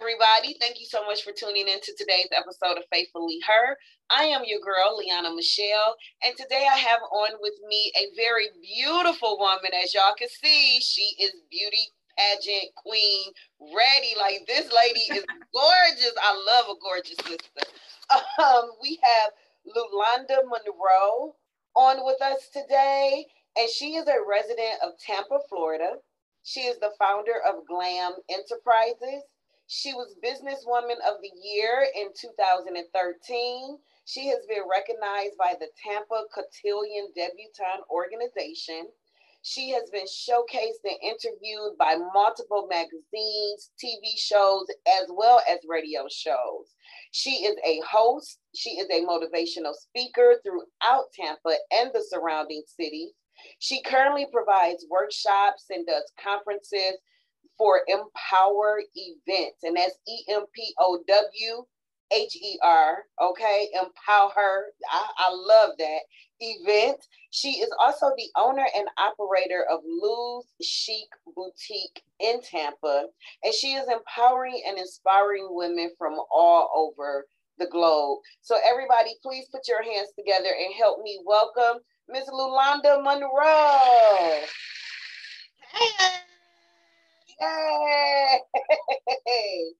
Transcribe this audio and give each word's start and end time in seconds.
everybody. 0.00 0.56
Thank 0.58 0.80
you 0.80 0.86
so 0.86 1.04
much 1.04 1.22
for 1.22 1.32
tuning 1.32 1.68
in 1.68 1.78
to 1.80 1.92
today's 1.94 2.28
episode 2.32 2.78
of 2.78 2.84
Faithfully 2.90 3.38
Her. 3.46 3.76
I 4.08 4.24
am 4.24 4.42
your 4.46 4.60
girl, 4.60 4.96
Liana 4.96 5.34
Michelle, 5.34 5.94
and 6.24 6.34
today 6.38 6.66
I 6.72 6.78
have 6.78 7.00
on 7.12 7.32
with 7.40 7.52
me 7.68 7.92
a 7.98 8.16
very 8.16 8.46
beautiful 8.62 9.36
woman. 9.38 9.72
As 9.82 9.92
y'all 9.92 10.14
can 10.16 10.28
see, 10.28 10.80
she 10.80 11.02
is 11.20 11.32
beauty 11.50 11.92
pageant 12.16 12.74
queen, 12.76 13.28
ready. 13.60 14.16
Like 14.18 14.46
this 14.46 14.72
lady 14.72 15.20
is 15.20 15.24
gorgeous. 15.54 16.14
I 16.22 16.32
love 16.48 16.76
a 16.76 16.80
gorgeous 16.80 17.16
sister. 17.26 17.68
Um, 18.42 18.70
we 18.80 18.98
have 19.02 19.32
Lulanda 19.68 20.38
Monroe 20.44 21.36
on 21.76 22.04
with 22.06 22.22
us 22.22 22.48
today, 22.52 23.26
and 23.56 23.68
she 23.68 23.96
is 23.96 24.08
a 24.08 24.24
resident 24.26 24.80
of 24.82 24.92
Tampa, 24.98 25.40
Florida. 25.48 25.96
She 26.42 26.60
is 26.60 26.78
the 26.78 26.92
founder 26.98 27.36
of 27.46 27.66
Glam 27.68 28.12
Enterprises. 28.30 29.24
She 29.72 29.94
was 29.94 30.16
Businesswoman 30.18 30.98
of 31.06 31.22
the 31.22 31.30
Year 31.44 31.86
in 31.94 32.08
2013. 32.20 33.78
She 34.04 34.26
has 34.26 34.44
been 34.48 34.64
recognized 34.68 35.36
by 35.38 35.54
the 35.60 35.68
Tampa 35.80 36.24
Cotillion 36.34 37.12
Debutante 37.14 37.84
Organization. 37.88 38.88
She 39.42 39.70
has 39.70 39.88
been 39.90 40.06
showcased 40.06 40.82
and 40.82 40.98
interviewed 41.00 41.78
by 41.78 41.94
multiple 42.12 42.66
magazines, 42.68 43.70
TV 43.80 44.18
shows, 44.18 44.66
as 44.88 45.06
well 45.08 45.40
as 45.48 45.60
radio 45.68 46.08
shows. 46.10 46.74
She 47.12 47.44
is 47.44 47.54
a 47.64 47.78
host, 47.88 48.40
she 48.52 48.70
is 48.70 48.88
a 48.90 49.06
motivational 49.06 49.74
speaker 49.74 50.40
throughout 50.42 51.12
Tampa 51.14 51.56
and 51.70 51.92
the 51.94 52.04
surrounding 52.08 52.64
cities. 52.66 53.12
She 53.60 53.82
currently 53.82 54.26
provides 54.32 54.84
workshops 54.90 55.66
and 55.70 55.86
does 55.86 56.10
conferences 56.20 56.98
for 57.60 57.82
Empower 57.88 58.80
Events, 58.96 59.64
and 59.64 59.76
that's 59.76 59.98
E 60.08 60.24
M 60.30 60.46
P 60.54 60.74
O 60.78 60.98
W 61.06 61.64
H 62.10 62.34
E 62.34 62.58
R, 62.62 63.04
okay? 63.20 63.68
Empower. 63.74 64.64
I, 64.90 65.06
I 65.18 65.30
love 65.30 65.72
that 65.78 66.00
event. 66.40 66.96
She 67.30 67.60
is 67.60 67.68
also 67.78 68.12
the 68.16 68.30
owner 68.34 68.66
and 68.74 68.88
operator 68.96 69.66
of 69.70 69.80
Lou's 69.84 70.46
Chic 70.62 71.08
Boutique 71.36 72.02
in 72.18 72.40
Tampa, 72.40 73.04
and 73.44 73.52
she 73.52 73.74
is 73.74 73.86
empowering 73.92 74.62
and 74.66 74.78
inspiring 74.78 75.48
women 75.50 75.90
from 75.98 76.14
all 76.32 76.70
over 76.74 77.26
the 77.58 77.66
globe. 77.66 78.20
So, 78.40 78.56
everybody, 78.66 79.16
please 79.22 79.44
put 79.52 79.68
your 79.68 79.82
hands 79.82 80.08
together 80.18 80.48
and 80.48 80.74
help 80.78 81.02
me 81.02 81.20
welcome 81.26 81.82
Miss 82.08 82.26
Lulanda 82.30 83.04
Monroe. 83.04 84.46
Hey. 85.72 86.20
Yay! 87.40 88.40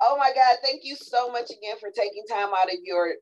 Oh 0.00 0.16
my 0.16 0.30
God, 0.32 0.58
thank 0.62 0.82
you 0.84 0.94
so 0.94 1.32
much 1.32 1.50
again 1.50 1.76
for 1.80 1.90
taking 1.90 2.22
time 2.30 2.50
out 2.56 2.68
of 2.68 2.78
your 2.84 3.14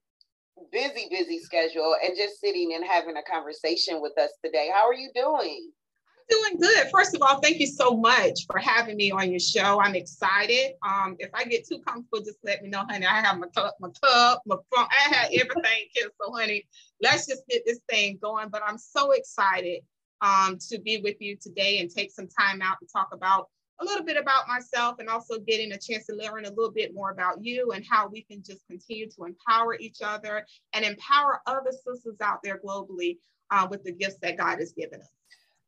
busy, 0.73 1.07
busy 1.11 1.39
schedule 1.39 1.97
and 2.05 2.15
just 2.17 2.41
sitting 2.41 2.75
and 2.75 2.85
having 2.85 3.17
a 3.17 3.23
conversation 3.23 4.03
with 4.03 4.13
us 4.19 4.31
today. 4.45 4.71
How 4.75 4.87
are 4.87 4.95
you 4.95 5.11
doing? 5.15 5.71
I'm 6.19 6.39
doing 6.39 6.61
good. 6.61 6.89
First 6.93 7.15
of 7.15 7.23
all, 7.23 7.41
thank 7.41 7.61
you 7.61 7.67
so 7.67 7.97
much 7.97 8.41
for 8.51 8.59
having 8.59 8.97
me 8.97 9.11
on 9.11 9.31
your 9.31 9.41
show. 9.41 9.81
I'm 9.81 9.95
excited. 9.95 10.73
Um, 10.87 11.17
if 11.19 11.31
I 11.33 11.45
get 11.45 11.67
too 11.67 11.79
comfortable, 11.87 12.23
just 12.23 12.39
let 12.45 12.63
me 12.63 12.69
know, 12.69 12.85
honey. 12.89 13.07
I 13.07 13.23
have 13.23 13.39
my 13.39 13.47
tub, 13.55 13.73
my 13.81 13.89
tub, 14.03 14.41
my 14.45 14.57
phone. 14.75 14.87
I 14.91 15.15
have 15.15 15.29
everything 15.33 15.87
here. 15.93 16.09
So, 16.21 16.33
honey, 16.33 16.67
let's 17.01 17.27
just 17.27 17.43
get 17.49 17.63
this 17.65 17.81
thing 17.89 18.19
going. 18.23 18.51
But 18.51 18.63
I'm 18.67 18.79
so 18.79 19.13
excited 19.13 19.81
um, 20.21 20.59
to 20.69 20.79
be 20.79 20.99
with 20.99 21.17
you 21.21 21.37
today 21.41 21.79
and 21.79 21.91
take 21.91 22.11
some 22.11 22.29
time 22.29 22.61
out 22.61 22.77
to 22.81 22.87
talk 22.93 23.09
about 23.13 23.49
a 23.81 23.85
little 23.85 24.05
bit 24.05 24.17
about 24.17 24.49
myself 24.49 24.97
and 24.99 25.09
also 25.09 25.39
getting 25.39 25.73
a 25.73 25.79
chance 25.79 26.07
to 26.07 26.15
learn 26.15 26.47
a 26.47 26.51
little 26.51 26.73
bit 26.73 26.95
more 26.95 27.11
about 27.11 27.45
you 27.45 27.73
and 27.73 27.85
how 27.89 28.09
we 28.09 28.23
can 28.23 28.43
just 28.43 28.67
continue 28.67 29.09
to 29.11 29.25
empower 29.25 29.77
each 29.79 29.99
other 30.03 30.47
and 30.73 30.85
empower 30.85 31.41
other 31.47 31.71
sisters 31.71 32.17
out 32.23 32.39
there 32.43 32.61
globally 32.65 33.19
uh, 33.51 33.67
with 33.71 33.83
the 33.85 33.93
gifts 33.93 34.19
that 34.23 34.39
God 34.39 34.59
has 34.59 34.73
given 34.73 35.01
us. 35.01 35.11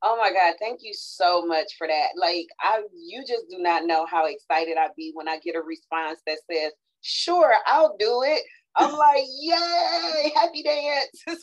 Oh 0.02 0.16
my 0.16 0.30
God, 0.30 0.54
thank 0.60 0.80
you 0.82 0.92
so 0.94 1.44
much 1.44 1.72
for 1.76 1.86
that. 1.88 2.08
Like 2.16 2.46
I 2.60 2.82
you 2.94 3.24
just 3.26 3.48
do 3.50 3.58
not 3.58 3.84
know 3.84 4.06
how 4.06 4.26
excited 4.26 4.76
I'd 4.78 4.94
be 4.96 5.10
when 5.14 5.28
I 5.28 5.40
get 5.40 5.56
a 5.56 5.60
response 5.60 6.20
that 6.26 6.38
says, 6.50 6.72
sure, 7.00 7.52
I'll 7.66 7.96
do 7.98 8.22
it. 8.24 8.42
I'm 8.76 8.92
like, 8.92 9.24
yay, 9.40 10.32
happy 10.36 10.62
dance. 10.62 11.24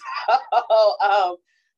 so 0.69 0.95
um 1.01 1.35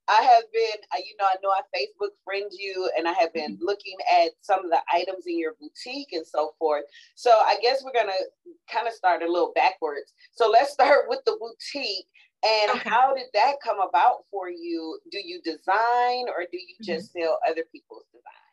I 0.10 0.22
have 0.22 0.44
been, 0.54 1.04
you 1.06 1.16
know, 1.20 1.26
I 1.26 1.36
know 1.44 1.50
I 1.50 1.62
Facebook 1.76 2.12
friend 2.24 2.46
you 2.52 2.90
and 2.98 3.08
I 3.08 3.14
have 3.14 3.34
been 3.34 3.56
mm-hmm. 3.56 3.66
looking 3.66 3.98
at 4.22 4.32
some 4.42 4.64
of 4.64 4.72
the 4.72 4.80
items 4.92 5.26
in 5.28 5.38
your 5.38 5.56
boutique 5.60 6.14
and 6.14 6.26
so 6.26 6.54
forth. 6.58 6.86
So 7.16 7.32
I 7.32 7.58
guess 7.62 7.84
we're 7.84 7.94
going 7.94 8.08
to 8.08 8.54
kind 8.74 8.88
of 8.88 8.94
start 8.94 9.24
a 9.24 9.32
little 9.32 9.52
backwards. 9.54 10.14
So 10.32 10.50
let's 10.50 10.72
start 10.72 11.06
with 11.08 11.20
the 11.26 11.38
boutique. 11.40 12.08
And 12.44 12.80
okay. 12.80 12.90
how 12.90 13.16
did 13.16 13.26
that 13.34 13.56
come 13.64 13.80
about 13.80 14.26
for 14.32 14.50
you? 14.50 15.00
Do 15.12 15.20
you 15.24 15.42
design 15.42 16.28
or 16.30 16.46
do 16.52 16.58
you 16.58 16.76
just 16.82 17.14
mm-hmm. 17.16 17.26
sell 17.26 17.40
other 17.50 17.64
people's 17.72 18.06
designs? 18.12 18.48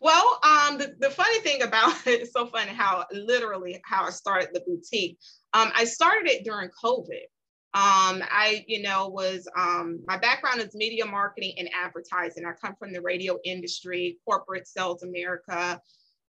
Well, 0.00 0.40
um, 0.42 0.78
the, 0.78 0.94
the 0.98 1.10
funny 1.10 1.40
thing 1.40 1.62
about 1.62 2.06
it, 2.06 2.20
it's 2.22 2.32
so 2.32 2.46
funny 2.46 2.72
how 2.72 3.04
literally 3.12 3.80
how 3.84 4.06
I 4.06 4.10
started 4.10 4.50
the 4.52 4.60
boutique. 4.60 5.18
Um, 5.52 5.70
I 5.74 5.84
started 5.84 6.28
it 6.28 6.44
during 6.44 6.70
COVID. 6.82 7.26
Um, 7.72 8.24
I, 8.28 8.64
you 8.66 8.82
know, 8.82 9.08
was 9.08 9.46
um, 9.56 10.00
my 10.06 10.18
background 10.18 10.60
is 10.60 10.74
media 10.74 11.06
marketing 11.06 11.54
and 11.56 11.70
advertising. 11.72 12.44
I 12.44 12.52
come 12.52 12.74
from 12.76 12.92
the 12.92 13.00
radio 13.00 13.38
industry, 13.44 14.18
corporate 14.24 14.66
sales 14.66 15.04
America, 15.04 15.80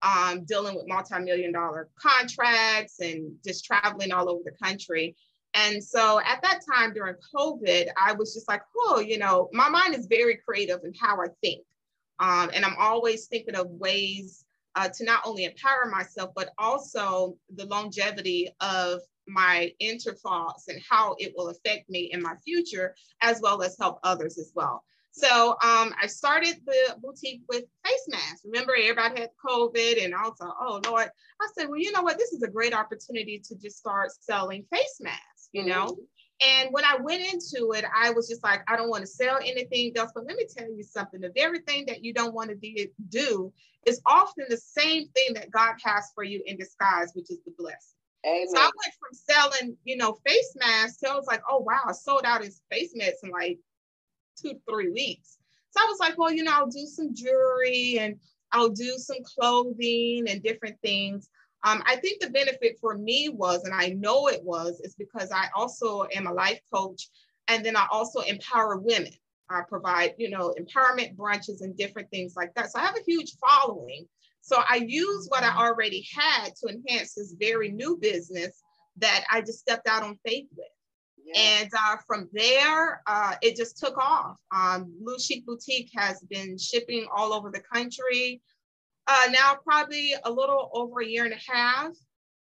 um, 0.04 0.44
dealing 0.46 0.76
with 0.76 0.88
multi-million 0.88 1.52
dollar 1.52 1.90
contracts 2.00 3.00
and 3.00 3.34
just 3.44 3.66
traveling 3.66 4.12
all 4.12 4.30
over 4.30 4.42
the 4.46 4.66
country. 4.66 5.16
And 5.54 5.84
so 5.84 6.20
at 6.20 6.42
that 6.44 6.60
time 6.72 6.94
during 6.94 7.16
COVID, 7.36 7.88
I 8.00 8.14
was 8.14 8.34
just 8.34 8.48
like, 8.48 8.62
oh, 8.78 9.00
you 9.00 9.18
know, 9.18 9.50
my 9.52 9.68
mind 9.68 9.96
is 9.96 10.06
very 10.06 10.38
creative 10.38 10.82
in 10.84 10.94
how 11.00 11.22
I 11.22 11.28
think. 11.42 11.64
Um, 12.20 12.52
and 12.54 12.64
I'm 12.64 12.76
always 12.80 13.26
thinking 13.26 13.56
of 13.56 13.68
ways 13.72 14.46
uh, 14.76 14.90
to 14.90 15.04
not 15.04 15.22
only 15.26 15.46
empower 15.46 15.88
myself, 15.92 16.32
but 16.36 16.52
also 16.58 17.36
the 17.56 17.66
longevity 17.66 18.50
of 18.62 19.02
my 19.28 19.72
interthoughts 19.80 20.68
and 20.68 20.82
how 20.90 21.16
it 21.20 21.34
will 21.36 21.50
affect 21.50 21.90
me 21.90 22.12
in 22.12 22.22
my 22.22 22.36
future, 22.44 22.96
as 23.22 23.40
well 23.42 23.62
as 23.62 23.78
help 23.80 24.00
others 24.04 24.38
as 24.38 24.52
well. 24.56 24.84
So 25.14 25.52
um, 25.62 25.94
I 26.02 26.08
started 26.08 26.62
the 26.66 26.96
boutique 27.02 27.42
with 27.50 27.66
face 27.86 28.08
masks. 28.08 28.46
Remember, 28.46 28.74
everybody 28.76 29.22
had 29.22 29.30
COVID, 29.46 30.04
and 30.04 30.14
also, 30.14 30.54
oh 30.60 30.80
Lord, 30.86 31.10
I 31.42 31.48
said, 31.54 31.68
well, 31.68 31.80
you 31.80 31.92
know 31.92 32.02
what? 32.02 32.18
This 32.18 32.32
is 32.32 32.44
a 32.44 32.48
great 32.48 32.74
opportunity 32.74 33.42
to 33.46 33.56
just 33.56 33.78
start 33.78 34.12
selling 34.20 34.66
face 34.72 35.00
masks. 35.02 35.50
You 35.52 35.66
know. 35.66 35.88
Mm-hmm. 35.88 36.04
And 36.44 36.70
when 36.72 36.84
I 36.84 36.98
went 37.00 37.22
into 37.22 37.74
it, 37.74 37.86
I 37.96 38.10
was 38.12 38.28
just 38.28 38.44
like, 38.44 38.64
I 38.68 38.76
don't 38.76 38.90
want 38.90 39.02
to 39.02 39.08
sell 39.08 39.38
anything 39.38 39.92
else. 39.96 40.12
But 40.16 40.26
let 40.26 40.38
me 40.38 40.48
tell 40.50 40.68
you 40.72 40.82
something 40.82 41.22
the 41.22 41.32
very 41.36 41.60
thing 41.60 41.86
that 41.88 42.04
you 42.04 42.14
don't 42.14 42.34
want 42.34 42.50
to 42.50 42.88
do 43.10 43.54
is 43.86 44.02
often 44.08 44.46
the 44.50 44.58
same 44.58 45.08
thing 45.10 45.36
that 45.36 45.52
God 45.52 45.76
has 45.84 46.12
for 46.16 46.24
you 46.24 46.42
in 46.46 46.58
disguise, 46.58 47.12
which 47.14 47.30
is 47.30 47.40
the 47.46 47.54
blessing. 47.58 48.01
Amen. 48.26 48.48
So 48.50 48.60
I 48.60 48.64
went 48.64 48.94
from 49.00 49.14
selling, 49.14 49.78
you 49.84 49.98
know, 49.98 50.18
face 50.26 50.56
masks 50.56 51.00
to 51.00 51.10
I 51.10 51.16
was 51.16 51.26
like, 51.28 51.42
oh 51.50 51.60
wow, 51.60 51.82
I 51.88 51.92
sold 51.92 52.24
out 52.26 52.44
in 52.44 52.52
face 52.72 52.92
masks 52.96 53.20
in 53.24 53.32
like 53.32 53.60
two, 54.40 54.54
three 54.70 54.90
weeks. 54.90 55.38
So 55.72 55.82
I 55.82 55.88
was 55.90 56.00
like, 56.00 56.18
well, 56.18 56.32
you 56.32 56.44
know, 56.44 56.52
I'll 56.54 56.68
do 56.68 56.86
some 56.86 57.16
jewelry 57.16 57.98
and 58.00 58.20
I'll 58.52 58.70
do 58.70 58.98
some 58.98 59.18
clothing 59.24 60.26
and 60.28 60.44
different 60.44 60.78
things. 60.82 61.30
Um, 61.64 61.82
I 61.86 61.96
think 61.98 62.22
the 62.22 62.30
benefit 62.30 62.78
for 62.82 62.98
me 62.98 63.30
was, 63.30 63.64
and 63.64 63.74
I 63.74 63.90
know 63.90 64.28
it 64.28 64.44
was, 64.44 64.82
is 64.82 64.96
because 64.96 65.32
I 65.32 65.48
also 65.56 66.06
am 66.14 66.28
a 66.28 66.34
life 66.34 66.60
coach 66.74 67.10
and 67.48 67.66
then 67.66 67.76
I 67.76 67.88
also 67.92 68.22
empower 68.22 68.78
women. 68.78 69.12
I 69.50 69.62
provide, 69.68 70.16
you 70.18 70.30
know, 70.30 70.56
empowerment 70.60 71.16
brunches 71.16 71.62
and 71.62 71.76
different 71.76 72.10
things 72.10 72.36
like 72.36 72.54
that. 72.56 72.72
So 72.72 72.80
I 72.80 72.86
have 72.86 72.96
a 72.96 73.04
huge 73.06 73.34
following. 73.36 74.08
So 74.42 74.62
I 74.70 74.84
used 74.88 75.30
what 75.30 75.44
I 75.44 75.56
already 75.56 76.08
had 76.14 76.50
to 76.58 76.74
enhance 76.74 77.14
this 77.14 77.36
very 77.40 77.70
new 77.70 77.98
business 77.98 78.62
that 78.98 79.24
I 79.32 79.42
just 79.42 79.60
stepped 79.60 79.88
out 79.88 80.04
on 80.04 80.18
faith 80.26 80.48
with. 80.56 80.68
Yeah. 81.24 81.40
And 81.40 81.70
uh, 81.78 81.98
from 82.08 82.30
there, 82.34 83.02
uh, 83.06 83.36
it 83.42 83.56
just 83.56 83.78
took 83.78 83.98
off. 83.98 84.38
Um, 84.54 84.92
Lou's 85.02 85.26
Chic 85.26 85.46
Boutique 85.46 85.92
has 85.96 86.20
been 86.30 86.58
shipping 86.58 87.08
all 87.16 87.32
over 87.32 87.52
the 87.52 87.62
country 87.62 88.42
uh, 89.08 89.28
now, 89.32 89.58
probably 89.64 90.14
a 90.24 90.32
little 90.32 90.70
over 90.74 91.02
a 91.02 91.06
year 91.06 91.26
and 91.26 91.34
a 91.34 91.52
half. 91.52 91.92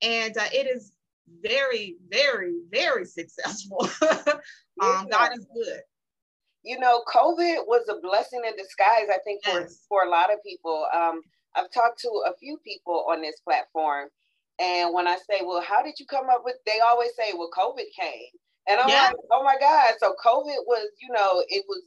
And 0.02 0.36
uh, 0.36 0.48
it 0.52 0.66
is 0.66 0.92
very, 1.42 1.96
very, 2.08 2.54
very 2.70 3.04
successful. 3.04 3.88
um, 4.82 5.08
God 5.10 5.32
is 5.36 5.46
good. 5.54 5.80
You 6.62 6.78
know, 6.78 7.02
COVID 7.08 7.66
was 7.66 7.88
a 7.88 8.00
blessing 8.00 8.42
in 8.46 8.56
disguise, 8.56 9.06
I 9.10 9.18
think, 9.24 9.44
for, 9.44 9.60
yes. 9.60 9.84
for 9.88 10.04
a 10.04 10.10
lot 10.10 10.32
of 10.32 10.42
people. 10.44 10.86
Um, 10.92 11.22
I've 11.56 11.70
talked 11.72 12.00
to 12.00 12.08
a 12.26 12.36
few 12.38 12.58
people 12.58 13.06
on 13.10 13.22
this 13.22 13.40
platform. 13.40 14.08
And 14.58 14.92
when 14.92 15.06
I 15.06 15.16
say, 15.16 15.40
well, 15.42 15.62
how 15.62 15.82
did 15.82 15.98
you 15.98 16.06
come 16.06 16.28
up 16.28 16.42
with, 16.44 16.56
they 16.66 16.80
always 16.80 17.10
say, 17.16 17.32
well, 17.34 17.50
COVID 17.56 17.86
came. 17.98 18.28
And 18.68 18.78
I'm 18.78 18.88
like, 18.88 19.16
oh 19.32 19.42
my 19.42 19.56
God. 19.58 19.94
So 19.98 20.14
COVID 20.24 20.66
was, 20.66 20.88
you 21.00 21.12
know, 21.12 21.42
it 21.48 21.64
was, 21.66 21.82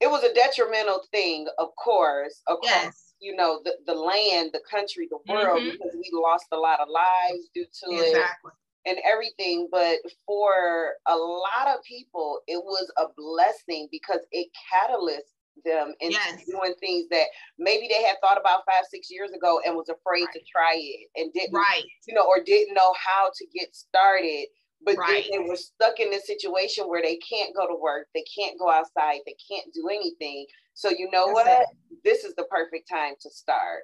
it 0.00 0.10
was 0.10 0.24
a 0.24 0.34
detrimental 0.34 1.02
thing, 1.12 1.46
of 1.58 1.68
course, 1.76 2.42
of 2.48 2.58
yes. 2.62 3.12
you 3.20 3.36
know, 3.36 3.60
the, 3.64 3.74
the 3.86 3.94
land, 3.94 4.50
the 4.52 4.62
country, 4.68 5.08
the 5.10 5.18
world, 5.32 5.60
mm-hmm. 5.60 5.70
because 5.72 5.94
we 5.94 6.10
lost 6.12 6.46
a 6.52 6.56
lot 6.56 6.80
of 6.80 6.88
lives 6.88 7.48
due 7.54 7.64
to 7.64 7.92
exactly. 7.92 8.50
it 8.50 8.90
and 8.90 8.98
everything. 9.06 9.68
But 9.70 9.98
for 10.26 10.94
a 11.06 11.16
lot 11.16 11.68
of 11.68 11.84
people, 11.84 12.40
it 12.46 12.62
was 12.62 12.90
a 12.96 13.04
blessing 13.16 13.88
because 13.90 14.20
it 14.32 14.48
catalyzed 14.72 15.20
them 15.64 15.92
into 16.00 16.14
yes. 16.14 16.44
doing 16.46 16.74
things 16.80 17.06
that 17.10 17.26
maybe 17.58 17.88
they 17.88 18.02
had 18.02 18.16
thought 18.22 18.40
about 18.40 18.62
five, 18.66 18.84
six 18.90 19.10
years 19.10 19.30
ago 19.30 19.60
and 19.64 19.76
was 19.76 19.88
afraid 19.88 20.24
right. 20.24 20.34
to 20.34 20.40
try 20.50 20.74
it 20.76 21.08
and 21.16 21.32
didn't, 21.32 21.54
right. 21.54 21.84
you 22.06 22.14
know, 22.14 22.26
or 22.26 22.42
didn't 22.42 22.74
know 22.74 22.94
how 22.94 23.30
to 23.34 23.46
get 23.54 23.74
started. 23.74 24.46
But 24.82 24.96
right. 24.96 25.26
then 25.30 25.42
they 25.42 25.48
were 25.48 25.56
stuck 25.56 26.00
in 26.00 26.10
this 26.10 26.26
situation 26.26 26.88
where 26.88 27.02
they 27.02 27.18
can't 27.18 27.54
go 27.54 27.66
to 27.66 27.78
work, 27.78 28.06
they 28.14 28.24
can't 28.34 28.58
go 28.58 28.70
outside, 28.70 29.20
they 29.26 29.36
can't 29.50 29.66
do 29.74 29.88
anything. 29.88 30.46
So 30.74 30.88
you 30.88 31.10
know 31.12 31.26
That's 31.26 31.34
what? 31.34 31.46
It. 31.46 31.66
This 32.02 32.24
is 32.24 32.34
the 32.34 32.44
perfect 32.44 32.88
time 32.88 33.14
to 33.20 33.30
start. 33.30 33.82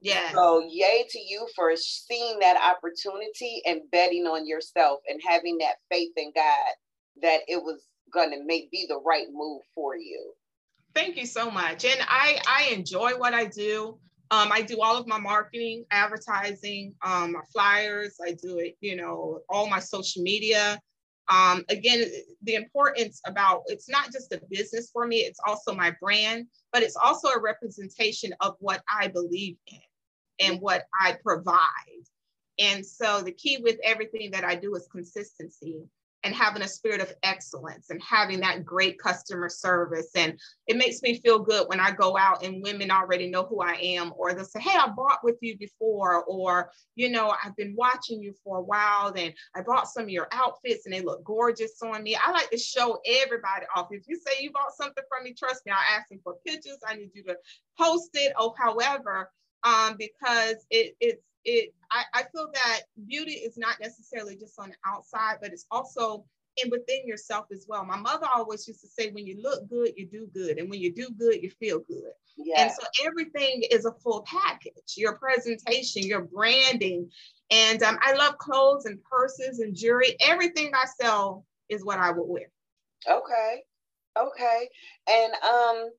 Yeah. 0.00 0.32
So 0.32 0.66
yay 0.66 1.04
to 1.10 1.18
you 1.18 1.46
for 1.54 1.76
seeing 1.76 2.38
that 2.38 2.56
opportunity 2.56 3.60
and 3.66 3.82
betting 3.92 4.24
on 4.24 4.46
yourself 4.46 5.00
and 5.08 5.20
having 5.26 5.58
that 5.58 5.76
faith 5.90 6.12
in 6.16 6.32
God 6.34 6.72
that 7.22 7.40
it 7.46 7.62
was 7.62 7.82
going 8.12 8.30
to 8.30 8.44
make 8.44 8.70
be 8.70 8.86
the 8.88 9.00
right 9.04 9.26
move 9.30 9.60
for 9.74 9.96
you. 9.96 10.32
Thank 10.94 11.16
you 11.16 11.26
so 11.26 11.50
much. 11.50 11.84
And 11.84 12.00
I 12.00 12.40
I 12.46 12.72
enjoy 12.72 13.12
what 13.12 13.34
I 13.34 13.46
do. 13.46 13.98
Um, 14.32 14.52
I 14.52 14.62
do 14.62 14.80
all 14.80 14.96
of 14.96 15.06
my 15.08 15.18
marketing, 15.18 15.84
advertising, 15.90 16.94
um, 17.02 17.32
my 17.32 17.40
flyers. 17.52 18.16
I 18.24 18.32
do 18.32 18.58
it, 18.58 18.76
you 18.80 18.94
know, 18.96 19.40
all 19.48 19.68
my 19.68 19.80
social 19.80 20.22
media. 20.22 20.80
Um, 21.28 21.64
again, 21.68 22.04
the 22.42 22.54
importance 22.54 23.20
about 23.26 23.62
it's 23.66 23.88
not 23.88 24.12
just 24.12 24.32
a 24.32 24.40
business 24.50 24.90
for 24.92 25.06
me, 25.06 25.18
it's 25.18 25.40
also 25.46 25.74
my 25.74 25.94
brand, 26.00 26.46
but 26.72 26.82
it's 26.82 26.96
also 26.96 27.28
a 27.28 27.40
representation 27.40 28.32
of 28.40 28.56
what 28.58 28.82
I 28.92 29.08
believe 29.08 29.56
in 29.68 29.78
and 30.40 30.60
what 30.60 30.84
I 31.00 31.16
provide. 31.24 31.58
And 32.58 32.84
so 32.84 33.22
the 33.22 33.32
key 33.32 33.58
with 33.62 33.78
everything 33.84 34.32
that 34.32 34.44
I 34.44 34.54
do 34.56 34.74
is 34.74 34.88
consistency 34.90 35.82
and 36.22 36.34
having 36.34 36.62
a 36.62 36.68
spirit 36.68 37.00
of 37.00 37.12
excellence 37.22 37.90
and 37.90 38.00
having 38.02 38.40
that 38.40 38.64
great 38.64 38.98
customer 38.98 39.48
service. 39.48 40.10
And 40.14 40.38
it 40.66 40.76
makes 40.76 41.02
me 41.02 41.20
feel 41.20 41.38
good 41.38 41.66
when 41.68 41.80
I 41.80 41.92
go 41.92 42.16
out 42.16 42.44
and 42.44 42.62
women 42.62 42.90
already 42.90 43.30
know 43.30 43.44
who 43.44 43.60
I 43.60 43.74
am, 43.74 44.12
or 44.16 44.34
they'll 44.34 44.44
say, 44.44 44.60
Hey, 44.60 44.76
I 44.78 44.88
bought 44.88 45.24
with 45.24 45.36
you 45.40 45.56
before, 45.56 46.24
or, 46.24 46.70
you 46.94 47.08
know, 47.08 47.34
I've 47.42 47.56
been 47.56 47.74
watching 47.76 48.22
you 48.22 48.34
for 48.44 48.58
a 48.58 48.62
while 48.62 49.12
and 49.16 49.32
I 49.56 49.62
bought 49.62 49.88
some 49.88 50.04
of 50.04 50.10
your 50.10 50.28
outfits 50.32 50.84
and 50.84 50.94
they 50.94 51.00
look 51.00 51.24
gorgeous 51.24 51.80
on 51.82 52.02
me. 52.02 52.16
I 52.16 52.30
like 52.32 52.50
to 52.50 52.58
show 52.58 53.00
everybody 53.06 53.66
off. 53.74 53.88
If 53.90 54.04
you 54.06 54.16
say 54.16 54.42
you 54.42 54.50
bought 54.52 54.76
something 54.76 55.04
from 55.08 55.24
me, 55.24 55.34
trust 55.34 55.64
me, 55.64 55.72
I'll 55.72 55.98
ask 55.98 56.10
you 56.10 56.20
for 56.22 56.36
pictures. 56.46 56.78
I 56.86 56.96
need 56.96 57.10
you 57.14 57.24
to 57.24 57.36
post 57.78 58.10
it 58.14 58.32
or 58.38 58.54
however, 58.58 59.30
um, 59.62 59.96
because 59.98 60.56
it, 60.70 60.96
it's, 61.00 61.22
it 61.44 61.74
I, 61.90 62.04
I 62.14 62.22
feel 62.32 62.50
that 62.52 62.80
beauty 63.06 63.32
is 63.32 63.56
not 63.56 63.76
necessarily 63.80 64.36
just 64.36 64.58
on 64.58 64.70
the 64.70 64.76
outside, 64.86 65.38
but 65.40 65.52
it's 65.52 65.66
also 65.70 66.24
in 66.56 66.70
within 66.70 67.06
yourself 67.06 67.46
as 67.52 67.66
well. 67.68 67.84
My 67.84 67.96
mother 67.96 68.26
always 68.34 68.66
used 68.66 68.80
to 68.82 68.88
say, 68.88 69.10
when 69.10 69.26
you 69.26 69.40
look 69.42 69.68
good, 69.68 69.92
you 69.96 70.06
do 70.06 70.28
good. 70.32 70.58
And 70.58 70.70
when 70.70 70.80
you 70.80 70.92
do 70.92 71.08
good, 71.18 71.42
you 71.42 71.50
feel 71.50 71.80
good. 71.80 72.12
Yeah. 72.36 72.62
And 72.62 72.72
so 72.72 72.86
everything 73.04 73.62
is 73.70 73.84
a 73.84 73.92
full 73.92 74.22
package, 74.22 74.94
your 74.96 75.16
presentation, 75.16 76.02
your 76.02 76.22
branding. 76.22 77.10
And 77.50 77.82
um, 77.82 77.98
I 78.02 78.14
love 78.14 78.38
clothes 78.38 78.86
and 78.86 79.02
purses 79.02 79.58
and 79.60 79.74
jewelry. 79.74 80.16
Everything 80.20 80.72
I 80.74 80.86
sell 81.00 81.44
is 81.68 81.84
what 81.84 81.98
I 81.98 82.10
would 82.10 82.26
wear. 82.26 82.50
Okay. 83.08 83.62
Okay. 84.18 84.68
And 85.08 85.32
um, 85.34 85.90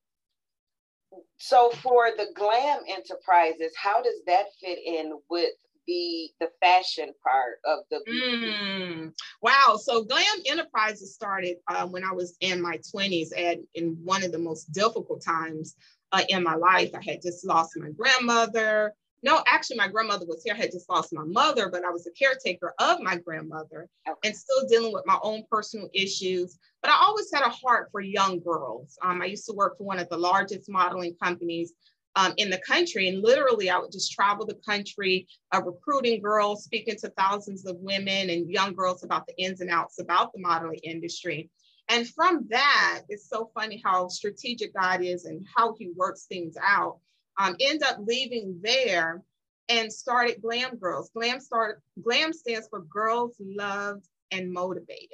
so 1.38 1.70
for 1.70 2.10
the 2.16 2.26
glam 2.34 2.80
enterprises 2.88 3.72
how 3.76 4.02
does 4.02 4.20
that 4.26 4.46
fit 4.60 4.78
in 4.84 5.18
with 5.30 5.50
the 5.86 6.30
the 6.40 6.48
fashion 6.60 7.12
part 7.22 7.58
of 7.64 7.80
the 7.90 8.00
mm, 8.08 9.12
wow. 9.40 9.76
So 9.76 10.04
glam 10.04 10.24
enterprises 10.46 11.14
started 11.14 11.56
uh, 11.68 11.86
when 11.86 12.04
i 12.04 12.12
was 12.12 12.36
in 12.40 12.62
my 12.62 12.78
20s 12.94 13.28
and 13.36 13.64
in 13.74 13.98
one 14.04 14.22
of 14.22 14.32
the 14.32 14.38
most 14.38 14.72
difficult 14.72 15.24
times 15.24 15.74
uh, 16.12 16.22
in 16.28 16.42
my 16.42 16.54
life. 16.54 16.90
I 16.94 17.02
had 17.02 17.22
just 17.22 17.44
lost 17.44 17.72
my 17.76 17.90
grandmother 17.90 18.94
no, 19.22 19.42
actually, 19.46 19.76
my 19.76 19.88
grandmother 19.88 20.26
was 20.26 20.42
here. 20.44 20.54
I 20.54 20.58
had 20.58 20.72
just 20.72 20.90
lost 20.90 21.12
my 21.12 21.24
mother, 21.24 21.68
but 21.68 21.84
I 21.84 21.90
was 21.90 22.06
a 22.06 22.10
caretaker 22.10 22.74
of 22.80 23.00
my 23.00 23.16
grandmother 23.16 23.88
okay. 24.08 24.18
and 24.24 24.36
still 24.36 24.66
dealing 24.68 24.92
with 24.92 25.06
my 25.06 25.18
own 25.22 25.44
personal 25.48 25.88
issues. 25.94 26.58
But 26.82 26.90
I 26.90 26.96
always 27.00 27.30
had 27.32 27.46
a 27.46 27.50
heart 27.50 27.88
for 27.92 28.00
young 28.00 28.40
girls. 28.40 28.98
Um, 29.02 29.22
I 29.22 29.26
used 29.26 29.46
to 29.46 29.52
work 29.52 29.78
for 29.78 29.84
one 29.84 30.00
of 30.00 30.08
the 30.08 30.16
largest 30.16 30.68
modeling 30.68 31.14
companies 31.22 31.72
um, 32.16 32.34
in 32.36 32.50
the 32.50 32.58
country. 32.58 33.08
And 33.08 33.22
literally, 33.22 33.70
I 33.70 33.78
would 33.78 33.92
just 33.92 34.12
travel 34.12 34.44
the 34.44 34.58
country, 34.66 35.28
uh, 35.54 35.62
recruiting 35.62 36.20
girls, 36.20 36.64
speaking 36.64 36.96
to 36.96 37.12
thousands 37.16 37.64
of 37.64 37.76
women 37.78 38.28
and 38.28 38.50
young 38.50 38.74
girls 38.74 39.04
about 39.04 39.28
the 39.28 39.40
ins 39.40 39.60
and 39.60 39.70
outs 39.70 40.00
about 40.00 40.32
the 40.32 40.40
modeling 40.40 40.80
industry. 40.82 41.48
And 41.88 42.08
from 42.08 42.46
that, 42.50 43.02
it's 43.08 43.28
so 43.28 43.50
funny 43.54 43.80
how 43.84 44.08
strategic 44.08 44.74
God 44.74 45.02
is 45.02 45.26
and 45.26 45.46
how 45.56 45.74
he 45.78 45.92
works 45.96 46.24
things 46.24 46.56
out 46.60 46.98
um, 47.38 47.56
end 47.60 47.82
up 47.82 47.98
leaving 48.00 48.58
there 48.62 49.22
and 49.68 49.92
started 49.92 50.42
Glam 50.42 50.76
Girls. 50.76 51.10
Glam 51.14 51.40
started, 51.40 51.80
Glam 52.02 52.32
stands 52.32 52.68
for 52.68 52.80
Girls 52.82 53.36
Loved 53.40 54.06
and 54.30 54.52
Motivated. 54.52 55.08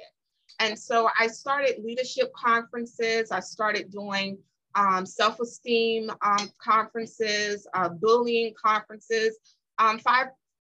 And 0.59 0.77
so 0.77 1.09
I 1.19 1.27
started 1.27 1.83
leadership 1.83 2.31
conferences. 2.33 3.31
I 3.31 3.39
started 3.39 3.91
doing 3.91 4.37
um, 4.75 5.05
self-esteem 5.05 6.11
um, 6.21 6.49
conferences, 6.61 7.67
uh, 7.73 7.89
bullying 7.89 8.53
conferences, 8.61 9.37
um, 9.77 9.99
five, 9.99 10.27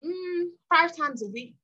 mm, 0.06 0.44
five 0.74 0.96
times 0.96 1.24
a 1.24 1.28
week. 1.28 1.56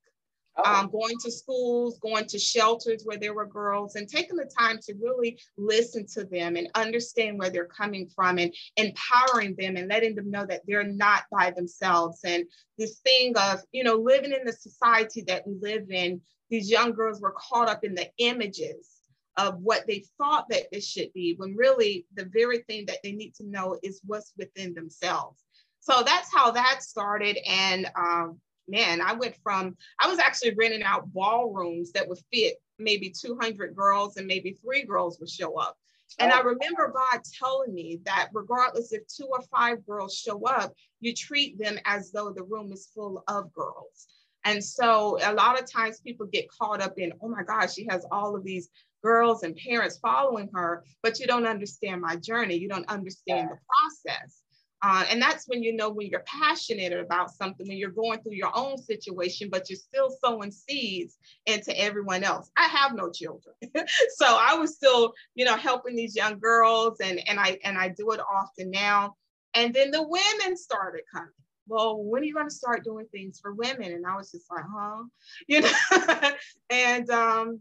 Um, 0.63 0.89
going 0.89 1.15
to 1.23 1.31
schools, 1.31 1.99
going 1.99 2.25
to 2.25 2.39
shelters 2.39 3.03
where 3.03 3.17
there 3.17 3.33
were 3.33 3.45
girls, 3.45 3.95
and 3.95 4.07
taking 4.07 4.37
the 4.37 4.49
time 4.57 4.77
to 4.83 4.93
really 5.01 5.37
listen 5.57 6.05
to 6.13 6.23
them 6.23 6.55
and 6.55 6.69
understand 6.75 7.37
where 7.37 7.49
they're 7.49 7.65
coming 7.65 8.07
from 8.15 8.37
and 8.37 8.53
empowering 8.77 9.55
them 9.57 9.75
and 9.75 9.89
letting 9.89 10.15
them 10.15 10.31
know 10.31 10.45
that 10.45 10.61
they're 10.65 10.83
not 10.83 11.23
by 11.31 11.51
themselves. 11.51 12.21
And 12.23 12.45
this 12.77 12.99
thing 12.99 13.35
of, 13.37 13.59
you 13.71 13.83
know, 13.83 13.95
living 13.95 14.31
in 14.31 14.45
the 14.45 14.53
society 14.53 15.23
that 15.27 15.45
we 15.45 15.55
live 15.59 15.89
in, 15.89 16.21
these 16.49 16.69
young 16.69 16.93
girls 16.93 17.21
were 17.21 17.35
caught 17.37 17.69
up 17.69 17.83
in 17.83 17.95
the 17.95 18.09
images 18.19 18.91
of 19.37 19.59
what 19.59 19.85
they 19.87 20.05
thought 20.17 20.47
that 20.49 20.71
this 20.71 20.87
should 20.87 21.11
be, 21.13 21.35
when 21.37 21.55
really 21.55 22.05
the 22.15 22.29
very 22.31 22.59
thing 22.59 22.85
that 22.85 22.99
they 23.03 23.11
need 23.11 23.33
to 23.35 23.45
know 23.45 23.77
is 23.83 23.99
what's 24.05 24.31
within 24.37 24.73
themselves. 24.73 25.43
So 25.81 26.03
that's 26.03 26.33
how 26.33 26.51
that 26.51 26.81
started. 26.81 27.37
And 27.47 27.87
um, 27.95 28.39
man, 28.67 29.01
I 29.01 29.13
went 29.13 29.35
from, 29.43 29.75
I 29.99 30.07
was 30.07 30.19
actually 30.19 30.55
renting 30.55 30.83
out 30.83 31.11
ballrooms 31.13 31.91
that 31.91 32.07
would 32.07 32.19
fit 32.31 32.55
maybe 32.79 33.09
200 33.09 33.75
girls 33.75 34.17
and 34.17 34.27
maybe 34.27 34.57
three 34.61 34.83
girls 34.83 35.19
would 35.19 35.29
show 35.29 35.57
up. 35.59 35.77
And 36.19 36.31
oh, 36.31 36.35
I 36.35 36.39
oh. 36.41 36.43
remember 36.43 36.93
God 36.93 37.21
telling 37.39 37.73
me 37.73 37.99
that 38.05 38.29
regardless 38.33 38.93
if 38.93 39.07
two 39.07 39.27
or 39.31 39.41
five 39.55 39.85
girls 39.85 40.15
show 40.15 40.43
up, 40.43 40.73
you 40.99 41.13
treat 41.13 41.57
them 41.57 41.77
as 41.85 42.11
though 42.11 42.31
the 42.31 42.43
room 42.43 42.71
is 42.71 42.89
full 42.93 43.23
of 43.27 43.53
girls. 43.53 44.07
And 44.43 44.63
so 44.63 45.17
a 45.23 45.33
lot 45.33 45.59
of 45.59 45.69
times 45.69 45.99
people 45.99 46.27
get 46.27 46.49
caught 46.49 46.81
up 46.81 46.99
in, 46.99 47.11
oh 47.21 47.27
my 47.27 47.43
gosh, 47.43 47.73
she 47.73 47.87
has 47.89 48.05
all 48.11 48.35
of 48.35 48.43
these 48.43 48.69
girls 49.03 49.43
and 49.43 49.55
parents 49.55 49.97
following 49.97 50.49
her, 50.53 50.83
but 51.01 51.19
you 51.19 51.25
don't 51.25 51.47
understand 51.47 52.01
my 52.01 52.15
journey. 52.15 52.55
You 52.55 52.69
don't 52.69 52.87
understand 52.87 53.49
the 53.49 53.57
process. 53.67 54.41
Uh, 54.81 55.05
and 55.09 55.21
that's 55.21 55.47
when 55.47 55.63
you 55.63 55.75
know 55.75 55.89
when 55.89 56.07
you're 56.07 56.23
passionate 56.25 56.93
about 56.93 57.31
something, 57.31 57.67
when 57.67 57.77
you're 57.77 57.89
going 57.89 58.19
through 58.21 58.33
your 58.33 58.55
own 58.55 58.77
situation, 58.77 59.49
but 59.49 59.69
you're 59.69 59.77
still 59.77 60.09
sowing 60.23 60.51
seeds 60.51 61.17
into 61.45 61.77
everyone 61.79 62.23
else. 62.23 62.51
I 62.57 62.67
have 62.67 62.93
no 62.93 63.09
children. 63.09 63.55
so 64.15 64.25
I 64.25 64.55
was 64.55 64.75
still, 64.75 65.13
you 65.33 65.45
know, 65.45 65.55
helping 65.55 65.95
these 65.95 66.15
young 66.15 66.39
girls 66.39 66.99
and, 66.99 67.19
and 67.27 67.39
I 67.39 67.57
and 67.63 67.77
I 67.77 67.89
do 67.89 68.11
it 68.11 68.19
often 68.19 68.69
now. 68.69 69.15
And 69.55 69.73
then 69.73 69.91
the 69.91 70.03
women 70.03 70.57
started 70.57 71.01
coming. 71.11 71.29
Well, 71.67 72.03
when 72.03 72.21
are 72.21 72.25
you 72.25 72.33
going 72.33 72.49
to 72.49 72.53
start 72.53 72.83
doing 72.83 73.07
things 73.11 73.39
for 73.41 73.53
women? 73.53 73.93
And 73.93 74.05
I 74.05 74.15
was 74.15 74.31
just 74.31 74.45
like, 74.51 74.65
huh? 74.71 75.03
You 75.47 75.61
know, 75.61 76.31
and 76.69 77.09
um, 77.09 77.59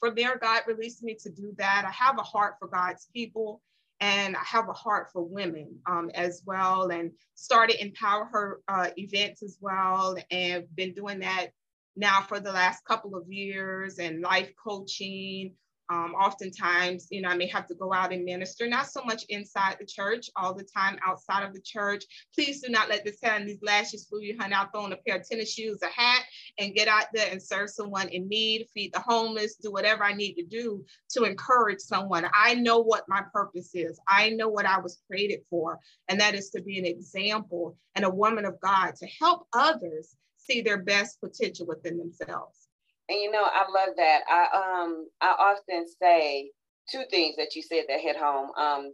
from 0.00 0.14
there, 0.14 0.38
God 0.38 0.62
released 0.66 1.02
me 1.02 1.16
to 1.22 1.30
do 1.30 1.52
that. 1.58 1.84
I 1.86 1.90
have 1.90 2.18
a 2.18 2.22
heart 2.22 2.54
for 2.58 2.68
God's 2.68 3.06
people 3.12 3.60
and 4.00 4.36
I 4.36 4.44
have 4.44 4.68
a 4.68 4.72
heart 4.72 5.10
for 5.12 5.22
women 5.22 5.78
um, 5.86 6.10
as 6.14 6.42
well, 6.46 6.90
and 6.90 7.12
started 7.34 7.82
Empower 7.82 8.26
Her 8.26 8.60
uh, 8.68 8.90
events 8.96 9.42
as 9.42 9.58
well, 9.60 10.16
and 10.30 10.64
been 10.74 10.94
doing 10.94 11.20
that 11.20 11.48
now 11.96 12.22
for 12.22 12.38
the 12.40 12.52
last 12.52 12.84
couple 12.84 13.16
of 13.16 13.30
years, 13.30 13.98
and 13.98 14.20
life 14.20 14.52
coaching, 14.62 15.54
Um, 15.90 16.14
oftentimes, 16.14 17.08
you 17.10 17.22
know, 17.22 17.30
I 17.30 17.36
may 17.36 17.46
have 17.46 17.66
to 17.68 17.74
go 17.74 17.92
out 17.94 18.12
and 18.12 18.24
minister, 18.24 18.68
not 18.68 18.88
so 18.88 19.02
much 19.04 19.24
inside 19.30 19.76
the 19.80 19.86
church 19.86 20.28
all 20.36 20.52
the 20.52 20.66
time, 20.76 20.98
outside 21.06 21.44
of 21.44 21.54
the 21.54 21.62
church. 21.62 22.04
Please 22.34 22.60
do 22.60 22.70
not 22.70 22.88
let 22.88 23.04
this 23.04 23.18
and 23.22 23.48
these 23.48 23.62
lashes 23.62 24.06
fool 24.06 24.20
you, 24.20 24.36
honey. 24.38 24.54
I'll 24.54 24.68
throw 24.70 24.82
on 24.82 24.92
a 24.92 24.96
pair 24.96 25.16
of 25.16 25.28
tennis 25.28 25.52
shoes, 25.52 25.80
a 25.82 25.88
hat, 25.88 26.24
and 26.58 26.74
get 26.74 26.88
out 26.88 27.06
there 27.14 27.28
and 27.30 27.42
serve 27.42 27.70
someone 27.70 28.08
in 28.08 28.28
need, 28.28 28.66
feed 28.74 28.92
the 28.92 29.00
homeless, 29.00 29.56
do 29.56 29.72
whatever 29.72 30.04
I 30.04 30.12
need 30.12 30.34
to 30.34 30.44
do 30.44 30.84
to 31.12 31.24
encourage 31.24 31.80
someone. 31.80 32.28
I 32.34 32.54
know 32.54 32.80
what 32.80 33.08
my 33.08 33.22
purpose 33.32 33.70
is. 33.74 33.98
I 34.06 34.30
know 34.30 34.48
what 34.48 34.66
I 34.66 34.80
was 34.80 35.00
created 35.06 35.40
for, 35.48 35.78
and 36.08 36.20
that 36.20 36.34
is 36.34 36.50
to 36.50 36.62
be 36.62 36.78
an 36.78 36.84
example 36.84 37.76
and 37.94 38.04
a 38.04 38.10
woman 38.10 38.44
of 38.44 38.60
God 38.60 38.94
to 38.96 39.06
help 39.20 39.46
others 39.52 40.14
see 40.36 40.60
their 40.60 40.82
best 40.82 41.20
potential 41.20 41.66
within 41.66 41.98
themselves. 41.98 42.67
And 43.08 43.20
you 43.20 43.30
know, 43.30 43.44
I 43.44 43.64
love 43.70 43.96
that. 43.96 44.22
I 44.28 44.82
um 44.82 45.08
I 45.20 45.34
often 45.38 45.86
say 46.00 46.50
two 46.90 47.04
things 47.10 47.36
that 47.36 47.54
you 47.54 47.62
said 47.62 47.84
that 47.88 48.00
hit 48.00 48.16
home. 48.16 48.50
Um, 48.56 48.92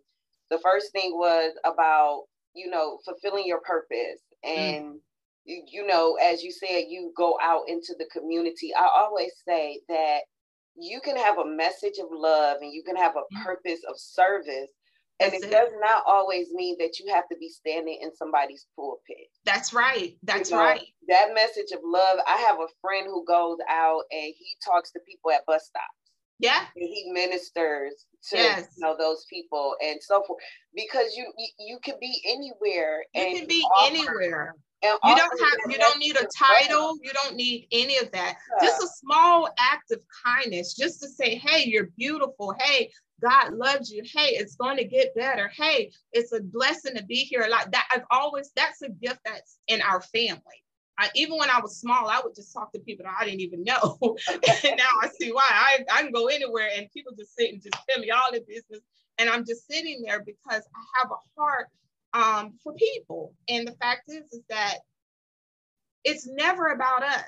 the 0.50 0.58
first 0.58 0.92
thing 0.92 1.12
was 1.14 1.52
about 1.64 2.24
you 2.54 2.70
know 2.70 2.98
fulfilling 3.04 3.46
your 3.46 3.60
purpose 3.60 4.20
mm. 4.44 4.56
and. 4.56 4.84
Mm. 4.86 4.98
You, 5.46 5.62
you 5.70 5.86
know, 5.86 6.16
as 6.22 6.42
you 6.42 6.50
said, 6.50 6.84
you 6.88 7.12
go 7.14 7.36
out 7.42 7.64
into 7.68 7.94
the 7.98 8.06
community. 8.10 8.74
I 8.74 8.88
always 8.96 9.30
say 9.46 9.78
that 9.90 10.20
you 10.74 11.02
can 11.02 11.18
have 11.18 11.36
a 11.36 11.44
message 11.44 11.98
of 11.98 12.06
love 12.10 12.58
and 12.62 12.72
you 12.72 12.82
can 12.82 12.96
have 12.96 13.12
a 13.16 13.20
mm. 13.20 13.44
purpose 13.44 13.80
of 13.86 13.94
service 13.98 14.70
and 15.20 15.32
it, 15.32 15.50
does 15.50 15.70
not 15.80 16.02
always 16.06 16.52
mean 16.52 16.76
that 16.78 16.98
you 16.98 17.12
have 17.12 17.28
to 17.28 17.36
be 17.38 17.48
standing 17.48 18.00
in 18.02 18.14
somebody's 18.14 18.66
pulpit. 18.74 19.28
That's 19.44 19.72
right. 19.72 20.16
That's 20.22 20.50
you 20.50 20.56
know, 20.56 20.62
right. 20.62 20.82
That 21.08 21.34
message 21.34 21.72
of 21.72 21.80
love. 21.84 22.18
I 22.26 22.36
have 22.38 22.58
a 22.58 22.66
friend 22.80 23.06
who 23.06 23.24
goes 23.24 23.58
out 23.68 24.02
and 24.10 24.32
he 24.36 24.56
talks 24.64 24.90
to 24.92 25.00
people 25.06 25.30
at 25.30 25.46
bus 25.46 25.66
stops. 25.66 25.84
Yeah. 26.40 26.64
And 26.74 26.88
he 26.88 27.12
ministers 27.12 28.06
to 28.30 28.36
yes. 28.36 28.68
you 28.76 28.84
know 28.84 28.96
those 28.98 29.26
people 29.30 29.74
and 29.82 30.02
so 30.02 30.22
forth. 30.24 30.40
Because 30.74 31.14
you 31.16 31.32
you, 31.36 31.48
you 31.58 31.78
can 31.82 31.94
be 32.00 32.20
anywhere. 32.26 33.04
You 33.14 33.38
can 33.38 33.46
be 33.46 33.66
anywhere. 33.84 34.54
And 34.82 34.98
you 35.02 35.16
don't 35.16 35.40
have 35.40 35.72
you 35.72 35.78
don't 35.78 35.98
need 35.98 36.16
a 36.16 36.26
title, 36.36 36.98
you 37.02 37.10
don't 37.12 37.36
need 37.36 37.68
any 37.72 37.96
of 37.98 38.10
that. 38.12 38.36
Yeah. 38.60 38.66
Just 38.66 38.82
a 38.82 38.88
small 38.88 39.48
act 39.58 39.90
of 39.92 40.00
kindness, 40.24 40.74
just 40.74 41.00
to 41.00 41.08
say, 41.08 41.36
hey, 41.36 41.64
you're 41.64 41.88
beautiful. 41.96 42.54
Hey, 42.60 42.90
God 43.22 43.54
loves 43.54 43.90
you. 43.90 44.02
Hey, 44.04 44.32
it's 44.32 44.56
going 44.56 44.76
to 44.76 44.84
get 44.84 45.14
better. 45.14 45.50
Hey, 45.56 45.90
it's 46.12 46.32
a 46.32 46.42
blessing 46.42 46.96
to 46.96 47.04
be 47.04 47.16
here. 47.16 47.46
Like 47.50 47.70
that, 47.72 47.88
I've 47.90 48.04
always, 48.10 48.50
that's 48.56 48.82
a 48.82 48.90
gift 48.90 49.20
that's 49.24 49.58
in 49.68 49.80
our 49.80 50.02
family. 50.02 50.63
I, 50.98 51.10
even 51.14 51.38
when 51.38 51.50
I 51.50 51.60
was 51.60 51.78
small, 51.78 52.08
I 52.08 52.20
would 52.22 52.34
just 52.34 52.52
talk 52.52 52.72
to 52.72 52.78
people 52.78 53.04
that 53.04 53.16
I 53.20 53.24
didn't 53.24 53.40
even 53.40 53.64
know. 53.64 53.98
and 54.28 54.76
now 54.76 54.90
I 55.02 55.08
see 55.08 55.32
why. 55.32 55.48
I, 55.50 55.84
I 55.92 56.02
can 56.02 56.12
go 56.12 56.28
anywhere 56.28 56.68
and 56.76 56.90
people 56.92 57.12
just 57.18 57.34
sit 57.36 57.52
and 57.52 57.62
just 57.62 57.76
tell 57.88 58.00
me 58.00 58.10
all 58.10 58.32
the 58.32 58.40
business. 58.46 58.80
And 59.18 59.28
I'm 59.28 59.44
just 59.44 59.66
sitting 59.68 60.02
there 60.02 60.24
because 60.24 60.62
I 60.74 61.00
have 61.00 61.10
a 61.10 61.40
heart 61.40 61.68
um, 62.12 62.54
for 62.62 62.74
people. 62.74 63.34
And 63.48 63.66
the 63.66 63.72
fact 63.72 64.02
is, 64.08 64.32
is 64.32 64.42
that 64.50 64.78
it's 66.04 66.28
never 66.28 66.68
about 66.68 67.02
us. 67.02 67.24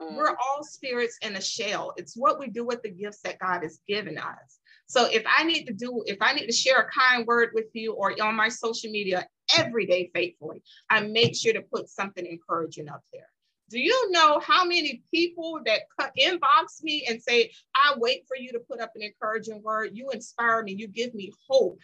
Mm. 0.00 0.16
We're 0.16 0.30
all 0.30 0.62
spirits 0.62 1.18
in 1.22 1.36
a 1.36 1.42
shell. 1.42 1.94
It's 1.96 2.16
what 2.16 2.38
we 2.38 2.48
do 2.48 2.64
with 2.64 2.82
the 2.82 2.90
gifts 2.90 3.20
that 3.24 3.38
God 3.38 3.62
has 3.62 3.80
given 3.88 4.18
us. 4.18 4.58
So 4.86 5.06
if 5.10 5.24
I 5.26 5.44
need 5.44 5.64
to 5.66 5.72
do, 5.72 6.02
if 6.06 6.18
I 6.20 6.34
need 6.34 6.46
to 6.46 6.52
share 6.52 6.80
a 6.80 6.90
kind 6.90 7.26
word 7.26 7.50
with 7.54 7.66
you 7.72 7.94
or 7.94 8.14
on 8.22 8.36
my 8.36 8.48
social 8.48 8.90
media 8.90 9.26
every 9.56 9.86
day 9.86 10.10
faithfully, 10.14 10.62
I 10.90 11.00
make 11.00 11.36
sure 11.36 11.52
to 11.52 11.62
put 11.62 11.88
something 11.88 12.24
encouraging 12.24 12.88
up 12.88 13.02
there. 13.12 13.28
Do 13.70 13.80
you 13.80 14.10
know 14.10 14.40
how 14.40 14.64
many 14.64 15.02
people 15.12 15.60
that 15.64 15.82
inbox 16.18 16.82
me 16.82 17.06
and 17.08 17.20
say, 17.20 17.50
I 17.74 17.94
wait 17.96 18.24
for 18.28 18.36
you 18.36 18.52
to 18.52 18.60
put 18.60 18.80
up 18.80 18.92
an 18.94 19.02
encouraging 19.02 19.62
word? 19.62 19.90
You 19.94 20.10
inspire 20.10 20.62
me, 20.62 20.72
you 20.72 20.86
give 20.86 21.14
me 21.14 21.32
hope. 21.48 21.78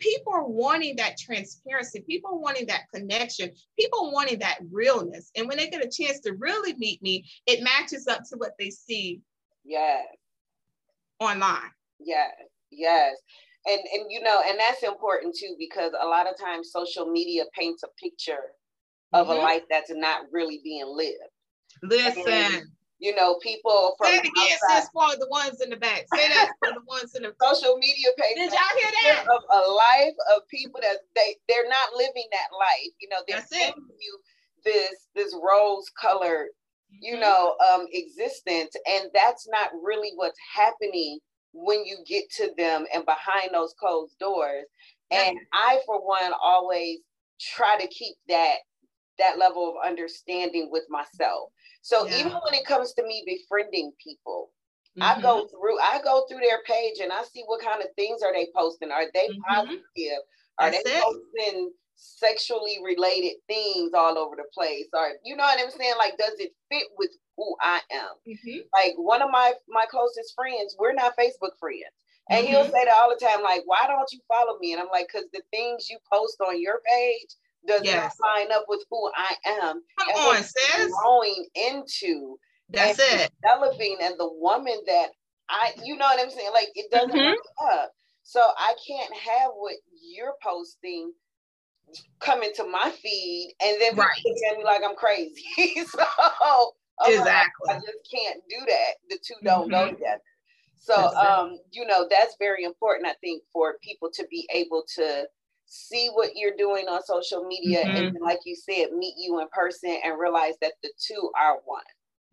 People 0.00 0.32
are 0.32 0.46
wanting 0.46 0.96
that 0.96 1.18
transparency, 1.18 2.00
people 2.00 2.30
are 2.32 2.38
wanting 2.38 2.66
that 2.66 2.88
connection, 2.92 3.50
people 3.78 4.12
wanting 4.12 4.38
that 4.40 4.58
realness. 4.70 5.30
And 5.36 5.46
when 5.46 5.58
they 5.58 5.68
get 5.68 5.84
a 5.84 5.90
chance 5.90 6.20
to 6.20 6.32
really 6.32 6.74
meet 6.76 7.02
me, 7.02 7.24
it 7.46 7.62
matches 7.62 8.06
up 8.08 8.22
to 8.30 8.36
what 8.36 8.52
they 8.58 8.70
see 8.70 9.20
yes. 9.64 10.06
online. 11.20 11.70
Yes, 12.00 12.32
yes. 12.70 13.16
And 13.66 13.80
and 13.92 14.10
you 14.10 14.22
know, 14.22 14.42
and 14.46 14.58
that's 14.58 14.82
important 14.82 15.36
too 15.36 15.54
because 15.58 15.92
a 16.00 16.06
lot 16.06 16.26
of 16.26 16.38
times 16.38 16.72
social 16.72 17.06
media 17.06 17.44
paints 17.56 17.82
a 17.82 17.88
picture 18.02 18.54
of 19.12 19.26
mm-hmm. 19.26 19.38
a 19.38 19.42
life 19.42 19.62
that's 19.70 19.90
not 19.92 20.22
really 20.32 20.60
being 20.64 20.86
lived. 20.86 21.18
Listen. 21.82 22.24
And, 22.26 22.62
you 23.00 23.14
know, 23.16 23.38
people 23.42 23.94
from 23.96 24.08
Say 24.08 24.16
it 24.16 24.20
again, 24.20 24.58
sis, 24.68 24.88
for 24.92 25.16
the 25.18 25.26
ones 25.30 25.62
in 25.62 25.70
the 25.70 25.76
back. 25.76 26.04
Say 26.14 26.28
that 26.28 26.50
for 26.58 26.72
the 26.72 26.82
ones 26.86 27.14
in 27.14 27.22
the 27.22 27.32
social 27.42 27.78
media 27.78 28.08
page. 28.18 28.36
Did 28.36 28.52
y'all 28.52 28.78
hear 28.78 29.14
that? 29.14 29.24
Of 29.26 29.42
a 29.50 29.70
life 29.70 30.14
of 30.36 30.46
people 30.48 30.80
that 30.82 30.98
they 31.16 31.36
they're 31.48 31.68
not 31.68 31.94
living 31.96 32.28
that 32.30 32.56
life. 32.58 32.92
You 33.00 33.08
know, 33.08 33.16
they're 33.26 33.44
giving 33.50 33.84
you 33.98 34.18
this 34.64 35.08
this 35.14 35.34
rose 35.42 35.86
colored, 35.98 36.48
you 36.90 37.14
mm-hmm. 37.14 37.22
know, 37.22 37.56
um, 37.72 37.86
existence, 37.90 38.74
and 38.86 39.10
that's 39.14 39.48
not 39.48 39.70
really 39.82 40.12
what's 40.16 40.38
happening 40.54 41.20
when 41.52 41.84
you 41.84 41.98
get 42.06 42.30
to 42.36 42.50
them 42.56 42.86
and 42.92 43.04
behind 43.04 43.50
those 43.52 43.74
closed 43.78 44.18
doors. 44.18 44.64
And 45.10 45.36
I, 45.52 45.80
for 45.86 46.06
one, 46.06 46.32
always 46.40 46.98
try 47.40 47.78
to 47.78 47.88
keep 47.88 48.16
that 48.28 48.56
that 49.18 49.38
level 49.38 49.68
of 49.68 49.86
understanding 49.86 50.70
with 50.70 50.84
myself. 50.88 51.50
So 51.82 52.06
yeah. 52.06 52.20
even 52.20 52.32
when 52.32 52.54
it 52.54 52.64
comes 52.64 52.92
to 52.94 53.02
me 53.02 53.22
befriending 53.26 53.92
people, 54.02 54.50
mm-hmm. 54.98 55.02
I 55.02 55.20
go 55.20 55.44
mm-hmm. 55.44 55.48
through 55.48 55.78
I 55.80 56.00
go 56.02 56.24
through 56.28 56.40
their 56.40 56.62
page 56.66 57.00
and 57.02 57.12
I 57.12 57.22
see 57.24 57.42
what 57.46 57.62
kind 57.62 57.82
of 57.82 57.88
things 57.96 58.22
are 58.22 58.32
they 58.32 58.48
posting. 58.54 58.90
Are 58.90 59.06
they 59.12 59.28
mm-hmm. 59.28 59.54
positive? 59.54 60.22
Are 60.58 60.70
That's 60.70 60.84
they 60.84 60.90
it. 60.90 61.02
posting 61.02 61.72
sexually 62.00 62.78
related 62.84 63.34
things 63.46 63.92
all 63.94 64.18
over 64.18 64.36
the 64.36 64.44
place? 64.54 64.88
Or 64.92 65.12
you 65.24 65.36
know 65.36 65.44
what 65.44 65.60
I'm 65.60 65.70
saying? 65.70 65.94
Like, 65.98 66.16
does 66.18 66.34
it 66.38 66.52
fit 66.70 66.88
with 66.96 67.10
who 67.40 67.56
I 67.60 67.80
am. 67.90 68.14
Mm-hmm. 68.28 68.60
Like 68.74 68.94
one 68.96 69.22
of 69.22 69.30
my 69.30 69.52
my 69.68 69.86
closest 69.90 70.34
friends, 70.34 70.76
we're 70.78 70.92
not 70.92 71.16
Facebook 71.16 71.56
friends. 71.58 71.96
And 72.28 72.44
mm-hmm. 72.44 72.54
he'll 72.54 72.64
say 72.64 72.84
that 72.84 72.94
all 72.96 73.10
the 73.10 73.24
time, 73.24 73.42
like, 73.42 73.62
why 73.64 73.86
don't 73.88 74.12
you 74.12 74.20
follow 74.28 74.58
me? 74.60 74.72
And 74.72 74.80
I'm 74.80 74.88
like, 74.92 75.08
because 75.10 75.28
the 75.32 75.42
things 75.50 75.88
you 75.88 75.98
post 76.12 76.36
on 76.46 76.60
your 76.60 76.80
page 76.86 77.34
does 77.66 77.82
yes. 77.82 78.16
not 78.20 78.28
line 78.28 78.52
up 78.52 78.66
with 78.68 78.84
who 78.90 79.10
I 79.16 79.34
am. 79.62 79.82
Come 79.98 80.08
on, 80.14 80.42
sis. 80.42 80.92
Growing 81.02 81.46
into 81.54 82.38
that's 82.68 83.00
it. 83.00 83.32
Developing 83.42 83.96
and 84.00 84.14
the 84.18 84.30
woman 84.30 84.78
that 84.86 85.08
I, 85.48 85.72
you 85.82 85.96
know 85.96 86.04
what 86.04 86.20
I'm 86.20 86.30
saying? 86.30 86.50
Like 86.52 86.68
it 86.74 86.90
doesn't 86.92 87.10
mm-hmm. 87.10 87.66
up. 87.72 87.90
So 88.22 88.40
I 88.40 88.74
can't 88.86 89.12
have 89.12 89.50
what 89.56 89.74
you're 90.00 90.34
posting 90.42 91.12
come 92.20 92.42
into 92.42 92.64
my 92.64 92.92
feed 93.02 93.54
and 93.62 93.76
then 93.80 93.96
right. 93.96 94.08
tell 94.44 94.58
me 94.58 94.64
like 94.64 94.82
I'm 94.84 94.96
crazy. 94.96 95.44
so 95.86 96.72
exactly. 97.06 97.70
I 97.70 97.74
just 97.74 98.08
can't 98.12 98.40
do 98.48 98.56
that. 98.66 98.92
The 99.08 99.18
two 99.24 99.34
don't 99.42 99.70
mm-hmm. 99.70 99.70
go 99.70 99.90
together. 99.90 100.20
So, 100.80 100.94
um, 101.14 101.58
you 101.70 101.86
know, 101.86 102.06
that's 102.10 102.36
very 102.38 102.64
important, 102.64 103.06
I 103.06 103.14
think, 103.20 103.42
for 103.52 103.74
people 103.82 104.10
to 104.14 104.26
be 104.30 104.48
able 104.52 104.82
to 104.96 105.24
see 105.66 106.08
what 106.14 106.30
you're 106.34 106.56
doing 106.56 106.86
on 106.88 107.02
social 107.04 107.46
media 107.46 107.84
mm-hmm. 107.84 107.96
and, 107.96 108.16
like 108.20 108.40
you 108.46 108.56
said, 108.56 108.92
meet 108.92 109.14
you 109.18 109.40
in 109.40 109.46
person 109.52 109.98
and 110.02 110.18
realize 110.18 110.54
that 110.62 110.72
the 110.82 110.90
two 111.06 111.30
are 111.40 111.58
one. 111.66 111.82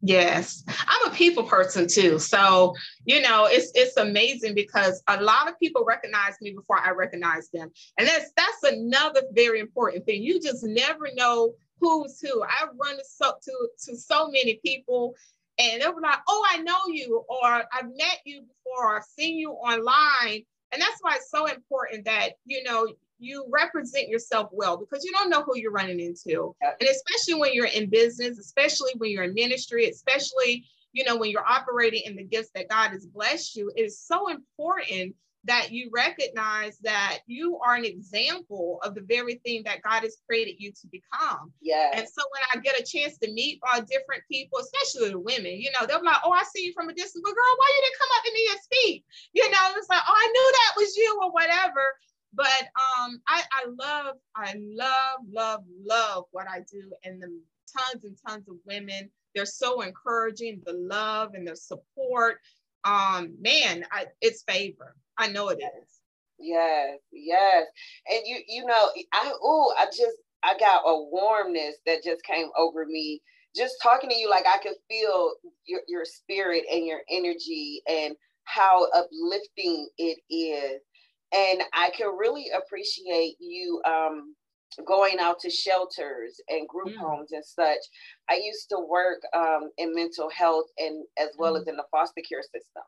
Yes, 0.02 0.64
I'm 0.88 1.12
a 1.12 1.16
people 1.16 1.44
person 1.44 1.88
too. 1.88 2.20
So, 2.20 2.76
you 3.06 3.20
know, 3.22 3.48
it's 3.50 3.72
it's 3.74 3.98
amazing 3.98 4.54
because 4.54 5.02
a 5.08 5.22
lot 5.22 5.50
of 5.50 5.60
people 5.60 5.84
recognize 5.86 6.36
me 6.40 6.52
before 6.52 6.78
I 6.78 6.92
recognize 6.92 7.50
them. 7.50 7.72
And 7.98 8.08
that's 8.08 8.32
that's 8.38 8.64
another 8.64 9.24
very 9.34 9.60
important 9.60 10.06
thing. 10.06 10.22
You 10.22 10.40
just 10.40 10.64
never 10.64 11.10
know 11.16 11.54
who's 11.80 12.22
who. 12.22 12.44
I've 12.44 12.70
run 12.80 12.98
to 12.98 13.04
so, 13.06 13.34
to, 13.44 13.70
to 13.86 13.98
so 13.98 14.30
many 14.30 14.60
people 14.64 15.16
and 15.60 15.82
they 15.82 15.88
were 15.88 16.02
like, 16.02 16.20
oh, 16.28 16.46
I 16.52 16.60
know 16.60 16.78
you, 16.88 17.24
or 17.28 17.46
I've 17.46 17.90
met 17.96 18.20
you 18.26 18.42
before, 18.42 18.94
or 18.94 18.98
I've 18.98 19.04
seen 19.04 19.38
you 19.38 19.52
online. 19.52 20.44
And 20.72 20.82
that's 20.82 21.00
why 21.02 21.16
it's 21.16 21.32
so 21.32 21.48
important 21.48 22.06
that, 22.06 22.34
you 22.46 22.64
know, 22.64 22.88
you 23.20 23.46
represent 23.50 24.10
yourself 24.10 24.50
well 24.52 24.78
because 24.78 25.04
you 25.04 25.12
don't 25.12 25.30
know 25.30 25.44
who 25.44 25.58
you're 25.58 25.72
running 25.72 26.00
into. 26.00 26.56
And 26.62 26.90
especially 26.90 27.40
when 27.40 27.54
you're 27.54 27.66
in 27.66 27.90
business, 27.90 28.40
especially 28.40 28.92
when 28.98 29.12
you're 29.12 29.24
in 29.24 29.34
ministry, 29.34 29.90
especially, 29.90 30.66
you 30.94 31.04
know, 31.04 31.18
when 31.18 31.32
you're 31.32 31.48
operating 31.48 32.04
in 32.06 32.16
the 32.16 32.24
gifts 32.24 32.52
that 32.56 32.70
God 32.70 32.92
has 32.92 33.06
blessed 33.06 33.56
you, 33.56 33.72
it 33.76 33.82
is 33.82 34.00
so 34.00 34.30
important 34.30 35.16
that 35.48 35.72
you 35.72 35.90
recognize 35.94 36.78
that 36.80 37.20
you 37.26 37.58
are 37.66 37.76
an 37.76 37.86
example 37.86 38.80
of 38.84 38.94
the 38.94 39.02
very 39.02 39.36
thing 39.46 39.64
that 39.64 39.82
God 39.82 40.04
has 40.04 40.18
created 40.28 40.56
you 40.60 40.72
to 40.74 40.88
become. 40.92 41.54
Yeah. 41.62 41.92
And 41.94 42.08
so 42.08 42.22
when 42.32 42.44
I 42.54 42.60
get 42.60 42.80
a 42.80 42.84
chance 42.84 43.18
to 43.20 43.32
meet 43.32 43.62
uh, 43.64 43.80
different 43.80 44.24
people, 44.30 44.60
especially 44.60 45.10
the 45.12 45.20
women, 45.20 45.56
you 45.56 45.72
know, 45.72 45.88
they're 45.88 46.04
like, 46.04 46.20
oh, 46.26 46.34
I 46.34 46.44
see 46.54 46.66
you 46.66 46.74
from 46.74 46.90
a 46.90 46.94
distance, 46.94 47.24
but 47.24 47.32
girl, 47.32 47.56
why 47.58 47.74
you 47.76 47.84
didn't 47.84 48.00
come 48.00 48.14
up 48.18 48.26
and 48.28 48.38
speak? 48.62 49.06
You 49.34 49.50
know, 49.50 49.64
it's 49.78 49.90
like, 49.90 50.04
oh, 50.08 50.14
I 50.16 50.28
knew 50.28 50.52
that 50.52 50.74
was 50.78 50.98
you 50.98 51.20
or 51.24 51.32
whatever. 51.32 51.96
But 52.34 52.48
um, 52.76 53.22
I, 53.28 53.44
I 53.52 53.66
love, 53.68 54.16
I 54.36 54.56
love, 54.58 55.20
love, 55.32 55.64
love 55.86 56.26
what 56.32 56.48
I 56.48 56.60
do 56.72 56.92
and 57.04 57.22
the 57.22 57.28
tons 57.76 58.04
and 58.04 58.18
tons 58.28 58.48
of 58.50 58.56
women. 58.66 59.10
They're 59.36 59.46
so 59.46 59.82
encouraging, 59.82 60.62
the 60.66 60.74
love 60.74 61.34
and 61.34 61.48
the 61.48 61.56
support 61.56 62.38
um, 62.84 63.36
man, 63.42 63.86
I, 63.92 64.06
it's 64.22 64.44
favor. 64.44 64.96
I 65.18 65.28
know 65.28 65.50
it 65.50 65.60
is. 65.60 66.00
Yes, 66.40 67.00
yes. 67.12 67.66
And 68.10 68.22
you, 68.26 68.38
you 68.48 68.66
know, 68.66 68.90
I 69.14 69.34
oh, 69.42 69.74
I 69.78 69.86
just 69.86 70.18
I 70.44 70.58
got 70.58 70.84
a 70.86 70.96
warmness 71.12 71.76
that 71.86 72.04
just 72.04 72.24
came 72.24 72.48
over 72.58 72.86
me 72.86 73.22
just 73.56 73.76
talking 73.82 74.10
to 74.10 74.16
you. 74.16 74.30
Like 74.30 74.46
I 74.48 74.60
could 74.60 74.76
feel 74.90 75.34
your 75.66 75.82
your 75.88 76.06
spirit 76.06 76.64
and 76.72 76.86
your 76.86 77.02
energy 77.10 77.82
and 77.90 78.16
how 78.46 78.88
uplifting 78.94 79.90
it 79.98 80.20
is. 80.30 80.82
And 81.34 81.62
I 81.74 81.92
can 81.96 82.16
really 82.18 82.48
appreciate 82.56 83.36
you 83.40 83.82
um 83.86 84.36
going 84.86 85.18
out 85.20 85.40
to 85.40 85.50
shelters 85.50 86.40
and 86.50 86.68
group 86.68 86.90
mm. 86.90 86.98
homes 86.98 87.32
and 87.32 87.44
such. 87.44 87.80
I 88.30 88.36
used 88.36 88.70
to 88.70 88.80
work 88.80 89.22
um, 89.36 89.70
in 89.78 89.96
mental 89.96 90.30
health 90.30 90.66
and 90.78 91.06
as 91.18 91.30
well 91.38 91.54
mm. 91.54 91.62
as 91.62 91.68
in 91.68 91.78
the 91.78 91.86
foster 91.92 92.22
care 92.28 92.42
system. 92.42 92.84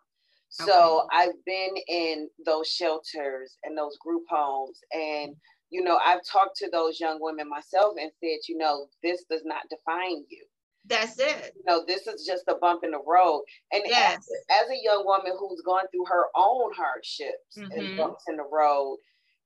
So 0.50 1.04
okay. 1.06 1.18
I've 1.18 1.46
been 1.46 1.76
in 1.88 2.30
those 2.46 2.68
shelters 2.68 3.58
and 3.64 3.78
those 3.78 3.98
group 3.98 4.24
homes 4.30 4.80
and 4.92 5.36
you 5.70 5.84
know 5.84 6.00
I've 6.04 6.26
talked 6.26 6.58
to 6.58 6.70
those 6.72 7.00
young 7.00 7.20
women 7.22 7.48
myself 7.48 7.94
and 8.00 8.12
said, 8.20 8.40
you 8.48 8.58
know, 8.58 8.88
this 9.04 9.26
does 9.30 9.44
not 9.46 9.62
define 9.70 10.24
you. 10.28 10.44
That's 10.90 11.20
it. 11.20 11.54
You 11.56 11.64
know, 11.68 11.84
this 11.88 12.08
is 12.08 12.26
just 12.26 12.44
a 12.48 12.56
bump 12.56 12.84
in 12.84 12.92
the 12.92 13.02
road. 13.06 13.44
And 13.72 13.84
yes. 13.86 14.18
as, 14.18 14.64
as 14.64 14.70
a 14.70 14.84
young 14.84 15.06
woman 15.06 15.34
who's 15.40 15.62
gone 15.66 15.86
through 15.92 16.06
her 16.06 16.26
own 16.36 16.72
hardships 16.76 17.58
mm-hmm. 17.58 17.72
and 17.72 17.98
bumps 17.98 18.24
in 18.28 18.38
the 18.38 18.48
road, 18.52 18.98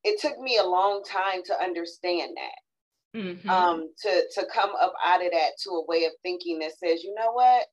it 0.03 0.19
took 0.21 0.39
me 0.39 0.57
a 0.57 0.63
long 0.63 1.03
time 1.03 1.43
to 1.45 1.61
understand 1.61 2.31
that. 2.35 3.19
Mm-hmm. 3.19 3.47
Um, 3.47 3.89
to 4.01 4.23
to 4.33 4.47
come 4.51 4.71
up 4.81 4.93
out 5.05 5.23
of 5.23 5.31
that 5.33 5.51
to 5.63 5.69
a 5.69 5.85
way 5.85 6.05
of 6.05 6.13
thinking 6.23 6.57
that 6.59 6.71
says, 6.83 7.03
you 7.03 7.13
know 7.13 7.31
what, 7.33 7.67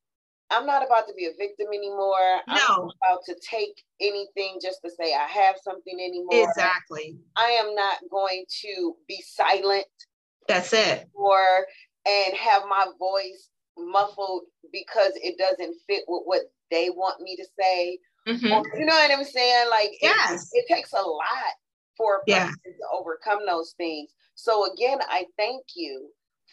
I'm 0.51 0.67
not 0.67 0.85
about 0.85 1.07
to 1.07 1.13
be 1.15 1.25
a 1.25 1.31
victim 1.39 1.67
anymore. 1.73 2.41
No. 2.47 2.53
I'm 2.53 2.57
not 2.57 2.95
about 3.01 3.19
to 3.25 3.35
take 3.49 3.81
anything 3.99 4.59
just 4.61 4.81
to 4.85 4.91
say 4.91 5.15
I 5.15 5.27
have 5.27 5.55
something 5.63 5.97
anymore. 5.99 6.47
Exactly. 6.47 7.17
I 7.37 7.51
am 7.51 7.73
not 7.73 7.97
going 8.11 8.45
to 8.61 8.95
be 9.07 9.23
silent. 9.25 9.87
That's 10.47 10.73
it. 10.73 11.07
Or 11.15 11.65
and 12.05 12.35
have 12.35 12.63
my 12.69 12.85
voice 12.99 13.49
muffled 13.77 14.43
because 14.71 15.11
it 15.15 15.37
doesn't 15.37 15.75
fit 15.87 16.03
with 16.07 16.23
what 16.25 16.41
they 16.69 16.89
want 16.89 17.21
me 17.21 17.35
to 17.35 17.45
say. 17.59 17.97
Mm-hmm. 18.27 18.51
Or, 18.51 18.79
you 18.79 18.85
know 18.85 18.93
what 18.93 19.11
I'm 19.11 19.25
saying? 19.25 19.69
Like 19.69 19.91
yes. 20.01 20.49
it, 20.53 20.59
it 20.59 20.73
takes 20.73 20.93
a 20.93 21.01
lot 21.01 21.53
for 21.97 22.17
a 22.17 22.19
person 22.19 22.55
yeah. 22.65 22.71
to 22.71 22.97
overcome 22.97 23.39
those 23.45 23.73
things. 23.77 24.11
So 24.35 24.71
again, 24.71 24.99
I 25.09 25.25
thank 25.37 25.63
you 25.75 26.09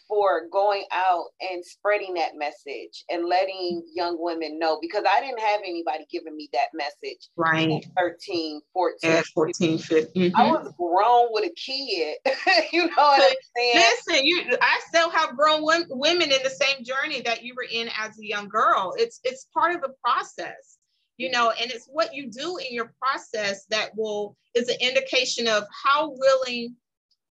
for 0.09 0.47
going 0.51 0.83
out 0.91 1.25
and 1.39 1.63
spreading 1.63 2.15
that 2.15 2.31
message 2.35 3.05
and 3.09 3.29
letting 3.29 3.83
young 3.93 4.17
women 4.19 4.57
know 4.57 4.79
because 4.81 5.05
I 5.09 5.21
didn't 5.21 5.39
have 5.39 5.61
anybody 5.63 6.05
giving 6.11 6.35
me 6.35 6.49
that 6.51 6.69
message. 6.73 7.29
Right. 7.37 7.85
13, 7.97 8.61
14. 8.73 9.11
At 9.11 9.25
14, 9.27 9.77
15. 9.77 10.31
Mm-hmm. 10.31 10.35
I 10.35 10.51
was 10.51 10.73
grown 10.77 11.27
with 11.31 11.45
a 11.45 11.53
kid. 11.55 12.17
you 12.73 12.87
know 12.87 12.93
what 12.95 13.21
I'm 13.21 13.37
saying? 13.55 13.75
Listen, 13.75 14.25
you 14.25 14.57
I 14.61 14.81
still 14.87 15.11
have 15.11 15.37
grown 15.37 15.63
women 15.89 16.31
in 16.31 16.39
the 16.43 16.49
same 16.49 16.83
journey 16.83 17.21
that 17.21 17.43
you 17.43 17.53
were 17.55 17.67
in 17.71 17.89
as 17.97 18.17
a 18.17 18.25
young 18.25 18.49
girl. 18.49 18.95
It's 18.97 19.19
it's 19.23 19.47
part 19.53 19.75
of 19.75 19.81
the 19.81 19.93
process 20.03 20.77
you 21.17 21.29
know 21.29 21.51
and 21.61 21.69
it's 21.69 21.87
what 21.91 22.15
you 22.15 22.31
do 22.31 22.57
in 22.57 22.73
your 22.73 22.93
process 22.97 23.65
that 23.65 23.89
will 23.95 24.37
is 24.55 24.69
an 24.69 24.77
indication 24.79 25.47
of 25.47 25.65
how 25.83 26.15
willing 26.17 26.75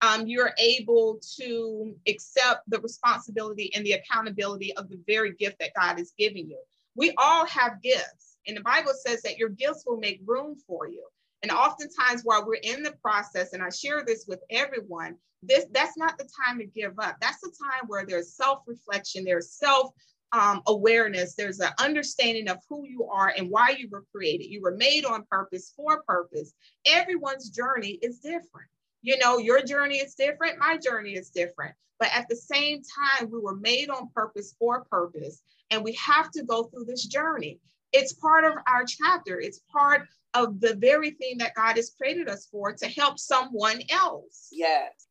um, 0.02 0.26
you're 0.26 0.52
able 0.58 1.20
to 1.36 1.94
accept 2.06 2.68
the 2.68 2.80
responsibility 2.80 3.74
and 3.74 3.84
the 3.84 3.92
accountability 3.92 4.76
of 4.76 4.88
the 4.88 5.00
very 5.06 5.32
gift 5.32 5.58
that 5.60 5.74
God 5.78 5.98
is 5.98 6.12
giving 6.18 6.48
you. 6.48 6.58
We 6.94 7.12
all 7.18 7.46
have 7.46 7.82
gifts, 7.82 8.36
and 8.46 8.56
the 8.56 8.62
Bible 8.62 8.92
says 8.94 9.22
that 9.22 9.38
your 9.38 9.50
gifts 9.50 9.84
will 9.86 9.98
make 9.98 10.20
room 10.24 10.56
for 10.66 10.88
you. 10.88 11.04
And 11.42 11.52
oftentimes, 11.52 12.22
while 12.24 12.44
we're 12.44 12.56
in 12.56 12.82
the 12.82 12.94
process, 13.02 13.52
and 13.52 13.62
I 13.62 13.70
share 13.70 14.04
this 14.04 14.24
with 14.26 14.40
everyone, 14.50 15.16
this 15.42 15.66
that's 15.70 15.96
not 15.96 16.18
the 16.18 16.28
time 16.44 16.58
to 16.58 16.64
give 16.64 16.98
up. 16.98 17.16
That's 17.20 17.40
the 17.40 17.52
time 17.62 17.86
where 17.86 18.04
there's 18.04 18.34
self-reflection, 18.34 19.24
there's 19.24 19.52
self 19.52 19.92
um, 20.32 20.62
awareness, 20.66 21.34
there's 21.34 21.60
an 21.60 21.70
understanding 21.78 22.48
of 22.48 22.58
who 22.68 22.84
you 22.86 23.04
are 23.04 23.32
and 23.36 23.50
why 23.50 23.70
you 23.78 23.88
were 23.90 24.04
created. 24.12 24.46
You 24.46 24.60
were 24.60 24.76
made 24.76 25.04
on 25.04 25.24
purpose 25.30 25.72
for 25.76 26.02
purpose. 26.06 26.52
Everyone's 26.86 27.50
journey 27.50 27.98
is 28.02 28.18
different. 28.18 28.68
You 29.02 29.18
know, 29.18 29.38
your 29.38 29.62
journey 29.62 29.98
is 29.98 30.14
different, 30.14 30.58
my 30.58 30.76
journey 30.76 31.12
is 31.12 31.30
different. 31.30 31.74
But 31.98 32.10
at 32.14 32.28
the 32.28 32.36
same 32.36 32.82
time, 32.82 33.30
we 33.30 33.40
were 33.40 33.56
made 33.56 33.90
on 33.90 34.10
purpose 34.14 34.54
for 34.58 34.84
purpose, 34.84 35.42
and 35.70 35.82
we 35.82 35.92
have 35.94 36.30
to 36.32 36.44
go 36.44 36.64
through 36.64 36.84
this 36.84 37.06
journey. 37.06 37.58
It's 37.92 38.12
part 38.12 38.44
of 38.44 38.54
our 38.66 38.84
chapter, 38.84 39.40
it's 39.40 39.60
part 39.72 40.02
of 40.34 40.60
the 40.60 40.74
very 40.76 41.12
thing 41.12 41.38
that 41.38 41.54
God 41.54 41.76
has 41.76 41.90
created 41.90 42.28
us 42.28 42.46
for 42.50 42.72
to 42.72 42.88
help 42.88 43.18
someone 43.18 43.80
else. 43.90 44.48
Yes. 44.52 45.06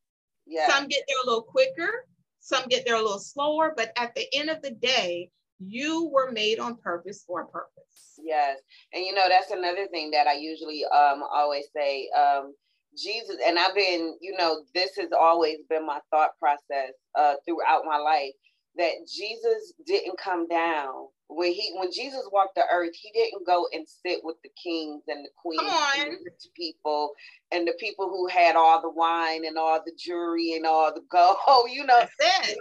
Yes. 0.46 0.72
Some 0.72 0.88
get 0.88 1.04
there 1.08 1.18
a 1.24 1.28
little 1.28 1.42
quicker, 1.42 2.08
some 2.40 2.64
get 2.70 2.86
there 2.86 2.96
a 2.96 3.02
little 3.02 3.20
slower, 3.20 3.74
but 3.76 3.92
at 3.98 4.16
the 4.16 4.26
end 4.34 4.50
of 4.50 4.62
the 4.62 4.72
day, 4.72 5.30
you 5.60 6.10
were 6.14 6.32
made 6.32 6.60
on 6.60 6.78
purpose 6.78 7.24
for 7.26 7.42
a 7.42 7.48
purpose. 7.48 8.20
Yes. 8.24 8.60
And 8.94 9.04
you 9.04 9.14
know, 9.14 9.26
that's 9.28 9.52
another 9.52 9.88
thing 9.88 10.12
that 10.12 10.28
I 10.28 10.34
usually 10.34 10.86
um 10.86 11.24
always 11.34 11.66
say. 11.76 12.10
Um, 12.10 12.54
Jesus, 12.98 13.38
and 13.46 13.60
I've 13.60 13.76
been, 13.76 14.18
you 14.22 14.36
know, 14.38 14.64
this 14.74 14.92
has 14.98 15.10
always 15.18 15.58
been 15.70 15.86
my 15.86 16.00
thought 16.12 16.32
process 16.40 16.94
uh, 17.16 17.36
throughout 17.46 17.84
my 17.86 17.98
life 17.98 18.34
that 18.78 18.92
Jesus 19.08 19.74
didn't 19.86 20.18
come 20.20 20.48
down 20.48 21.08
when 21.30 21.52
he 21.52 21.72
when 21.76 21.92
Jesus 21.92 22.28
walked 22.32 22.56
the 22.56 22.64
earth. 22.72 22.96
He 22.96 23.12
didn't 23.12 23.46
go 23.46 23.68
and 23.74 23.86
sit 23.88 24.20
with 24.24 24.38
the 24.44 24.50
kings 24.62 25.04
and 25.08 25.26
the 25.26 25.30
queens, 25.36 25.72
and 25.98 26.12
the 26.12 26.18
rich 26.26 26.48
people, 26.56 27.12
and 27.52 27.68
the 27.68 27.74
people 27.80 28.08
who 28.10 28.28
had 28.28 28.56
all 28.56 28.82
the 28.82 28.90
wine 28.90 29.46
and 29.46 29.58
all 29.58 29.80
the 29.86 29.92
jewelry 29.98 30.54
and 30.54 30.66
all 30.66 30.94
the 30.94 31.02
gold, 31.12 31.38
you 31.70 31.86
know, 31.86 32.02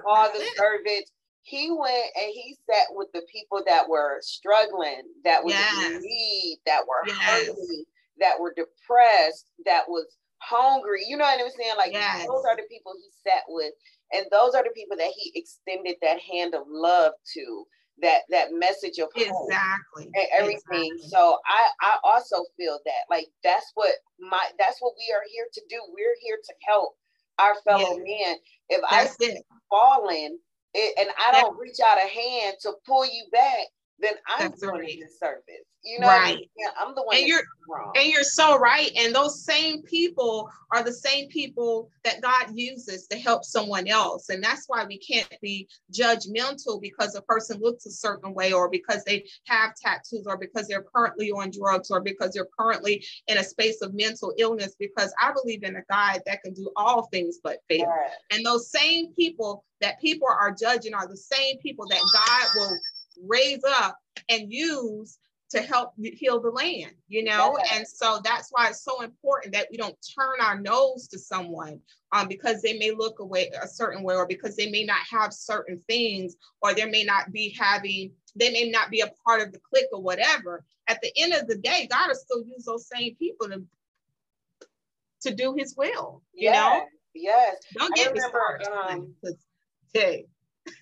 all 0.07 0.29
the 0.33 0.45
servants. 0.57 1.13
He 1.43 1.71
went 1.71 2.11
and 2.17 2.33
he 2.35 2.57
sat 2.69 2.87
with 2.91 3.07
the 3.15 3.23
people 3.33 3.63
that 3.69 3.89
were 3.89 4.19
struggling, 4.21 5.03
that 5.23 5.45
were 5.45 5.51
yes. 5.51 5.87
in 5.87 6.01
need, 6.01 6.59
that 6.67 6.81
were 6.89 7.07
yes. 7.07 7.47
hurting, 7.47 7.85
that 8.19 8.41
were 8.41 8.53
depressed, 8.57 9.47
that 9.65 9.85
was 9.87 10.07
hungry. 10.39 11.05
You 11.07 11.17
know 11.17 11.25
what 11.25 11.41
I'm 11.41 11.51
saying? 11.51 11.77
Like 11.77 11.93
yes. 11.93 12.27
those 12.27 12.45
are 12.45 12.57
the 12.57 12.69
people 12.71 12.93
he 12.97 13.09
sat 13.29 13.43
with, 13.49 13.73
and 14.13 14.27
those 14.31 14.55
are 14.55 14.63
the 14.63 14.75
people 14.75 14.97
that 14.97 15.13
he 15.17 15.33
extended 15.35 15.97
that 16.03 16.19
hand 16.21 16.55
of 16.55 16.63
love 16.69 17.13
to. 17.35 17.65
That 18.03 18.29
that 18.29 18.49
message 18.53 18.99
of 18.99 19.09
exactly 19.17 20.05
and 20.05 20.27
everything. 20.39 20.93
Exactly. 20.93 21.09
So 21.09 21.39
I 21.47 21.71
I 21.81 21.97
also 22.05 22.45
feel 22.59 22.79
that 22.85 23.09
like 23.09 23.27
that's 23.43 23.73
what 23.73 23.93
my 24.21 24.45
that's 24.59 24.77
what 24.81 24.93
we 24.99 25.11
are 25.15 25.25
here 25.33 25.47
to 25.51 25.63
do. 25.71 25.81
We're 25.95 26.15
here 26.21 26.37
to 26.37 26.55
help 26.69 26.93
our 27.39 27.55
fellow 27.65 27.97
yes. 28.05 28.21
men. 28.29 28.37
If 28.69 28.83
that's 28.91 29.17
I 29.23 29.41
fallen 29.71 30.39
it, 30.75 30.95
and 30.99 31.09
I 31.19 31.41
don't 31.41 31.59
reach 31.59 31.79
out 31.85 31.97
a 31.97 32.07
hand 32.07 32.57
to 32.63 32.75
pull 32.87 33.07
you 33.07 33.25
back, 33.33 33.67
then 33.99 34.15
I'm 34.29 34.51
That's 34.51 34.61
doing 34.61 34.81
right. 34.81 34.89
a 34.89 35.07
disservice. 35.07 35.45
You 35.85 36.01
know, 36.01 36.09
right? 36.09 36.51
Yeah, 36.59 36.71
I'm 36.81 36.97
the 36.97 37.03
one. 37.05 37.17
And 37.17 37.29
you're 37.29 37.45
wrong. 37.69 37.93
And 37.97 38.09
you're 38.09 38.25
so 38.25 38.59
right. 38.59 38.91
And 38.97 39.15
those 39.15 39.45
same 39.45 39.83
people 39.83 40.51
are 40.73 40.83
the 40.83 40.93
same 40.93 41.29
people 41.29 41.89
that 42.03 42.21
God 42.21 42.47
uses 42.55 43.07
to 43.07 43.17
help 43.17 43.45
someone 43.45 43.87
else. 43.87 44.29
And 44.29 44.43
that's 44.43 44.65
why 44.67 44.85
we 44.85 44.99
can't 44.99 45.33
be 45.41 45.69
judgmental 45.93 46.83
because 46.83 47.15
a 47.15 47.23
person 47.23 47.61
looks 47.61 47.87
a 47.87 47.93
certain 47.93 48.35
way, 48.35 48.53
or 48.53 48.69
because 48.69 49.05
they 49.05 49.27
have 49.47 49.77
tattoos, 49.77 50.27
or 50.27 50.37
because 50.37 50.67
they're 50.67 50.83
currently 50.83 51.31
on 51.31 51.53
drugs, 51.53 51.89
or 51.89 52.01
because 52.01 52.33
they're 52.33 52.49
currently 52.59 53.05
in 53.29 53.39
a 53.39 53.45
space 53.45 53.81
of 53.81 53.95
mental 53.95 54.35
illness. 54.39 54.75
Because 54.81 55.15
I 55.23 55.33
believe 55.33 55.63
in 55.63 55.77
a 55.77 55.83
God 55.89 56.21
that 56.27 56.43
can 56.43 56.53
do 56.53 56.69
all 56.77 57.05
things 57.13 57.39
but 57.45 57.59
fail. 57.69 57.93
And 58.33 58.45
those 58.45 58.73
same 58.73 59.13
people 59.13 59.65
that 59.81 60.01
people 60.01 60.27
are 60.29 60.51
judging 60.51 60.95
are 60.95 61.07
the 61.07 61.17
same 61.17 61.59
people 61.59 61.87
that 61.89 62.01
God 62.13 62.49
will 62.57 62.77
raise 63.25 63.63
up 63.65 63.99
and 64.29 64.53
use 64.53 65.19
to 65.51 65.63
help 65.63 65.93
heal 65.97 66.41
the 66.41 66.51
land, 66.51 66.93
you 67.09 67.23
know? 67.23 67.57
Yeah. 67.59 67.79
And 67.79 67.87
so 67.87 68.21
that's 68.25 68.49
why 68.51 68.69
it's 68.69 68.83
so 68.83 69.03
important 69.03 69.55
that 69.55 69.69
we 69.71 69.77
don't 69.77 69.97
turn 70.19 70.41
our 70.41 70.59
nose 70.59 71.07
to 71.09 71.19
someone 71.19 71.81
um, 72.13 72.27
because 72.27 72.63
they 72.63 72.79
may 72.79 72.91
look 72.91 73.21
away 73.21 73.51
a 73.63 73.69
certain 73.69 74.03
way 74.03 74.17
or 74.17 74.27
because 74.27 74.57
they 74.57 74.71
may 74.71 74.85
not 74.85 75.01
have 75.09 75.33
certain 75.33 75.81
things 75.89 76.37
or 76.63 76.75
they 76.75 76.87
may 76.87 77.05
not 77.05 77.31
be 77.33 77.57
having, 77.59 78.11
they 78.35 78.51
may 78.51 78.71
not 78.71 78.91
be 78.91 79.01
a 79.01 79.13
part 79.25 79.41
of 79.41 79.53
the 79.53 79.61
clique 79.61 79.87
or 79.93 80.03
whatever. 80.03 80.65
At 80.89 81.01
the 81.01 81.13
end 81.17 81.33
of 81.33 81.47
the 81.47 81.57
day, 81.57 81.89
God 81.91 82.09
will 82.09 82.17
still 82.17 82.43
use 82.45 82.65
those 82.65 82.89
same 82.89 83.15
people 83.15 83.49
to, 83.49 83.63
to 85.23 85.35
do 85.35 85.55
his 85.57 85.77
will, 85.77 86.23
you 86.33 86.51
yes. 86.51 86.57
know? 86.57 86.87
Yes. 87.15 87.57
Don't 87.75 87.95
get 87.95 88.13
me 88.13 88.21
started. 88.21 88.69
Um, 88.69 89.15
hey. 89.95 90.27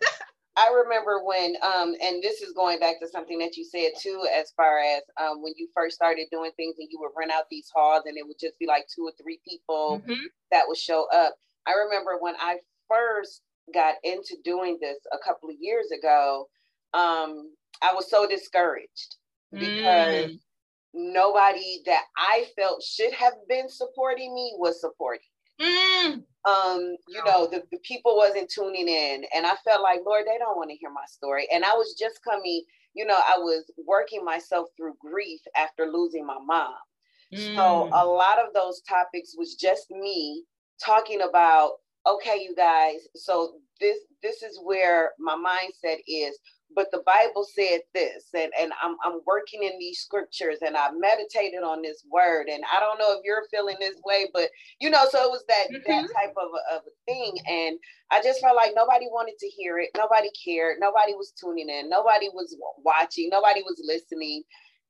I 0.57 0.71
remember 0.85 1.25
when, 1.25 1.57
um, 1.63 1.95
and 2.01 2.23
this 2.23 2.41
is 2.41 2.53
going 2.53 2.79
back 2.79 3.01
to 3.01 3.09
something 3.09 3.39
that 3.39 3.57
you 3.57 3.65
said 3.65 3.91
too, 4.01 4.25
as 4.33 4.53
far 4.57 4.79
as 4.79 5.03
um, 5.21 5.43
when 5.43 5.53
you 5.57 5.69
first 5.75 5.97
started 5.97 6.27
doing 6.31 6.53
things 6.57 6.77
and 6.79 6.89
you 6.91 6.99
would 7.01 7.11
rent 7.17 7.33
out 7.33 7.45
these 7.51 7.71
halls 7.75 8.03
and 8.07 8.17
it 8.17 8.27
would 8.27 8.39
just 8.39 8.59
be 8.59 8.67
like 8.67 8.87
two 8.95 9.03
or 9.03 9.13
three 9.21 9.41
people 9.47 10.01
mm-hmm. 10.01 10.23
that 10.53 10.65
would 10.69 10.79
show 10.79 11.09
up. 11.13 11.35
I 11.67 11.73
remember 11.73 12.19
when 12.21 12.35
I 12.39 12.59
first 12.89 13.43
got 13.73 13.97
into 14.05 14.37
doing 14.45 14.79
this 14.81 14.99
a 15.13 15.19
couple 15.19 15.49
of 15.49 15.57
years 15.59 15.87
ago, 15.91 16.49
um, 16.93 17.51
I 17.83 17.93
was 17.95 18.09
so 18.09 18.29
discouraged 18.29 19.17
because 19.51 20.31
mm. 20.31 20.39
nobody 20.93 21.81
that 21.87 22.03
I 22.17 22.47
felt 22.57 22.83
should 22.83 23.13
have 23.13 23.35
been 23.49 23.69
supporting 23.69 24.35
me 24.35 24.55
was 24.59 24.81
supporting. 24.81 25.27
Mm. 25.61 26.25
Um, 26.47 26.97
you 27.09 27.25
know, 27.25 27.47
the, 27.47 27.63
the 27.71 27.79
people 27.83 28.17
wasn't 28.17 28.51
tuning 28.51 28.89
in, 28.89 29.25
and 29.35 29.47
I 29.47 29.55
felt 29.65 29.83
like, 29.83 30.01
Lord, 30.05 30.25
they 30.27 30.39
don't 30.39 30.57
want 30.57 30.71
to 30.71 30.77
hear 30.77 30.91
my 30.91 31.07
story. 31.07 31.49
And 31.53 31.65
I 31.65 31.73
was 31.73 31.97
just 31.99 32.23
coming, 32.23 32.63
you 32.93 33.07
know, 33.07 33.17
I 33.17 33.39
was 33.39 33.71
working 33.87 34.25
myself 34.25 34.69
through 34.77 34.95
grief 35.01 35.41
after 35.57 35.87
losing 35.87 36.27
my 36.27 36.39
mom. 36.45 36.75
Mm. 37.33 37.57
So 37.57 37.91
a 37.93 38.05
lot 38.05 38.39
of 38.39 38.53
those 38.53 38.83
topics 38.83 39.35
was 39.37 39.55
just 39.55 39.91
me 39.91 40.45
talking 40.85 41.23
about, 41.23 41.73
okay, 42.07 42.39
you 42.41 42.55
guys, 42.55 43.01
so 43.17 43.55
this 43.81 43.99
this 44.23 44.43
is 44.43 44.61
where 44.63 45.13
my 45.19 45.35
mindset 45.35 45.99
is 46.07 46.39
but 46.75 46.91
the 46.91 47.03
bible 47.07 47.47
said 47.55 47.81
this 47.95 48.29
and, 48.35 48.51
and 48.59 48.73
I'm, 48.83 48.97
I'm 49.05 49.21
working 49.27 49.63
in 49.63 49.79
these 49.79 49.99
scriptures 49.99 50.59
and 50.65 50.77
i 50.77 50.89
meditated 50.93 51.63
on 51.63 51.83
this 51.83 52.05
word 52.11 52.49
and 52.49 52.63
i 52.75 52.81
don't 52.81 52.99
know 52.99 53.13
if 53.13 53.21
you're 53.25 53.47
feeling 53.51 53.77
this 53.81 53.97
way 54.05 54.27
but 54.33 54.51
you 54.81 54.91
know 54.91 55.05
so 55.11 55.25
it 55.25 55.31
was 55.31 55.45
that 55.49 55.67
mm-hmm. 55.71 55.91
that 55.91 56.09
type 56.15 56.35
of 56.37 56.49
a, 56.51 56.77
of 56.77 56.83
a 56.87 57.13
thing 57.13 57.33
and 57.49 57.79
i 58.11 58.23
just 58.23 58.41
felt 58.41 58.57
like 58.57 58.73
nobody 58.75 59.07
wanted 59.07 59.35
to 59.39 59.47
hear 59.47 59.79
it 59.79 59.91
nobody 59.97 60.29
cared 60.45 60.77
nobody 60.81 61.15
was 61.15 61.33
tuning 61.33 61.69
in 61.69 61.89
nobody 61.89 62.29
was 62.29 62.57
watching 62.85 63.29
nobody 63.31 63.63
was 63.63 63.81
listening 63.85 64.43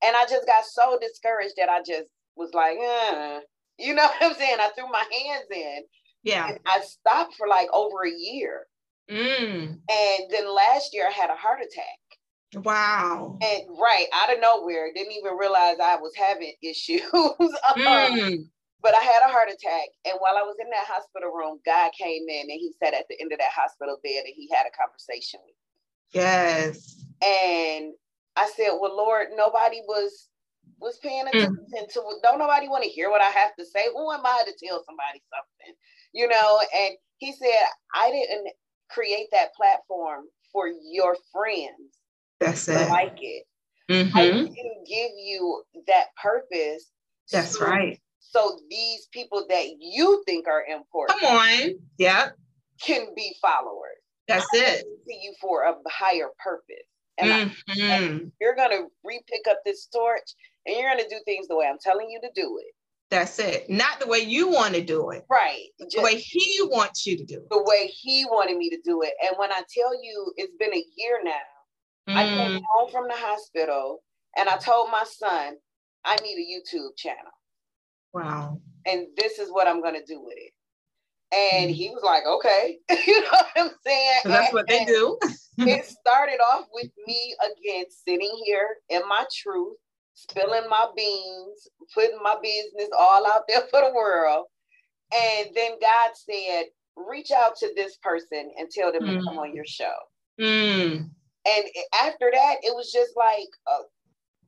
and 0.04 0.16
i 0.16 0.24
just 0.28 0.46
got 0.46 0.64
so 0.64 0.98
discouraged 1.00 1.54
that 1.56 1.68
i 1.68 1.80
just 1.80 2.08
was 2.36 2.52
like 2.54 2.76
eh. 2.78 3.40
you 3.78 3.94
know 3.94 4.02
what 4.20 4.22
i'm 4.22 4.34
saying 4.34 4.56
i 4.60 4.70
threw 4.76 4.90
my 4.90 5.04
hands 5.12 5.46
in 5.50 5.82
yeah 6.22 6.56
i 6.66 6.80
stopped 6.80 7.34
for 7.34 7.46
like 7.46 7.68
over 7.72 8.04
a 8.06 8.10
year 8.10 8.66
Mm. 9.10 9.78
And 9.90 10.30
then 10.30 10.54
last 10.54 10.94
year 10.94 11.06
I 11.08 11.12
had 11.12 11.30
a 11.30 11.36
heart 11.36 11.60
attack. 11.60 12.64
Wow. 12.64 13.38
And 13.42 13.62
right 13.78 14.06
out 14.12 14.32
of 14.32 14.40
nowhere, 14.40 14.92
didn't 14.94 15.12
even 15.12 15.36
realize 15.36 15.76
I 15.82 15.96
was 15.96 16.14
having 16.16 16.52
issues. 16.62 17.02
Um, 17.12 17.76
mm. 17.76 18.48
But 18.82 18.94
I 18.94 19.00
had 19.00 19.26
a 19.26 19.32
heart 19.32 19.48
attack. 19.48 19.88
And 20.04 20.16
while 20.18 20.36
I 20.36 20.42
was 20.42 20.56
in 20.60 20.68
that 20.70 20.86
hospital 20.86 21.32
room, 21.32 21.58
God 21.64 21.90
came 21.98 22.28
in 22.28 22.42
and 22.42 22.60
he 22.60 22.72
sat 22.82 22.94
at 22.94 23.06
the 23.08 23.20
end 23.20 23.32
of 23.32 23.38
that 23.38 23.50
hospital 23.50 23.98
bed 24.04 24.24
and 24.24 24.34
he 24.36 24.48
had 24.52 24.66
a 24.66 24.76
conversation 24.76 25.40
with 25.44 25.56
me. 25.56 26.20
Yes. 26.20 27.02
And 27.22 27.94
I 28.36 28.50
said, 28.54 28.76
Well, 28.78 28.96
Lord, 28.96 29.28
nobody 29.36 29.80
was 29.88 30.28
was 30.80 30.98
paying 30.98 31.24
mm. 31.24 31.30
attention 31.30 31.56
mm. 31.72 31.92
to 31.92 32.02
don't 32.22 32.38
nobody 32.38 32.68
want 32.68 32.84
to 32.84 32.90
hear 32.90 33.10
what 33.10 33.22
I 33.22 33.30
have 33.30 33.56
to 33.56 33.64
say. 33.64 33.86
Who 33.92 34.12
am 34.12 34.24
I 34.24 34.44
to 34.44 34.66
tell 34.66 34.84
somebody 34.84 35.22
something? 35.32 35.74
You 36.12 36.28
know, 36.28 36.60
and 36.76 36.94
he 37.18 37.32
said, 37.32 37.64
I 37.94 38.10
didn't 38.10 38.52
create 38.94 39.26
that 39.32 39.54
platform 39.54 40.24
for 40.52 40.68
your 40.68 41.16
friends 41.32 41.98
That's 42.40 42.68
it. 42.68 42.88
like 42.88 43.18
it. 43.20 43.44
Mm-hmm. 43.90 44.16
I 44.16 44.28
can 44.28 44.84
give 44.86 45.10
you 45.18 45.62
that 45.88 46.06
purpose. 46.22 46.90
That's 47.30 47.58
so, 47.58 47.64
right. 47.64 48.00
So 48.20 48.58
these 48.70 49.08
people 49.12 49.46
that 49.48 49.66
you 49.80 50.22
think 50.26 50.46
are 50.48 50.64
important, 50.64 51.20
come 51.20 51.36
on, 51.36 51.74
yeah, 51.98 52.30
can 52.80 53.08
be 53.14 53.34
followers. 53.42 54.00
That's 54.26 54.46
I 54.54 54.58
it. 54.58 54.84
See 55.06 55.20
you 55.22 55.34
for 55.40 55.64
a 55.64 55.74
higher 55.88 56.30
purpose, 56.42 56.88
and, 57.18 57.50
mm-hmm. 57.50 57.82
I, 57.82 57.94
and 57.94 58.32
you're 58.40 58.56
gonna 58.56 58.86
re-pick 59.04 59.42
up 59.50 59.58
this 59.64 59.86
torch, 59.86 60.34
and 60.66 60.76
you're 60.76 60.90
gonna 60.90 61.08
do 61.08 61.20
things 61.24 61.46
the 61.48 61.56
way 61.56 61.66
I'm 61.66 61.78
telling 61.82 62.08
you 62.10 62.20
to 62.22 62.30
do 62.34 62.58
it. 62.60 62.74
That's 63.10 63.38
it. 63.38 63.68
Not 63.68 64.00
the 64.00 64.06
way 64.06 64.18
you 64.18 64.48
want 64.48 64.74
to 64.74 64.82
do 64.82 65.10
it. 65.10 65.24
Right. 65.30 65.68
Just 65.80 65.96
the 65.96 66.02
way 66.02 66.16
he 66.16 66.60
wants 66.64 67.06
you 67.06 67.16
to 67.16 67.24
do 67.24 67.36
it. 67.36 67.50
The 67.50 67.62
way 67.62 67.86
he 67.86 68.24
wanted 68.24 68.56
me 68.56 68.70
to 68.70 68.78
do 68.84 69.02
it. 69.02 69.12
And 69.22 69.36
when 69.38 69.52
I 69.52 69.62
tell 69.72 70.02
you 70.02 70.32
it's 70.36 70.54
been 70.58 70.74
a 70.74 70.84
year 70.96 71.20
now, 71.22 72.12
mm. 72.12 72.16
I 72.16 72.24
came 72.24 72.62
home 72.72 72.90
from 72.90 73.06
the 73.08 73.14
hospital 73.14 74.02
and 74.36 74.48
I 74.48 74.56
told 74.56 74.90
my 74.90 75.04
son, 75.04 75.54
I 76.04 76.16
need 76.22 76.36
a 76.38 76.80
YouTube 76.80 76.96
channel. 76.96 77.32
Wow. 78.12 78.60
And 78.86 79.06
this 79.16 79.38
is 79.38 79.50
what 79.50 79.66
I'm 79.66 79.80
going 79.80 79.94
to 79.94 80.04
do 80.04 80.20
with 80.22 80.36
it. 80.36 80.52
And 81.34 81.70
mm. 81.70 81.74
he 81.74 81.90
was 81.90 82.02
like, 82.02 82.24
okay. 82.26 82.78
you 83.06 83.20
know 83.20 83.28
what 83.30 83.48
I'm 83.56 83.70
saying? 83.84 84.20
that's 84.24 84.48
and, 84.48 84.54
what 84.54 84.66
they 84.66 84.84
do. 84.84 85.18
it 85.58 85.84
started 85.84 86.40
off 86.40 86.66
with 86.72 86.90
me 87.06 87.36
again 87.40 87.84
sitting 88.06 88.30
here 88.44 88.76
in 88.88 89.02
my 89.08 89.24
truth 89.32 89.76
spilling 90.14 90.68
my 90.68 90.86
beans, 90.96 91.68
putting 91.92 92.18
my 92.22 92.36
business 92.42 92.88
all 92.98 93.26
out 93.26 93.42
there 93.48 93.60
for 93.70 93.80
the 93.80 93.92
world. 93.94 94.46
And 95.14 95.48
then 95.54 95.72
God 95.80 96.10
said, 96.14 96.64
reach 96.96 97.30
out 97.30 97.56
to 97.56 97.70
this 97.76 97.96
person 97.98 98.50
and 98.56 98.70
tell 98.70 98.92
them 98.92 99.02
mm. 99.02 99.18
to 99.18 99.24
come 99.24 99.38
on 99.38 99.54
your 99.54 99.66
show. 99.66 99.94
Mm. 100.40 101.10
And 101.46 101.64
after 102.02 102.30
that, 102.32 102.56
it 102.62 102.74
was 102.74 102.90
just 102.90 103.12
like, 103.16 103.48
uh, 103.70 103.82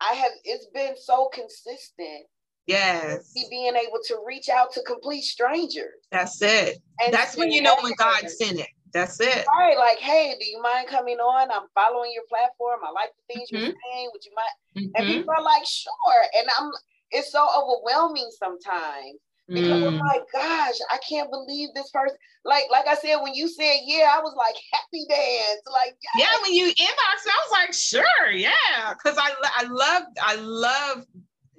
I 0.01 0.15
have, 0.15 0.33
it's 0.45 0.67
been 0.75 0.95
so 0.97 1.29
consistent. 1.33 2.27
Yes. 2.67 3.33
Me 3.35 3.47
being 3.49 3.77
able 3.77 3.99
to 4.07 4.17
reach 4.27 4.49
out 4.49 4.73
to 4.73 4.83
complete 4.83 5.23
strangers. 5.23 6.01
That's 6.11 6.41
it. 6.43 6.79
And 7.01 7.13
that's 7.13 7.37
when 7.37 7.53
you 7.53 7.63
know 7.63 7.77
when 7.83 7.93
God 7.97 8.29
sent 8.29 8.59
it. 8.59 8.69
That's 8.97 9.21
it. 9.21 9.45
All 9.53 9.61
right, 9.61 9.77
like, 9.77 9.99
hey, 9.99 10.35
do 10.41 10.47
you 10.47 10.63
mind 10.63 10.89
coming 10.89 11.19
on? 11.19 11.51
I'm 11.51 11.69
following 11.75 12.13
your 12.15 12.25
platform. 12.31 12.81
I 12.83 12.91
like 12.93 13.11
the 13.13 13.35
things 13.35 13.51
mm-hmm. 13.51 13.65
you're 13.65 13.75
saying. 13.93 14.09
Would 14.11 14.25
you 14.25 14.33
mind? 14.33 14.57
Mm-hmm. 14.73 14.97
And 14.97 15.07
people 15.07 15.35
are 15.37 15.43
like, 15.43 15.67
sure. 15.67 16.23
And 16.35 16.47
I'm 16.59 16.71
it's 17.11 17.31
so 17.31 17.47
overwhelming 17.47 18.31
sometimes 18.39 19.21
because 19.49 19.83
mm. 19.83 19.87
I'm 19.87 19.99
like, 19.99 20.23
gosh, 20.33 20.75
I 20.91 20.99
can't 21.07 21.31
believe 21.31 21.69
this 21.75 21.91
person. 21.91 22.17
Like, 22.45 22.65
like 22.71 22.87
I 22.89 22.95
said, 22.95 23.17
when 23.17 23.35
you 23.35 23.49
said 23.49 23.81
yeah, 23.85 24.11
I 24.17 24.21
was 24.21 24.35
like 24.35 24.57
happy 24.73 25.05
dance. 25.11 25.61
Like, 25.71 25.95
yes. 26.17 26.27
yeah, 26.27 26.43
when 26.43 26.55
you 26.55 26.69
inbox, 26.69 27.19
I 27.29 27.45
was 27.45 27.53
like, 27.53 27.75
sure, 27.75 28.31
yeah, 28.33 28.95
because 28.95 29.19
I 29.19 29.31
I 29.57 29.67
love 29.69 30.03
I 30.23 30.37
love 30.37 31.05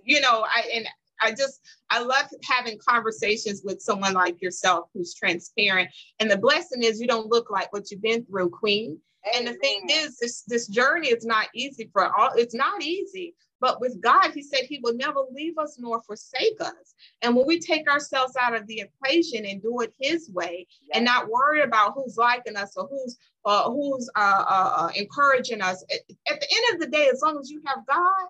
you 0.04 0.22
know 0.22 0.44
I 0.44 0.64
and 0.74 0.88
I 1.22 1.32
just 1.32 1.62
I 1.90 2.02
love 2.02 2.26
having 2.44 2.78
conversations 2.78 3.62
with 3.64 3.82
someone 3.82 4.14
like 4.14 4.42
yourself 4.42 4.90
who's 4.94 5.14
transparent. 5.14 5.90
And 6.20 6.30
the 6.30 6.38
blessing 6.38 6.84
is 6.84 7.00
you 7.00 7.08
don't 7.08 7.30
look 7.30 7.50
like 7.50 7.72
what 7.72 7.90
you've 7.90 8.02
been 8.02 8.26
through, 8.26 8.50
Queen. 8.50 9.00
Amen. 9.34 9.48
And 9.48 9.48
the 9.48 9.60
thing 9.60 9.88
is, 9.90 10.18
this 10.18 10.44
this 10.44 10.68
journey 10.68 11.10
is 11.10 11.26
not 11.26 11.48
easy 11.54 11.90
for 11.92 12.14
all. 12.16 12.32
It's 12.36 12.56
not 12.56 12.82
easy. 12.82 13.36
But 13.60 13.82
with 13.82 14.00
God, 14.02 14.32
He 14.34 14.44
said 14.44 14.66
He 14.66 14.80
will 14.84 14.96
never 14.96 15.22
leave 15.32 15.58
us 15.58 15.78
nor 15.80 16.02
forsake 16.04 16.62
us. 16.62 16.94
And 17.22 17.36
when 17.36 17.48
we 17.48 17.60
take 17.60 17.90
ourselves 17.90 18.36
out 18.40 18.56
of 18.56 18.68
the 18.68 18.82
equation 18.82 19.46
and 19.46 19.62
do 19.62 19.82
it 19.82 19.94
His 20.00 20.30
way, 20.30 20.68
yes. 20.82 20.90
and 20.94 21.06
not 21.06 21.30
worry 21.30 21.62
about 21.62 21.94
who's 21.96 22.18
liking 22.18 22.56
us 22.56 22.78
or 22.78 22.88
who's 22.88 23.18
uh, 23.46 23.70
who's 23.70 24.10
uh, 24.16 24.46
uh, 24.48 24.74
uh 24.78 24.90
encouraging 24.96 25.62
us, 25.62 25.84
at, 25.92 26.00
at 26.32 26.40
the 26.40 26.48
end 26.56 26.76
of 26.76 26.82
the 26.82 26.96
day, 26.96 27.10
as 27.12 27.22
long 27.22 27.40
as 27.40 27.50
you 27.50 27.62
have 27.66 27.86
God, 27.88 28.28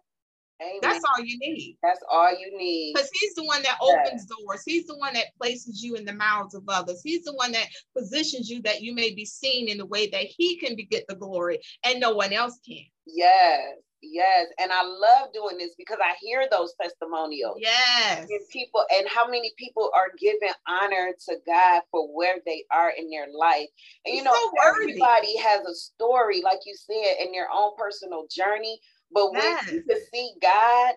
Amen. 0.61 0.79
That's 0.81 1.03
all 1.05 1.23
you 1.23 1.37
need. 1.39 1.77
That's 1.83 2.01
all 2.09 2.31
you 2.31 2.57
need. 2.57 2.93
Because 2.95 3.09
he's 3.13 3.35
the 3.35 3.43
one 3.43 3.61
that 3.63 3.77
opens 3.79 4.25
yes. 4.29 4.37
doors. 4.39 4.63
He's 4.65 4.87
the 4.87 4.97
one 4.97 5.13
that 5.13 5.35
places 5.39 5.83
you 5.83 5.95
in 5.95 6.05
the 6.05 6.13
mouths 6.13 6.55
of 6.55 6.63
others. 6.67 7.01
He's 7.03 7.23
the 7.23 7.33
one 7.33 7.51
that 7.51 7.67
positions 7.95 8.49
you 8.49 8.61
that 8.63 8.81
you 8.81 8.95
may 8.95 9.13
be 9.13 9.25
seen 9.25 9.67
in 9.67 9.77
the 9.77 9.85
way 9.85 10.09
that 10.09 10.25
he 10.25 10.57
can 10.57 10.75
be, 10.75 10.85
get 10.85 11.05
the 11.07 11.15
glory 11.15 11.59
and 11.83 11.99
no 11.99 12.15
one 12.15 12.33
else 12.33 12.59
can. 12.65 12.85
Yes. 13.05 13.77
Yes, 14.01 14.47
and 14.59 14.71
I 14.71 14.83
love 14.83 15.33
doing 15.33 15.57
this 15.57 15.73
because 15.75 15.97
I 15.99 16.13
hear 16.21 16.47
those 16.51 16.73
testimonials. 16.79 17.57
Yes, 17.59 18.27
and 18.29 18.39
people 18.51 18.83
and 18.93 19.07
how 19.09 19.27
many 19.27 19.51
people 19.57 19.89
are 19.95 20.09
giving 20.19 20.53
honor 20.67 21.13
to 21.27 21.35
God 21.47 21.81
for 21.89 22.07
where 22.15 22.35
they 22.45 22.63
are 22.71 22.91
in 22.95 23.09
their 23.09 23.25
life. 23.33 23.67
And 24.05 24.15
you 24.15 24.23
know, 24.23 24.33
so 24.33 24.69
everybody 24.69 25.35
has 25.37 25.65
a 25.65 25.73
story, 25.73 26.41
like 26.43 26.59
you 26.65 26.75
said, 26.75 27.25
in 27.25 27.31
their 27.31 27.47
own 27.51 27.71
personal 27.75 28.27
journey. 28.29 28.79
But 29.11 29.31
yes. 29.33 29.71
when 29.71 29.83
can 29.83 29.97
see 30.13 30.33
God 30.41 30.93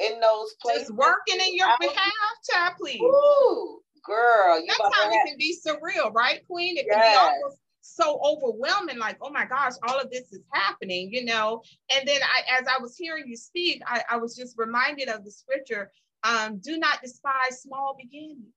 in 0.00 0.20
those 0.20 0.54
places, 0.60 0.88
Just 0.88 0.94
working 0.94 1.40
in 1.40 1.56
your 1.56 1.68
behalf, 1.80 2.12
child, 2.50 2.74
please. 2.78 3.00
Ooh, 3.00 3.80
girl, 4.04 4.60
you 4.60 4.72
how 4.78 5.10
it 5.10 5.26
can 5.26 5.36
be 5.38 5.56
surreal, 5.66 6.12
right, 6.12 6.46
Queen? 6.46 6.76
It 6.76 6.86
yes. 6.88 6.96
can 6.96 7.12
be 7.12 7.16
almost 7.16 7.58
so 7.80 8.20
overwhelming, 8.22 8.98
like, 8.98 9.16
oh 9.22 9.30
my 9.30 9.46
gosh, 9.46 9.74
all 9.88 9.98
of 9.98 10.10
this 10.10 10.32
is 10.32 10.42
happening, 10.52 11.08
you 11.12 11.24
know. 11.24 11.62
And 11.94 12.06
then 12.06 12.20
I, 12.22 12.60
as 12.60 12.66
I 12.66 12.82
was 12.82 12.96
hearing 12.96 13.24
you 13.26 13.36
speak, 13.36 13.80
I, 13.86 14.02
I 14.10 14.16
was 14.16 14.36
just 14.36 14.58
reminded 14.58 15.08
of 15.08 15.24
the 15.24 15.30
scripture, 15.30 15.90
um, 16.24 16.58
do 16.58 16.78
not 16.78 17.00
despise 17.02 17.62
small 17.62 17.96
beginnings. 17.98 18.52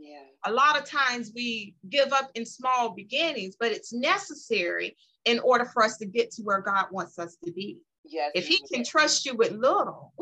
Yeah. 0.00 0.18
A 0.44 0.52
lot 0.52 0.76
of 0.76 0.84
times 0.84 1.32
we 1.34 1.74
give 1.88 2.12
up 2.12 2.30
in 2.34 2.44
small 2.44 2.90
beginnings, 2.90 3.56
but 3.58 3.72
it's 3.72 3.92
necessary 3.92 4.96
in 5.28 5.38
order 5.40 5.66
for 5.66 5.82
us 5.84 5.98
to 5.98 6.06
get 6.06 6.30
to 6.32 6.42
where 6.42 6.60
God 6.60 6.86
wants 6.90 7.18
us 7.18 7.36
to 7.44 7.52
be. 7.52 7.78
Yes. 8.04 8.32
If 8.34 8.46
He 8.46 8.60
can 8.72 8.82
trust 8.82 9.26
you 9.26 9.34
with 9.34 9.52
little, 9.52 10.14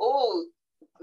oh, 0.00 0.44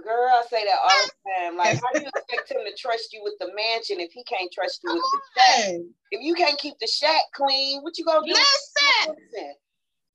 girl, 0.04 0.30
I 0.30 0.44
say 0.50 0.66
that 0.66 0.78
all 0.82 0.90
the 1.06 1.32
time. 1.32 1.58
Like, 1.58 1.80
how 1.80 1.92
do 1.94 2.02
you 2.02 2.10
expect 2.16 2.52
Him 2.52 2.62
to 2.66 2.76
trust 2.76 3.14
you 3.14 3.22
with 3.24 3.36
the 3.40 3.54
mansion 3.56 4.00
if 4.00 4.12
He 4.12 4.24
can't 4.24 4.52
trust 4.52 4.82
you 4.84 4.94
with 4.94 5.04
the 5.04 5.42
shack? 5.42 5.76
If 6.12 6.22
you 6.24 6.34
can't 6.34 6.58
keep 6.58 6.74
the 6.82 6.88
shack 6.88 7.22
clean, 7.36 7.82
what 7.82 7.98
you 8.00 8.06
gonna 8.06 8.26
do? 8.26 8.34
Listen, 8.34 9.16
Listen. 9.34 9.54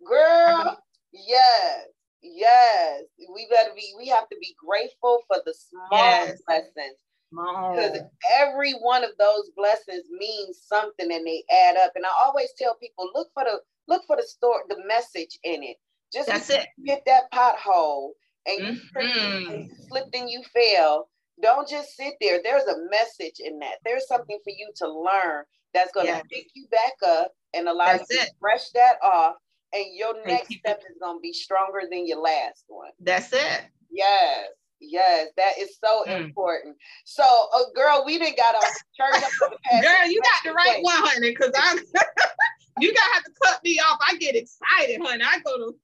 girl. 0.06 0.78
Yes. 1.12 1.86
Yes, 2.28 3.02
we 3.32 3.46
better 3.48 3.70
be. 3.76 3.94
We 3.96 4.08
have 4.08 4.28
to 4.30 4.36
be 4.40 4.56
grateful 4.58 5.22
for 5.28 5.36
the 5.46 5.54
small 5.54 5.86
yes. 5.92 6.42
blessings 6.44 6.98
because 7.30 7.98
every 8.32 8.72
one 8.72 9.04
of 9.04 9.10
those 9.18 9.50
blessings 9.56 10.04
means 10.10 10.60
something 10.64 11.10
and 11.12 11.26
they 11.26 11.44
add 11.52 11.76
up. 11.76 11.92
And 11.94 12.04
I 12.06 12.10
always 12.24 12.50
tell 12.58 12.76
people, 12.76 13.10
look 13.14 13.28
for 13.34 13.44
the 13.44 13.60
look 13.88 14.02
for 14.06 14.16
the 14.16 14.22
story, 14.22 14.62
the 14.68 14.82
message 14.86 15.38
in 15.44 15.62
it. 15.62 15.76
Just 16.12 16.28
That's 16.28 16.50
it. 16.50 16.66
get 16.84 17.02
that 17.06 17.30
pothole 17.32 18.10
and 18.46 18.66
you 18.66 18.80
mm-hmm. 18.96 19.72
slipped 19.88 20.14
and 20.14 20.30
you 20.30 20.42
fell. 20.54 21.08
Don't 21.42 21.68
just 21.68 21.96
sit 21.96 22.14
there. 22.20 22.40
There's 22.42 22.64
a 22.64 22.76
message 22.90 23.40
in 23.40 23.58
that. 23.58 23.78
There's 23.84 24.06
something 24.08 24.38
for 24.42 24.50
you 24.50 24.70
to 24.76 24.88
learn 24.88 25.44
that's 25.74 25.92
going 25.92 26.06
to 26.06 26.12
yes. 26.12 26.22
pick 26.32 26.46
you 26.54 26.66
back 26.70 26.94
up 27.06 27.32
and 27.54 27.68
allow 27.68 27.86
that's 27.86 28.10
you 28.10 28.18
to 28.18 28.22
it. 28.24 28.30
brush 28.40 28.70
that 28.70 28.96
off. 29.02 29.34
And 29.72 29.84
your 29.94 30.14
next 30.24 30.54
step 30.54 30.78
is 30.88 30.96
going 31.02 31.18
to 31.18 31.20
be 31.20 31.32
stronger 31.32 31.80
than 31.90 32.06
your 32.06 32.20
last 32.20 32.64
one. 32.68 32.90
That's 33.00 33.32
it. 33.32 33.62
Yes. 33.90 34.46
Yes, 34.80 35.28
that 35.36 35.58
is 35.58 35.78
so 35.82 36.04
mm. 36.06 36.24
important. 36.24 36.76
So, 37.04 37.24
uh, 37.24 37.70
girl, 37.74 38.02
we 38.04 38.18
didn't 38.18 38.36
got 38.36 38.54
off 38.54 38.76
church 38.96 39.22
up 39.22 39.30
the 39.50 39.58
past. 39.64 39.84
Girl, 39.84 40.10
you 40.10 40.20
got 40.22 40.50
the 40.50 40.52
right 40.52 40.82
one, 40.82 40.94
honey, 40.98 41.30
because 41.30 41.52
I'm 41.56 41.78
you 42.80 42.92
gotta 42.92 43.14
have 43.14 43.24
to 43.24 43.32
cut 43.42 43.60
me 43.64 43.78
off. 43.78 43.98
I 44.06 44.16
get 44.16 44.36
excited, 44.36 45.00
honey. 45.02 45.24
I 45.24 45.40
go 45.40 45.56
to 45.56 45.74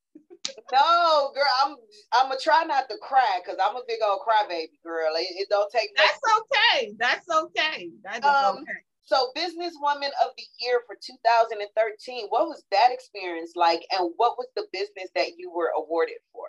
no, 0.72 1.30
girl, 1.34 1.44
I'm 1.64 1.76
I'm 2.12 2.28
gonna 2.28 2.40
try 2.40 2.64
not 2.64 2.88
to 2.88 2.96
cry 2.98 3.40
because 3.42 3.58
I'm 3.62 3.76
a 3.76 3.82
big 3.86 4.00
old 4.04 4.20
crybaby 4.20 4.82
girl. 4.82 5.14
It, 5.16 5.26
it 5.38 5.48
don't 5.48 5.70
take. 5.70 5.90
That's 5.96 6.20
okay. 6.38 6.94
That's 6.98 7.28
okay. 7.28 7.90
That 8.02 8.24
um, 8.24 8.58
okay. 8.58 8.72
So, 9.04 9.30
businesswoman 9.36 10.10
of 10.24 10.30
the 10.36 10.44
year 10.58 10.80
for 10.86 10.96
2013. 11.00 12.26
What 12.28 12.48
was 12.48 12.64
that 12.70 12.90
experience 12.92 13.52
like, 13.56 13.84
and 13.92 14.10
what 14.16 14.38
was 14.38 14.48
the 14.56 14.66
business 14.72 15.10
that 15.14 15.38
you 15.38 15.50
were 15.50 15.72
awarded 15.76 16.18
for? 16.32 16.48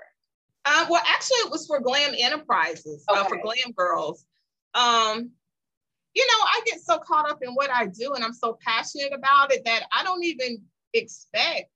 Uh, 0.65 0.85
well, 0.89 1.01
actually, 1.05 1.37
it 1.37 1.51
was 1.51 1.67
for 1.67 1.79
Glam 1.79 2.13
Enterprises, 2.17 3.03
okay. 3.09 3.19
uh, 3.19 3.23
for 3.25 3.37
Glam 3.41 3.73
Girls. 3.75 4.25
Um, 4.73 5.31
you 6.13 6.25
know, 6.25 6.45
I 6.45 6.61
get 6.65 6.79
so 6.79 6.99
caught 6.99 7.29
up 7.29 7.39
in 7.41 7.53
what 7.53 7.69
I 7.69 7.87
do, 7.87 8.13
and 8.13 8.23
I'm 8.23 8.33
so 8.33 8.57
passionate 8.65 9.13
about 9.13 9.51
it 9.51 9.65
that 9.65 9.83
I 9.91 10.03
don't 10.03 10.23
even 10.23 10.61
expect 10.93 11.69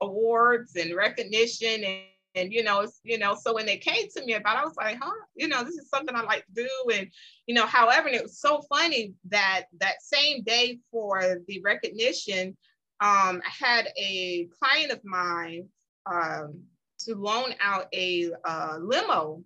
awards 0.00 0.76
and 0.76 0.94
recognition 0.94 1.84
and, 1.84 2.02
and 2.34 2.52
you 2.52 2.62
know 2.62 2.86
you 3.04 3.18
know 3.18 3.34
so 3.34 3.54
when 3.54 3.66
they 3.66 3.76
came 3.76 4.06
to 4.08 4.24
me 4.24 4.34
about 4.34 4.56
it, 4.56 4.60
I 4.60 4.64
was 4.64 4.76
like 4.76 4.98
huh 5.00 5.10
you 5.34 5.48
know 5.48 5.62
this 5.62 5.76
is 5.76 5.88
something 5.88 6.14
I 6.14 6.22
like 6.22 6.44
to 6.46 6.64
do 6.64 6.94
and 6.94 7.08
you 7.46 7.54
know 7.54 7.66
however 7.66 8.08
and 8.08 8.16
it 8.16 8.22
was 8.22 8.38
so 8.38 8.62
funny 8.62 9.14
that 9.30 9.64
that 9.80 10.02
same 10.02 10.42
day 10.42 10.78
for 10.90 11.38
the 11.46 11.60
recognition 11.62 12.56
um, 13.00 13.42
I 13.44 13.66
had 13.66 13.88
a 13.96 14.48
client 14.60 14.92
of 14.92 15.00
mine 15.04 15.68
um, 16.06 16.62
to 17.04 17.14
loan 17.14 17.54
out 17.60 17.86
a 17.92 18.30
uh, 18.44 18.78
limo 18.80 19.42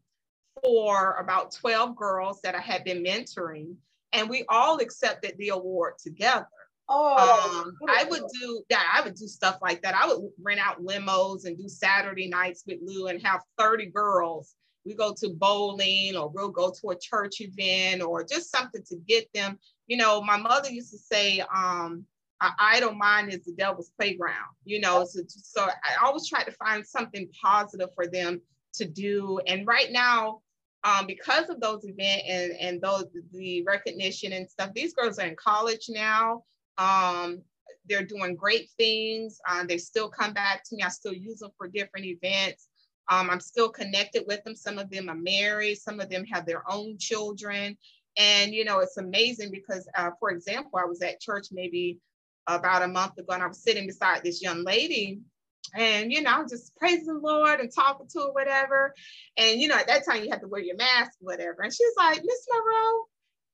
for 0.63 1.17
about 1.19 1.53
12 1.53 1.97
girls 1.97 2.41
that 2.43 2.55
I 2.55 2.61
had 2.61 2.85
been 2.85 3.05
mentoring 3.05 3.75
and 4.13 4.31
we 4.31 4.45
all 4.49 4.79
accepted 4.79 5.35
the 5.39 5.51
award 5.51 5.95
together 5.99 6.47
Oh, 6.89 7.65
um, 7.65 7.77
I 7.89 8.05
would 8.05 8.23
do 8.41 8.63
yeah, 8.69 8.83
I 8.93 9.01
would 9.01 9.17
do 9.17 9.27
stuff 9.27 9.59
like 9.61 9.83
that. 9.83 9.95
I 9.95 10.07
would 10.07 10.31
rent 10.41 10.61
out 10.61 10.85
limos 10.85 11.45
and 11.45 11.59
do 11.59 11.69
Saturday 11.69 12.29
nights 12.29 12.63
with 12.67 12.79
Lou 12.83 13.09
and 13.09 13.21
have 13.23 13.43
30 13.59 13.87
girls. 13.87 14.55
We 14.85 14.95
go 14.95 15.13
to 15.19 15.31
bowling 15.31 16.17
or 16.17 16.29
we'll 16.29 16.51
go 16.51 16.71
to 16.71 16.91
a 16.91 16.99
church 16.99 17.41
event 17.41 18.03
or 18.03 18.23
just 18.23 18.53
something 18.53 18.85
to 18.89 18.97
get 19.09 19.27
them. 19.35 19.59
You 19.89 19.97
know, 19.97 20.23
my 20.23 20.37
mother 20.37 20.71
used 20.71 20.93
to 20.93 20.99
say, 20.99 21.43
um, 21.53 22.05
an 22.43 22.53
idle 22.59 22.95
mind 22.95 23.33
is 23.33 23.45
the 23.45 23.53
devil's 23.53 23.91
playground, 23.99 24.55
you 24.65 24.81
know. 24.81 25.05
So, 25.05 25.21
so 25.27 25.63
I 25.63 26.05
always 26.05 26.29
try 26.29 26.43
to 26.43 26.53
find 26.53 26.87
something 26.87 27.29
positive 27.43 27.89
for 27.95 28.07
them 28.07 28.41
to 28.75 28.85
do. 28.85 29.41
And 29.47 29.67
right 29.67 29.91
now, 29.91 30.41
um, 30.85 31.07
because 31.07 31.49
of 31.49 31.61
those 31.61 31.85
events 31.85 32.25
and, 32.29 32.53
and 32.61 32.81
those 32.81 33.07
the 33.33 33.63
recognition 33.63 34.33
and 34.33 34.49
stuff, 34.49 34.71
these 34.75 34.93
girls 34.95 35.19
are 35.19 35.27
in 35.27 35.37
college 35.37 35.87
now. 35.89 36.45
Um, 36.79 37.43
they're 37.89 38.05
doing 38.05 38.37
great 38.37 38.69
things. 38.77 39.41
Uh, 39.49 39.65
they 39.65 39.79
still 39.79 40.09
come 40.09 40.33
back 40.33 40.63
to 40.65 40.77
me. 40.77 40.83
I 40.83 40.89
still 40.89 41.15
use 41.15 41.39
them 41.39 41.51
for 41.57 41.69
different 41.69 42.07
events. 42.07 42.69
Um, 43.09 43.31
I'm 43.31 43.41
still 43.41 43.69
connected 43.69 44.25
with 44.27 44.43
them. 44.45 44.57
Some 44.57 44.79
of 44.79 44.91
them 44.91 45.09
are 45.09 45.17
married. 45.17 45.77
Some 45.77 46.01
of 46.01 46.11
them 46.11 46.25
have 46.27 46.45
their 46.45 46.63
own 46.71 46.99
children. 46.99 47.77
And, 48.19 48.53
you 48.53 48.65
know, 48.65 48.81
it's 48.81 48.97
amazing 48.97 49.51
because, 49.51 49.89
uh, 49.97 50.11
for 50.19 50.31
example, 50.31 50.79
I 50.79 50.87
was 50.87 51.03
at 51.03 51.21
church 51.21 51.47
maybe 51.53 51.99
about 52.47 52.83
a 52.83 52.89
month 52.89 53.19
ago 53.19 53.33
and 53.33 53.43
I 53.43 53.47
was 53.47 53.63
sitting 53.63 53.87
beside 53.87 54.23
this 54.23 54.43
young 54.43 54.65
lady 54.65 55.21
and, 55.75 56.13
you 56.13 56.23
know, 56.23 56.45
just 56.49 56.77
praising 56.77 57.07
the 57.07 57.15
Lord 57.15 57.61
and 57.61 57.73
talking 57.73 58.07
to 58.09 58.21
her, 58.21 58.33
whatever. 58.33 58.95
And, 59.37 59.61
you 59.61 59.69
know, 59.69 59.77
at 59.77 59.89
that 59.89 60.05
time 60.05 60.23
you 60.23 60.31
have 60.31 60.41
to 60.41 60.49
wear 60.49 60.63
your 60.63 60.77
mask, 60.77 61.13
whatever. 61.21 61.63
And 61.63 61.73
she's 61.73 61.97
like, 61.97 62.21
Miss 62.23 62.47
Monroe, 62.53 63.03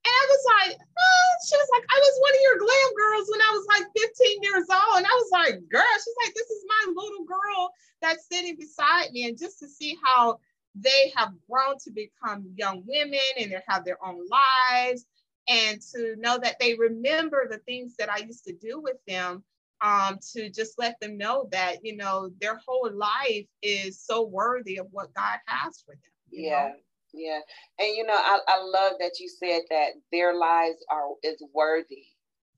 and 0.05 0.11
I 0.11 0.27
was 0.29 0.45
like, 0.59 0.79
oh, 0.83 1.31
she 1.47 1.57
was 1.57 1.69
like, 1.73 1.87
I 1.89 1.99
was 2.01 2.19
one 2.19 2.35
of 2.35 2.43
your 2.43 2.59
glam 2.59 2.91
girls 2.99 3.29
when 3.31 3.41
I 3.41 3.53
was 3.55 3.67
like 3.71 3.87
15 3.97 4.43
years 4.43 4.67
old. 4.69 4.99
And 4.99 5.07
I 5.07 5.15
was 5.15 5.31
like, 5.31 5.69
girl, 5.71 5.95
she's 5.95 6.19
like, 6.25 6.35
this 6.35 6.51
is 6.51 6.65
my 6.67 6.93
little 6.93 7.25
girl 7.25 7.71
that's 8.01 8.27
sitting 8.27 8.57
beside 8.57 9.13
me. 9.13 9.29
And 9.29 9.39
just 9.39 9.61
to 9.61 9.69
see 9.69 9.97
how 10.03 10.41
they 10.75 11.13
have 11.15 11.31
grown 11.49 11.79
to 11.85 11.91
become 11.93 12.51
young 12.57 12.83
women 12.85 13.21
and 13.39 13.53
they 13.53 13.63
have 13.69 13.85
their 13.85 14.05
own 14.05 14.27
lives 14.27 15.07
and 15.49 15.81
to 15.95 16.17
know 16.17 16.39
that 16.39 16.59
they 16.61 16.75
remember 16.75 17.47
the 17.51 17.59
things 17.59 17.97
that 17.99 18.11
I 18.11 18.19
used 18.19 18.45
to 18.45 18.53
do 18.55 18.81
with 18.81 18.97
them 19.07 19.43
um, 19.83 20.19
to 20.33 20.49
just 20.49 20.79
let 20.79 20.99
them 21.01 21.19
know 21.19 21.49
that, 21.51 21.85
you 21.85 21.97
know, 21.97 22.31
their 22.41 22.61
whole 22.67 22.91
life 22.93 23.47
is 23.63 24.01
so 24.01 24.23
worthy 24.23 24.79
of 24.79 24.87
what 24.93 25.13
God 25.15 25.39
has 25.47 25.83
for 25.85 25.95
them. 25.95 26.13
yeah. 26.31 26.69
Know? 26.69 26.75
Yeah. 27.15 27.41
And 27.79 27.95
you 27.95 28.07
know, 28.07 28.15
I, 28.15 28.39
I 28.49 28.63
love 28.63 28.95
that 29.01 29.21
you 29.21 29.29
said 29.29 29.63
that 29.69 29.91
their 30.11 30.35
lives 30.35 30.79
are 30.91 31.09
is 31.23 31.43
worthy 31.55 32.07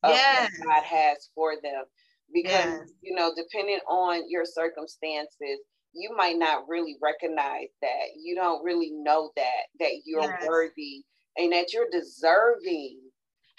of 0.04 0.10
yes. 0.10 0.52
what 0.58 0.68
God 0.68 0.84
has 0.84 1.28
for 1.34 1.54
them. 1.60 1.84
Because, 2.32 2.52
yes. 2.52 2.88
you 3.02 3.14
know, 3.14 3.32
depending 3.36 3.80
on 3.88 4.30
your 4.30 4.44
circumstances, 4.44 5.58
you 5.92 6.14
might 6.16 6.38
not 6.38 6.68
really 6.68 6.96
recognize 7.02 7.68
that. 7.82 8.14
You 8.16 8.34
don't 8.34 8.64
really 8.64 8.90
know 8.92 9.30
that, 9.36 9.66
that 9.80 10.02
you're 10.04 10.22
yes. 10.22 10.44
worthy 10.46 11.04
and 11.36 11.52
that 11.52 11.72
you're 11.72 11.90
deserving 11.90 13.00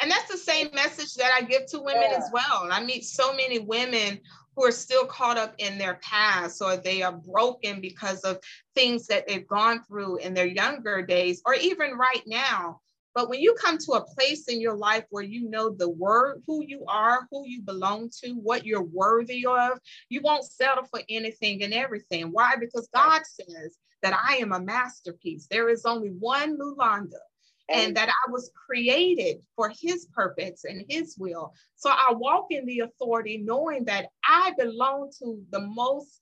and 0.02 0.12
that's 0.12 0.32
the 0.32 0.38
same 0.38 0.70
message 0.74 1.14
that 1.16 1.32
I 1.34 1.42
give 1.44 1.66
to 1.68 1.80
women 1.80 2.08
yeah. 2.12 2.18
as 2.18 2.30
well. 2.32 2.68
I 2.72 2.84
meet 2.84 3.06
so 3.06 3.34
many 3.34 3.60
women 3.60 4.20
who 4.56 4.66
are 4.66 4.72
still 4.72 5.06
caught 5.06 5.38
up 5.38 5.56
in 5.58 5.78
their 5.78 5.96
past 6.02 6.62
or 6.62 6.78
they 6.78 7.02
are 7.02 7.14
broken 7.14 7.82
because 7.82 8.22
of 8.22 8.40
things 8.74 9.08
that 9.08 9.28
they've 9.28 9.48
gone 9.48 9.84
through 9.84 10.18
in 10.18 10.34
their 10.34 10.46
younger 10.46 11.02
days 11.02 11.42
or 11.46 11.54
even 11.54 11.92
right 11.92 12.24
now. 12.26 12.82
But 13.14 13.30
when 13.30 13.40
you 13.40 13.56
come 13.56 13.78
to 13.78 13.94
a 13.94 14.06
place 14.06 14.50
in 14.50 14.60
your 14.60 14.76
life 14.76 15.06
where 15.10 15.24
you 15.24 15.50
know 15.50 15.70
the 15.70 15.90
word, 15.90 16.44
who 16.46 16.66
you 16.66 16.84
are, 16.90 17.28
who 17.32 17.48
you 17.48 17.62
belong 17.62 18.10
to, 18.22 18.32
what 18.34 18.66
you're 18.66 18.84
worthy 18.84 19.46
of, 19.46 19.80
you 20.10 20.20
won't 20.22 20.44
settle 20.44 20.84
for 20.84 21.02
anything 21.08 21.64
and 21.64 21.74
everything. 21.74 22.26
Why? 22.34 22.56
Because 22.60 22.90
God 22.94 23.22
says 23.26 23.78
that 24.02 24.20
I 24.22 24.36
am 24.36 24.52
a 24.52 24.60
masterpiece. 24.60 25.48
There 25.50 25.70
is 25.70 25.86
only 25.86 26.10
one 26.10 26.58
Lulanda 26.58 27.22
and 27.70 27.96
that 27.98 28.10
I 28.10 28.32
was 28.32 28.52
created 28.68 29.38
for 29.56 29.72
his 29.80 30.08
purpose 30.14 30.66
and 30.66 30.86
his 30.88 31.16
will. 31.18 31.54
So 31.76 31.90
I 31.90 32.14
walk 32.14 32.48
in 32.52 32.66
the 32.66 32.82
authority 32.82 33.42
knowing 33.44 33.86
that 33.86 34.08
I 34.28 34.54
belong 34.58 35.12
to 35.20 35.42
the 35.52 35.62
most 35.62 36.22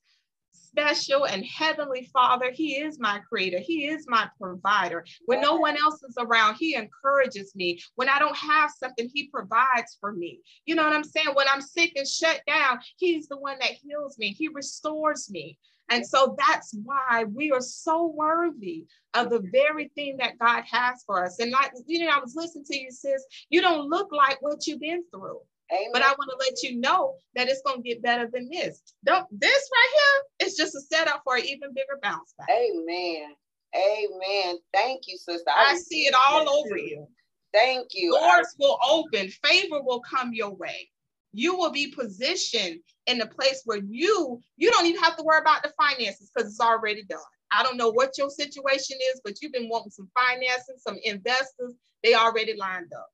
special 0.52 1.26
and 1.26 1.44
heavenly 1.44 2.08
father. 2.12 2.50
He 2.50 2.76
is 2.76 2.98
my 2.98 3.20
creator. 3.28 3.58
He 3.58 3.86
is 3.86 4.06
my 4.08 4.28
provider. 4.40 5.04
When 5.26 5.40
no 5.40 5.54
one 5.54 5.76
else 5.76 6.02
is 6.02 6.16
around, 6.18 6.56
he 6.56 6.74
encourages 6.74 7.54
me. 7.54 7.80
When 7.94 8.08
I 8.08 8.18
don't 8.18 8.36
have 8.36 8.70
something, 8.76 9.08
he 9.12 9.28
provides 9.28 9.96
for 10.00 10.12
me. 10.12 10.40
You 10.66 10.74
know 10.74 10.82
what 10.84 10.92
I'm 10.92 11.04
saying? 11.04 11.28
When 11.34 11.46
I'm 11.48 11.60
sick 11.60 11.92
and 11.96 12.08
shut 12.08 12.40
down, 12.46 12.80
he's 12.96 13.28
the 13.28 13.38
one 13.38 13.58
that 13.60 13.70
heals 13.70 14.18
me. 14.18 14.32
He 14.32 14.48
restores 14.48 15.30
me. 15.30 15.58
And 15.90 16.06
so 16.06 16.36
that's 16.38 16.74
why 16.82 17.24
we 17.24 17.52
are 17.52 17.60
so 17.60 18.06
worthy 18.06 18.86
of 19.12 19.30
the 19.30 19.42
very 19.52 19.90
thing 19.94 20.16
that 20.18 20.38
God 20.38 20.64
has 20.70 21.04
for 21.06 21.24
us. 21.24 21.38
And 21.38 21.50
like, 21.50 21.72
you 21.86 22.04
know, 22.04 22.10
I 22.10 22.20
was 22.20 22.34
listening 22.34 22.64
to 22.66 22.78
you, 22.78 22.90
sis, 22.90 23.24
you 23.50 23.60
don't 23.60 23.88
look 23.88 24.10
like 24.12 24.40
what 24.40 24.66
you've 24.66 24.80
been 24.80 25.04
through. 25.12 25.40
Amen. 25.72 25.90
But 25.92 26.02
I 26.02 26.08
want 26.08 26.30
to 26.30 26.36
let 26.38 26.62
you 26.62 26.78
know 26.78 27.16
that 27.34 27.48
it's 27.48 27.62
going 27.62 27.82
to 27.82 27.88
get 27.88 28.02
better 28.02 28.28
than 28.32 28.48
this. 28.50 28.82
Don't 29.04 29.26
this 29.38 29.70
right 29.72 29.92
here 30.38 30.46
is 30.46 30.56
just 30.56 30.74
a 30.74 30.80
setup 30.80 31.22
for 31.24 31.36
an 31.36 31.44
even 31.44 31.72
bigger 31.74 31.98
bounce 32.02 32.34
back. 32.38 32.48
Amen. 32.50 33.34
Amen. 33.74 34.58
Thank 34.72 35.02
you, 35.06 35.16
sister. 35.18 35.50
I, 35.50 35.72
I 35.72 35.76
see 35.76 36.06
it 36.06 36.14
all 36.14 36.48
over 36.48 36.76
you. 36.76 37.06
Thank 37.52 37.88
you. 37.92 38.12
Doors 38.12 38.54
will 38.58 38.78
open, 38.88 39.28
favor 39.28 39.80
will 39.82 40.00
come 40.00 40.32
your 40.32 40.54
way 40.54 40.90
you 41.34 41.56
will 41.56 41.72
be 41.72 41.88
positioned 41.88 42.78
in 43.06 43.20
a 43.20 43.26
place 43.26 43.62
where 43.64 43.80
you 43.88 44.40
you 44.56 44.70
don't 44.70 44.86
even 44.86 45.02
have 45.02 45.16
to 45.16 45.24
worry 45.24 45.40
about 45.40 45.62
the 45.62 45.72
finances 45.76 46.30
because 46.34 46.50
it's 46.50 46.60
already 46.60 47.02
done. 47.04 47.18
I 47.50 47.62
don't 47.62 47.76
know 47.76 47.90
what 47.90 48.16
your 48.16 48.30
situation 48.30 48.96
is, 49.12 49.20
but 49.24 49.42
you've 49.42 49.52
been 49.52 49.68
wanting 49.68 49.90
some 49.90 50.08
financing, 50.16 50.76
some 50.78 50.96
investors. 51.04 51.74
They 52.02 52.14
already 52.14 52.56
lined 52.56 52.92
up. 52.92 53.08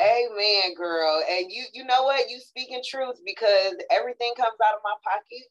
Amen, 0.00 0.74
girl. 0.76 1.22
And 1.28 1.46
you 1.50 1.64
you 1.72 1.84
know 1.84 2.04
what? 2.04 2.30
You 2.30 2.40
speaking 2.40 2.82
truth 2.88 3.16
because 3.24 3.74
everything 3.90 4.32
comes 4.36 4.56
out 4.66 4.74
of 4.74 4.80
my 4.82 4.94
pocket. 5.04 5.46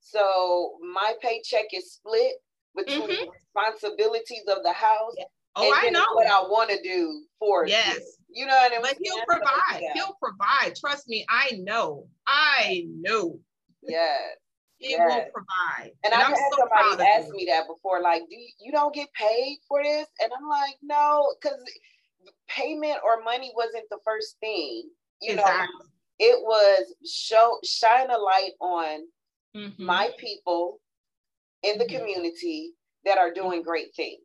So 0.00 0.78
my 0.92 1.14
paycheck 1.22 1.66
is 1.72 1.92
split 1.92 2.32
between 2.76 3.08
mm-hmm. 3.08 3.30
responsibilities 3.30 4.44
of 4.48 4.62
the 4.62 4.72
house. 4.72 5.14
Yeah. 5.16 5.24
Oh, 5.54 5.72
I 5.74 5.90
know 5.90 6.04
what 6.14 6.26
I 6.26 6.40
want 6.40 6.70
to 6.70 6.82
do 6.82 7.24
for 7.38 7.66
yes. 7.66 7.98
You. 8.34 8.46
Know 8.46 8.54
what 8.54 8.72
I 8.72 8.76
mean? 8.76 8.82
But 8.82 8.96
he'll 9.00 9.24
provide. 9.26 9.82
He'll 9.94 10.16
provide. 10.22 10.76
Trust 10.76 11.08
me, 11.08 11.24
I 11.28 11.58
know. 11.60 12.06
I 12.26 12.86
know. 12.88 13.38
Yes. 13.82 14.20
He 14.78 14.90
yes. 14.90 14.98
will 15.06 15.30
provide. 15.32 15.92
And, 16.02 16.12
and 16.12 16.14
I've 16.14 16.26
I'm 16.26 16.34
had 16.34 16.50
so 16.50 16.58
somebody 16.58 17.08
ask 17.08 17.32
me 17.32 17.46
that 17.48 17.68
before, 17.68 18.00
like, 18.00 18.22
do 18.28 18.34
you, 18.34 18.48
you 18.58 18.72
don't 18.72 18.92
get 18.92 19.12
paid 19.12 19.58
for 19.68 19.80
this? 19.80 20.08
And 20.20 20.32
I'm 20.36 20.48
like, 20.48 20.74
no, 20.82 21.32
because 21.40 21.62
payment 22.48 22.98
or 23.04 23.22
money 23.22 23.52
wasn't 23.54 23.84
the 23.90 23.98
first 24.04 24.38
thing. 24.40 24.90
You 25.20 25.34
exactly. 25.34 25.68
know, 25.78 25.86
it 26.18 26.42
was 26.42 26.94
show 27.08 27.58
shine 27.64 28.10
a 28.10 28.18
light 28.18 28.52
on 28.60 29.00
mm-hmm. 29.56 29.84
my 29.84 30.10
people 30.18 30.80
in 31.62 31.78
the 31.78 31.84
mm-hmm. 31.84 31.98
community 31.98 32.72
that 33.04 33.18
are 33.18 33.32
doing 33.32 33.62
great 33.62 33.94
things. 33.94 34.20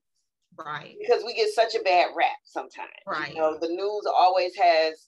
Right. 0.57 0.95
Because 0.99 1.23
we 1.25 1.35
get 1.35 1.49
such 1.53 1.75
a 1.75 1.83
bad 1.83 2.07
rap 2.15 2.37
sometimes. 2.45 2.89
Right. 3.05 3.33
You 3.33 3.41
know, 3.41 3.57
the 3.59 3.67
news 3.67 4.05
always 4.13 4.55
has 4.55 5.07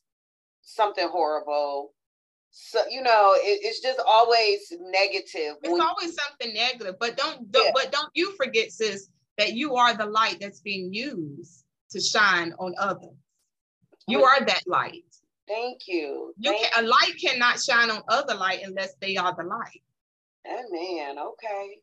something 0.62 1.08
horrible. 1.08 1.94
So 2.52 2.82
you 2.90 3.02
know, 3.02 3.34
it, 3.36 3.60
it's 3.64 3.82
just 3.82 4.00
always 4.06 4.72
negative. 4.80 5.56
It's 5.64 5.80
always 5.80 6.16
something 6.16 6.54
negative. 6.54 6.96
But 7.00 7.18
don't, 7.18 7.52
don't 7.52 7.66
yeah. 7.66 7.72
but 7.74 7.92
don't 7.92 8.10
you 8.14 8.36
forget, 8.38 8.72
sis, 8.72 9.10
that 9.38 9.54
you 9.54 9.76
are 9.76 9.96
the 9.96 10.06
light 10.06 10.38
that's 10.42 10.60
being 10.60 10.94
used 10.94 11.64
to 11.92 12.00
shine 12.00 12.54
on 12.60 12.74
others. 12.80 13.16
You 14.08 14.24
are 14.24 14.44
that 14.44 14.64
light. 14.66 15.04
Thank 15.48 15.82
you. 15.88 16.34
You 16.38 16.52
Thank 16.52 16.74
can, 16.74 16.86
a 16.86 16.88
light 16.88 17.14
cannot 17.24 17.60
shine 17.60 17.90
on 17.90 18.02
other 18.08 18.36
light 18.36 18.62
unless 18.64 18.94
they 19.02 19.18
are 19.18 19.36
the 19.36 19.44
light. 19.44 19.82
Amen. 20.48 21.18
Okay. 21.20 21.80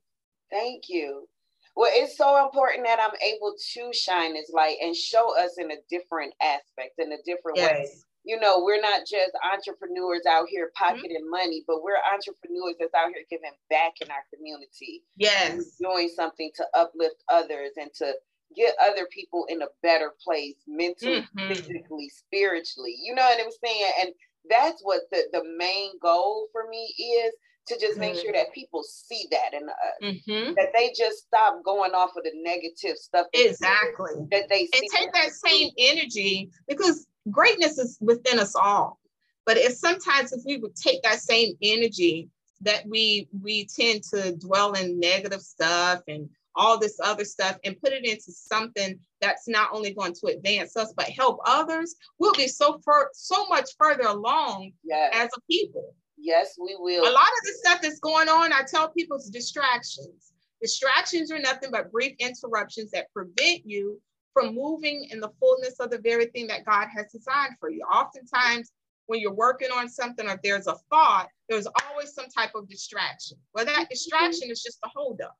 Thank 0.51 0.85
you. 0.89 1.29
Well, 1.77 1.91
it's 1.93 2.17
so 2.17 2.43
important 2.43 2.87
that 2.87 2.99
I'm 2.99 3.17
able 3.21 3.55
to 3.75 3.93
shine 3.93 4.33
this 4.33 4.51
light 4.53 4.77
and 4.83 4.97
show 4.97 5.39
us 5.39 5.59
in 5.59 5.71
a 5.71 5.77
different 5.91 6.33
aspect, 6.41 6.99
in 6.99 7.13
a 7.13 7.23
different 7.27 7.59
yes. 7.59 7.71
way. 7.71 7.89
You 8.25 8.41
know, 8.41 8.65
we're 8.65 8.81
not 8.81 9.07
just 9.07 9.33
entrepreneurs 9.45 10.23
out 10.29 10.49
here 10.49 10.69
mm-hmm. 10.69 10.85
pocketing 10.85 11.21
mm-hmm. 11.21 11.31
money, 11.31 11.65
but 11.67 11.83
we're 11.83 12.01
entrepreneurs 12.13 12.77
that's 12.81 12.95
out 12.95 13.13
here 13.15 13.25
giving 13.29 13.53
back 13.69 13.93
in 14.01 14.11
our 14.11 14.25
community. 14.35 15.05
Yes. 15.17 15.77
Doing 15.79 16.09
something 16.09 16.51
to 16.57 16.67
uplift 16.75 17.23
others 17.29 17.73
and 17.77 17.91
to 17.97 18.15
get 18.57 18.75
other 18.83 19.07
people 19.13 19.45
in 19.49 19.61
a 19.61 19.69
better 19.83 20.13
place 20.25 20.57
mentally, 20.67 21.23
mm-hmm. 21.23 21.49
physically, 21.49 22.09
spiritually. 22.09 22.97
You 23.03 23.15
know 23.15 23.23
what 23.23 23.39
I'm 23.39 23.53
saying? 23.63 23.93
And 24.01 24.11
that's 24.49 24.81
what 24.83 25.03
the, 25.13 25.25
the 25.33 25.45
main 25.59 25.93
goal 26.01 26.49
for 26.53 26.69
me 26.71 26.95
is 26.99 27.35
to 27.67 27.79
just 27.81 27.99
make 27.99 28.15
sure 28.15 28.33
mm-hmm. 28.33 28.39
that 28.39 28.55
people 28.55 28.83
see 28.85 29.27
that 29.31 29.53
and 29.53 29.69
uh, 29.69 30.07
mm-hmm. 30.07 30.55
that 30.55 30.69
they 30.75 30.93
just 30.97 31.27
stop 31.27 31.63
going 31.65 31.93
off 31.93 32.17
of 32.17 32.25
the 32.25 32.33
negative 32.35 32.97
stuff. 32.97 33.27
Exactly. 33.33 34.13
That 34.31 34.49
they 34.49 34.69
and 34.73 34.85
take 34.95 35.13
that 35.13 35.31
same 35.31 35.71
energy 35.79 36.51
because 36.69 37.07
greatness 37.31 37.79
is 37.79 37.99
within 38.01 38.39
us 38.39 38.55
all. 38.55 39.01
But 39.45 39.57
if 39.57 39.75
sometimes 39.75 40.33
if 40.33 40.43
we 40.45 40.59
would 40.59 40.77
take 40.77 41.03
that 41.03 41.21
same 41.21 41.55
energy 41.63 42.29
that 42.63 42.85
we 42.89 43.29
we 43.43 43.67
tend 43.67 44.03
to 44.15 44.35
dwell 44.37 44.73
in 44.73 44.99
negative 44.99 45.43
stuff 45.43 46.01
and 46.09 46.29
all 46.55 46.79
this 46.79 46.99
other 47.05 47.25
stuff 47.25 47.59
and 47.65 47.79
put 47.81 47.93
it 47.93 48.05
into 48.05 48.33
something 48.33 48.99
that's 49.21 49.47
not 49.47 49.69
only 49.73 49.93
going 49.93 50.15
to 50.15 50.27
advance 50.29 50.77
us 50.77 50.93
but 50.97 51.07
help 51.07 51.39
others, 51.45 51.95
we'll 52.19 52.33
be 52.33 52.49
so 52.49 52.81
far 52.85 53.11
so 53.13 53.47
much 53.47 53.69
further 53.79 54.05
along 54.05 54.73
yes. 54.83 55.11
as 55.15 55.29
a 55.37 55.41
people. 55.51 55.95
Yes, 56.19 56.57
we 56.61 56.77
will. 56.79 57.03
A 57.03 57.13
lot 57.13 57.23
of 57.23 57.45
the 57.45 57.53
stuff 57.63 57.83
that's 57.83 58.01
going 58.01 58.29
on, 58.29 58.53
I 58.53 58.63
tell 58.63 58.89
people, 58.89 59.17
is 59.17 59.31
distractions. 59.31 60.33
Distractions 60.63 61.31
are 61.31 61.39
nothing 61.39 61.71
but 61.71 61.93
brief 61.93 62.15
interruptions 62.19 62.91
that 62.93 63.13
prevent 63.13 63.67
you 63.67 64.01
from 64.33 64.55
moving 64.55 65.09
in 65.11 65.21
the 65.21 65.31
fullness 65.41 65.81
of 65.81 65.91
the 65.91 65.99
very 65.99 66.27
thing 66.27 66.47
that 66.47 66.65
God 66.65 66.89
has 66.95 67.13
designed 67.13 67.55
for 67.61 67.71
you. 67.71 67.81
Oftentimes, 67.83 68.73
when 69.07 69.21
you're 69.21 69.33
working 69.33 69.71
on 69.71 69.89
something 69.89 70.29
or 70.29 70.39
there's 70.43 70.67
a 70.67 70.77
thought, 70.91 71.29
there's 71.49 71.67
always 71.89 72.13
some 72.13 72.27
type 72.27 72.51
of 72.55 72.69
distraction. 72.69 73.39
Well, 73.55 73.65
that 73.65 73.75
mm-hmm. 73.75 73.85
distraction 73.91 74.51
is 74.51 74.63
just 74.63 74.79
a 74.85 74.89
holdup. 74.95 75.35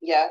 Yeah. 0.00 0.28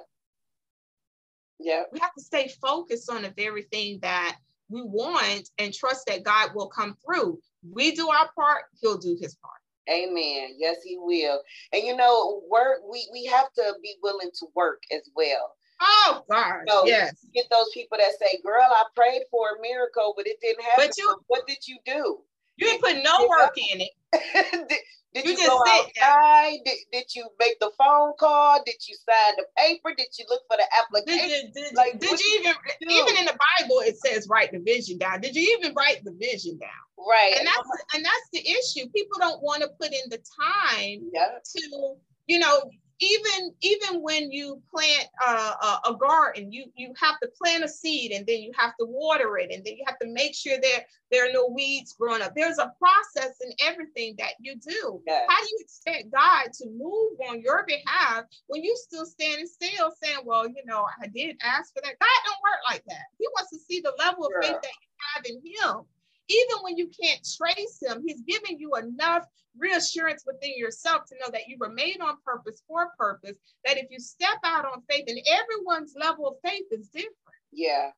Yeah. 1.60 1.84
We 1.92 2.00
have 2.00 2.14
to 2.18 2.24
stay 2.24 2.52
focused 2.62 3.10
on 3.12 3.22
the 3.22 3.34
very 3.36 3.64
thing 3.64 4.00
that 4.02 4.38
we 4.70 4.82
want 4.82 5.50
and 5.58 5.74
trust 5.74 6.08
that 6.08 6.24
God 6.24 6.52
will 6.56 6.68
come 6.68 6.96
through. 7.06 7.40
We 7.70 7.96
do 7.96 8.10
our 8.10 8.30
part, 8.36 8.64
He'll 8.82 8.98
do 8.98 9.18
His 9.20 9.36
part. 9.36 9.59
Amen. 9.90 10.56
Yes, 10.58 10.78
He 10.84 10.98
will. 10.98 11.42
And 11.74 11.84
you 11.84 11.96
know, 11.96 12.42
work. 12.50 12.80
We 12.90 13.08
we 13.12 13.26
have 13.26 13.52
to 13.54 13.76
be 13.82 13.96
willing 14.02 14.32
to 14.40 14.48
work 14.56 14.82
as 14.92 15.10
well. 15.16 15.56
Oh 15.82 16.24
God, 16.30 16.66
so 16.68 16.86
yes. 16.86 17.16
Get 17.34 17.46
those 17.50 17.70
people 17.74 17.98
that 17.98 18.12
say, 18.20 18.40
"Girl, 18.44 18.66
I 18.70 18.84
prayed 18.96 19.24
for 19.32 19.56
a 19.56 19.62
miracle, 19.62 20.14
but 20.16 20.28
it 20.28 20.38
didn't 20.42 20.64
happen." 20.64 20.88
But 20.88 20.98
you, 20.98 21.16
what 21.28 21.48
did 21.48 21.68
you 21.68 21.78
do? 21.86 22.20
You 22.60 22.68
didn't 22.68 22.82
put 22.82 23.04
no 23.04 23.28
work 23.30 23.58
in 23.58 23.82
it. 23.82 23.92
did, 24.70 24.80
did 25.14 25.26
you, 25.26 25.32
you 25.32 25.48
go 25.48 25.64
outside? 25.68 26.58
Did, 26.66 26.78
did 26.92 27.06
you 27.16 27.28
make 27.40 27.58
the 27.60 27.72
phone 27.78 28.14
call? 28.20 28.62
Did 28.66 28.76
you 28.88 28.96
sign 28.96 29.36
the 29.38 29.46
paper? 29.58 29.94
Did 29.98 30.08
you 30.18 30.26
look 30.30 30.42
for 30.48 30.58
the 30.58 30.66
application? 30.78 31.52
Did, 31.54 31.64
did, 31.64 31.76
like, 31.76 32.00
did 32.00 32.20
you 32.20 32.40
even 32.40 32.54
even 32.82 33.18
in 33.18 33.26
the 33.26 33.38
Bible 33.60 33.78
it 33.80 33.98
says 33.98 34.28
write 34.30 34.52
the 34.52 34.60
vision 34.60 34.98
down? 34.98 35.22
Did 35.22 35.36
you 35.36 35.58
even 35.58 35.74
write 35.74 36.04
the 36.04 36.12
vision 36.12 36.58
down? 36.58 36.70
Right. 36.98 37.36
And 37.38 37.48
that's 37.48 37.70
and 37.96 38.04
that's 38.04 38.30
the 38.34 38.42
issue. 38.42 38.90
People 38.94 39.18
don't 39.20 39.42
want 39.42 39.64
to 39.64 39.70
put 39.80 39.94
in 39.94 40.10
the 40.10 40.18
time 40.18 41.10
yeah. 41.14 41.40
to 41.44 41.96
you 42.28 42.40
know 42.40 42.70
even 43.00 43.54
even 43.62 44.02
when 44.02 44.32
you 44.32 44.62
plant 44.74 45.08
a, 45.26 45.32
a, 45.32 45.96
garden 46.00 46.52
you 46.52 46.66
you 46.76 46.94
have 47.00 47.20
to 47.22 47.30
plant 47.42 47.64
a 47.64 47.68
seed 47.68 48.12
and 48.12 48.26
then 48.28 48.40
you 48.40 48.52
have 48.58 48.76
to 48.80 48.86
water 48.86 49.38
it 49.38 49.52
and 49.52 49.64
then 49.64 49.76
you 49.76 49.84
have 49.88 49.98
to 50.00 50.08
make 50.08 50.36
sure 50.36 50.58
there 50.62 50.86
there 51.12 51.28
are 51.28 51.34
no 51.34 51.48
weeds 51.48 51.96
growing 52.00 52.22
up. 52.22 52.34
There's 52.36 52.60
a 52.60 52.72
process 52.78 53.36
in 53.44 53.52
everything 53.66 54.16
that 54.20 54.34
you 54.40 54.56
do. 54.56 55.02
Yes. 55.08 55.26
how 55.30 55.42
do 55.42 55.48
you 55.50 55.58
expect 55.60 56.12
god 56.12 56.54
to 56.54 56.70
move 56.70 57.20
on 57.30 57.42
your 57.42 57.66
behalf 57.66 58.26
when 58.48 58.64
you 58.64 58.76
still 58.78 59.06
standing 59.06 59.48
still 59.48 59.92
saying 60.04 60.20
well 60.26 60.48
you 60.48 60.64
know 60.66 60.86
i 61.02 61.08
did 61.08 61.38
ask 61.44 61.74
for 61.74 61.82
that. 61.82 62.00
God 62.00 62.20
don't 62.26 62.44
work 62.44 62.62
like 62.70 62.84
that. 62.88 63.06
He 63.18 63.28
wants 63.36 63.52
to 63.52 63.60
see 63.60 63.80
the 63.82 63.94
level 63.98 64.26
of 64.26 64.32
faith 64.42 64.62
that 64.62 64.64
you 64.64 64.90
have 65.16 65.26
in 65.26 65.36
him 65.44 65.86
even 66.30 66.58
when 66.62 66.78
you 66.78 66.90
can't 67.02 67.28
trace 67.38 67.82
him, 67.82 68.04
he's 68.06 68.22
giving 68.22 68.60
you 68.60 68.76
enough 68.76 69.26
reassurance 69.58 70.24
within 70.26 70.58
yourself 70.58 71.04
to 71.10 71.16
know 71.20 71.32
that 71.32 71.48
you 71.48 71.58
were 71.60 71.70
made 71.70 72.00
on 72.02 72.16
purpose 72.24 72.62
for 72.68 72.84
a 72.84 72.98
purpose, 72.98 73.36
that 73.66 73.78
if 73.78 73.88
you 73.90 74.00
step 74.00 74.38
out 74.44 74.66
on 74.66 74.84
faith, 74.90 75.06
and 75.08 75.20
everyone's 75.28 75.96
level 76.00 76.28
of 76.28 76.36
faith 76.44 76.66
is 76.72 76.88
different. 76.90 77.16
Yeah. 77.52 77.90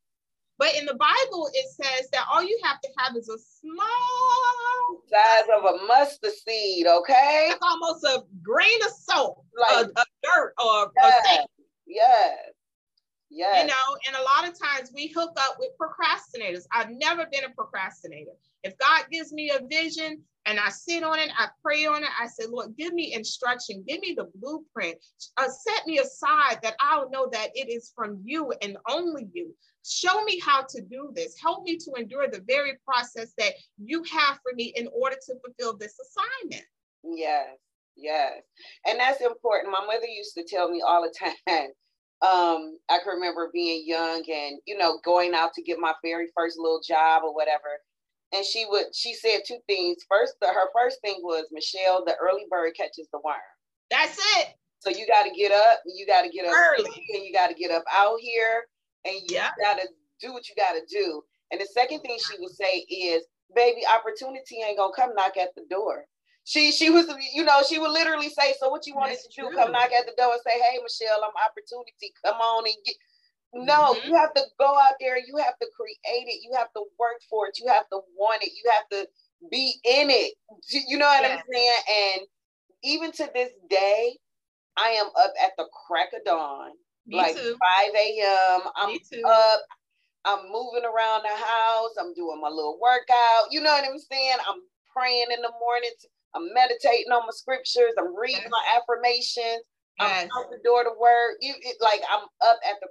But 0.57 0.75
in 0.75 0.85
the 0.85 0.93
Bible, 0.93 1.49
it 1.53 1.65
says 1.69 2.09
that 2.11 2.25
all 2.31 2.43
you 2.43 2.59
have 2.63 2.79
to 2.81 2.89
have 2.99 3.15
is 3.15 3.29
a 3.29 3.37
small 3.37 5.01
size 5.11 5.49
of 5.57 5.65
a 5.65 5.85
mustard 5.87 6.33
seed, 6.33 6.85
okay? 6.85 7.47
That's 7.49 7.59
almost 7.63 8.03
a 8.03 8.23
grain 8.43 8.79
of 8.85 8.91
salt, 8.91 9.43
like, 9.57 9.87
a, 9.87 9.99
a 9.99 10.05
dirt 10.23 10.53
or 10.63 10.91
yes, 11.01 11.39
a 11.39 11.45
yes. 11.87 12.37
Yeah. 13.33 13.61
You 13.61 13.67
know, 13.67 13.97
and 14.07 14.15
a 14.17 14.23
lot 14.23 14.45
of 14.45 14.59
times 14.59 14.91
we 14.93 15.07
hook 15.07 15.31
up 15.37 15.55
with 15.57 15.71
procrastinators. 15.79 16.65
I've 16.73 16.89
never 16.91 17.25
been 17.31 17.45
a 17.45 17.55
procrastinator. 17.55 18.31
If 18.63 18.77
God 18.77 19.05
gives 19.09 19.31
me 19.31 19.51
a 19.51 19.65
vision 19.65 20.21
and 20.45 20.59
I 20.59 20.67
sit 20.67 21.01
on 21.01 21.17
it, 21.17 21.29
I 21.37 21.47
pray 21.63 21.85
on 21.85 22.03
it, 22.03 22.09
I 22.19 22.27
say, 22.27 22.45
Lord, 22.45 22.75
give 22.77 22.93
me 22.93 23.13
instruction, 23.13 23.85
give 23.87 24.01
me 24.01 24.15
the 24.17 24.29
blueprint, 24.35 24.97
uh, 25.37 25.47
set 25.47 25.87
me 25.87 25.99
aside 25.99 26.59
that 26.61 26.75
I'll 26.81 27.09
know 27.09 27.29
that 27.31 27.51
it 27.55 27.69
is 27.69 27.93
from 27.95 28.21
you 28.21 28.51
and 28.61 28.77
only 28.89 29.29
you. 29.31 29.55
Show 29.85 30.23
me 30.25 30.37
how 30.39 30.65
to 30.67 30.81
do 30.81 31.13
this. 31.15 31.39
Help 31.41 31.63
me 31.63 31.77
to 31.77 31.91
endure 31.97 32.27
the 32.27 32.43
very 32.45 32.73
process 32.85 33.31
that 33.37 33.53
you 33.81 34.03
have 34.11 34.39
for 34.43 34.53
me 34.55 34.73
in 34.75 34.89
order 34.93 35.15
to 35.15 35.35
fulfill 35.43 35.77
this 35.77 35.95
assignment. 35.99 36.67
Yes, 37.03 37.55
yes. 37.95 38.41
And 38.85 38.99
that's 38.99 39.21
important. 39.21 39.71
My 39.71 39.85
mother 39.85 40.05
used 40.05 40.33
to 40.35 40.43
tell 40.43 40.69
me 40.69 40.83
all 40.85 41.01
the 41.01 41.13
time 41.47 41.69
um, 42.21 42.77
I 42.89 42.99
can 43.03 43.15
remember 43.15 43.49
being 43.51 43.83
young 43.85 44.23
and, 44.31 44.59
you 44.65 44.77
know, 44.77 44.99
going 45.03 45.33
out 45.33 45.53
to 45.55 45.63
get 45.63 45.79
my 45.79 45.93
very 46.03 46.27
first 46.37 46.59
little 46.59 46.81
job 46.87 47.23
or 47.23 47.33
whatever. 47.33 47.81
And 48.33 48.45
she 48.45 48.65
would, 48.69 48.93
she 48.93 49.13
said 49.13 49.39
two 49.45 49.57
things. 49.67 50.05
First, 50.07 50.35
the, 50.39 50.47
her 50.47 50.69
first 50.73 50.99
thing 51.01 51.19
was, 51.23 51.45
Michelle, 51.51 52.05
the 52.05 52.15
early 52.21 52.45
bird 52.49 52.73
catches 52.77 53.07
the 53.11 53.19
worm. 53.23 53.35
That's 53.89 54.17
it. 54.37 54.55
So 54.79 54.89
you 54.89 55.05
got 55.07 55.23
to 55.23 55.31
get 55.31 55.51
up, 55.51 55.79
you 55.85 56.05
got 56.07 56.23
to 56.23 56.29
get 56.29 56.45
up 56.45 56.53
early, 56.53 56.89
and 57.13 57.23
you 57.23 57.33
got 57.33 57.47
to 57.47 57.55
get 57.55 57.71
up 57.71 57.83
out 57.91 58.19
here, 58.19 58.63
and 59.05 59.15
you 59.15 59.35
yep. 59.35 59.51
got 59.61 59.77
to 59.79 59.87
do 60.19 60.33
what 60.33 60.47
you 60.47 60.55
got 60.55 60.73
to 60.73 60.81
do. 60.89 61.21
And 61.51 61.59
the 61.59 61.67
second 61.73 61.99
thing 61.99 62.17
she 62.17 62.37
would 62.39 62.55
say 62.55 62.85
is, 62.89 63.23
baby, 63.53 63.81
opportunity 63.85 64.63
ain't 64.65 64.77
gonna 64.77 64.93
come 64.95 65.13
knock 65.13 65.37
at 65.37 65.53
the 65.55 65.63
door 65.69 66.05
she 66.43 66.71
she 66.71 66.89
was 66.89 67.05
you 67.33 67.43
know 67.43 67.61
she 67.67 67.79
would 67.79 67.91
literally 67.91 68.29
say 68.29 68.53
so 68.59 68.69
what 68.69 68.87
you 68.87 68.95
wanted 68.95 69.13
That's 69.15 69.27
to 69.35 69.41
do? 69.41 69.55
come 69.55 69.71
knock 69.71 69.91
at 69.91 70.05
the 70.05 70.13
door 70.17 70.33
and 70.33 70.41
say 70.45 70.57
hey 70.59 70.79
michelle 70.81 71.23
i'm 71.23 71.37
opportunity. 71.37 72.13
Come 72.25 72.35
on 72.35 72.65
and 72.65 72.75
get 72.85 72.95
no 73.53 73.93
mm-hmm. 73.93 74.07
you 74.07 74.15
have 74.15 74.33
to 74.33 74.41
go 74.59 74.77
out 74.79 74.93
there 74.99 75.17
you 75.17 75.37
have 75.37 75.57
to 75.59 75.67
create 75.75 76.27
it. 76.27 76.41
You 76.43 76.51
have 76.57 76.71
to 76.73 76.83
work 76.97 77.21
for 77.29 77.47
it. 77.47 77.59
You 77.59 77.67
have 77.67 77.87
to 77.89 77.99
want 78.17 78.43
it. 78.43 78.51
You 78.51 78.71
have 78.71 78.89
to 78.89 79.07
be 79.51 79.75
in 79.83 80.09
it. 80.09 80.33
You 80.87 80.97
know 80.97 81.05
what 81.05 81.29
i'm 81.29 81.39
saying? 81.51 81.81
And 81.89 82.21
even 82.83 83.11
to 83.11 83.29
this 83.33 83.51
day 83.69 84.17
i 84.77 84.89
am 84.89 85.07
up 85.07 85.33
at 85.43 85.51
the 85.57 85.65
crack 85.87 86.09
of 86.13 86.23
dawn. 86.25 86.71
Me 87.05 87.17
like 87.17 87.35
too. 87.35 87.55
5 87.85 87.91
a.m 87.93 88.61
i'm 88.77 88.97
up. 89.25 89.61
I'm 90.23 90.45
moving 90.51 90.85
around 90.85 91.23
the 91.23 91.35
house. 91.35 91.97
I'm 91.99 92.13
doing 92.13 92.39
my 92.39 92.49
little 92.49 92.77
workout. 92.81 93.51
You 93.51 93.61
know 93.61 93.71
what 93.71 93.85
i'm 93.85 93.99
saying? 93.99 94.37
I'm 94.47 94.61
praying 94.95 95.27
in 95.33 95.41
the 95.41 95.51
morning 95.59 95.91
I'm 96.35 96.53
meditating 96.53 97.11
on 97.11 97.23
my 97.23 97.31
scriptures. 97.31 97.93
I'm 97.97 98.15
reading 98.15 98.43
yes. 98.43 98.51
my 98.51 98.63
affirmations. 98.77 99.63
Yes. 99.99 100.23
I'm 100.23 100.29
out 100.37 100.49
the 100.49 100.59
door 100.63 100.83
to 100.83 100.91
work. 100.99 101.37
You, 101.41 101.53
it, 101.61 101.77
like 101.81 102.01
I'm 102.09 102.23
up 102.41 102.59
at 102.67 102.79
the 102.81 102.87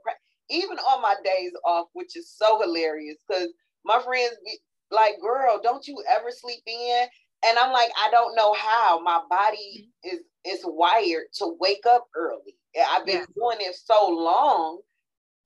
even 0.51 0.79
on 0.79 1.01
my 1.01 1.15
days 1.25 1.53
off, 1.65 1.87
which 1.93 2.17
is 2.17 2.31
so 2.31 2.61
hilarious 2.61 3.17
because 3.27 3.49
my 3.85 4.01
friends 4.03 4.35
be 4.45 4.59
like, 4.91 5.15
"Girl, 5.21 5.61
don't 5.63 5.87
you 5.87 6.03
ever 6.09 6.31
sleep 6.31 6.63
in?" 6.67 7.07
And 7.43 7.59
I'm 7.59 7.73
like, 7.73 7.91
I 7.99 8.11
don't 8.11 8.37
know 8.37 8.53
how 8.53 9.01
my 9.01 9.21
body 9.31 9.91
mm-hmm. 10.05 10.17
is 10.17 10.21
is 10.45 10.61
wired 10.65 11.27
to 11.35 11.57
wake 11.59 11.85
up 11.89 12.07
early. 12.15 12.57
I've 12.89 13.07
been 13.07 13.21
yeah. 13.21 13.35
doing 13.35 13.59
it 13.61 13.75
so 13.75 14.09
long 14.09 14.81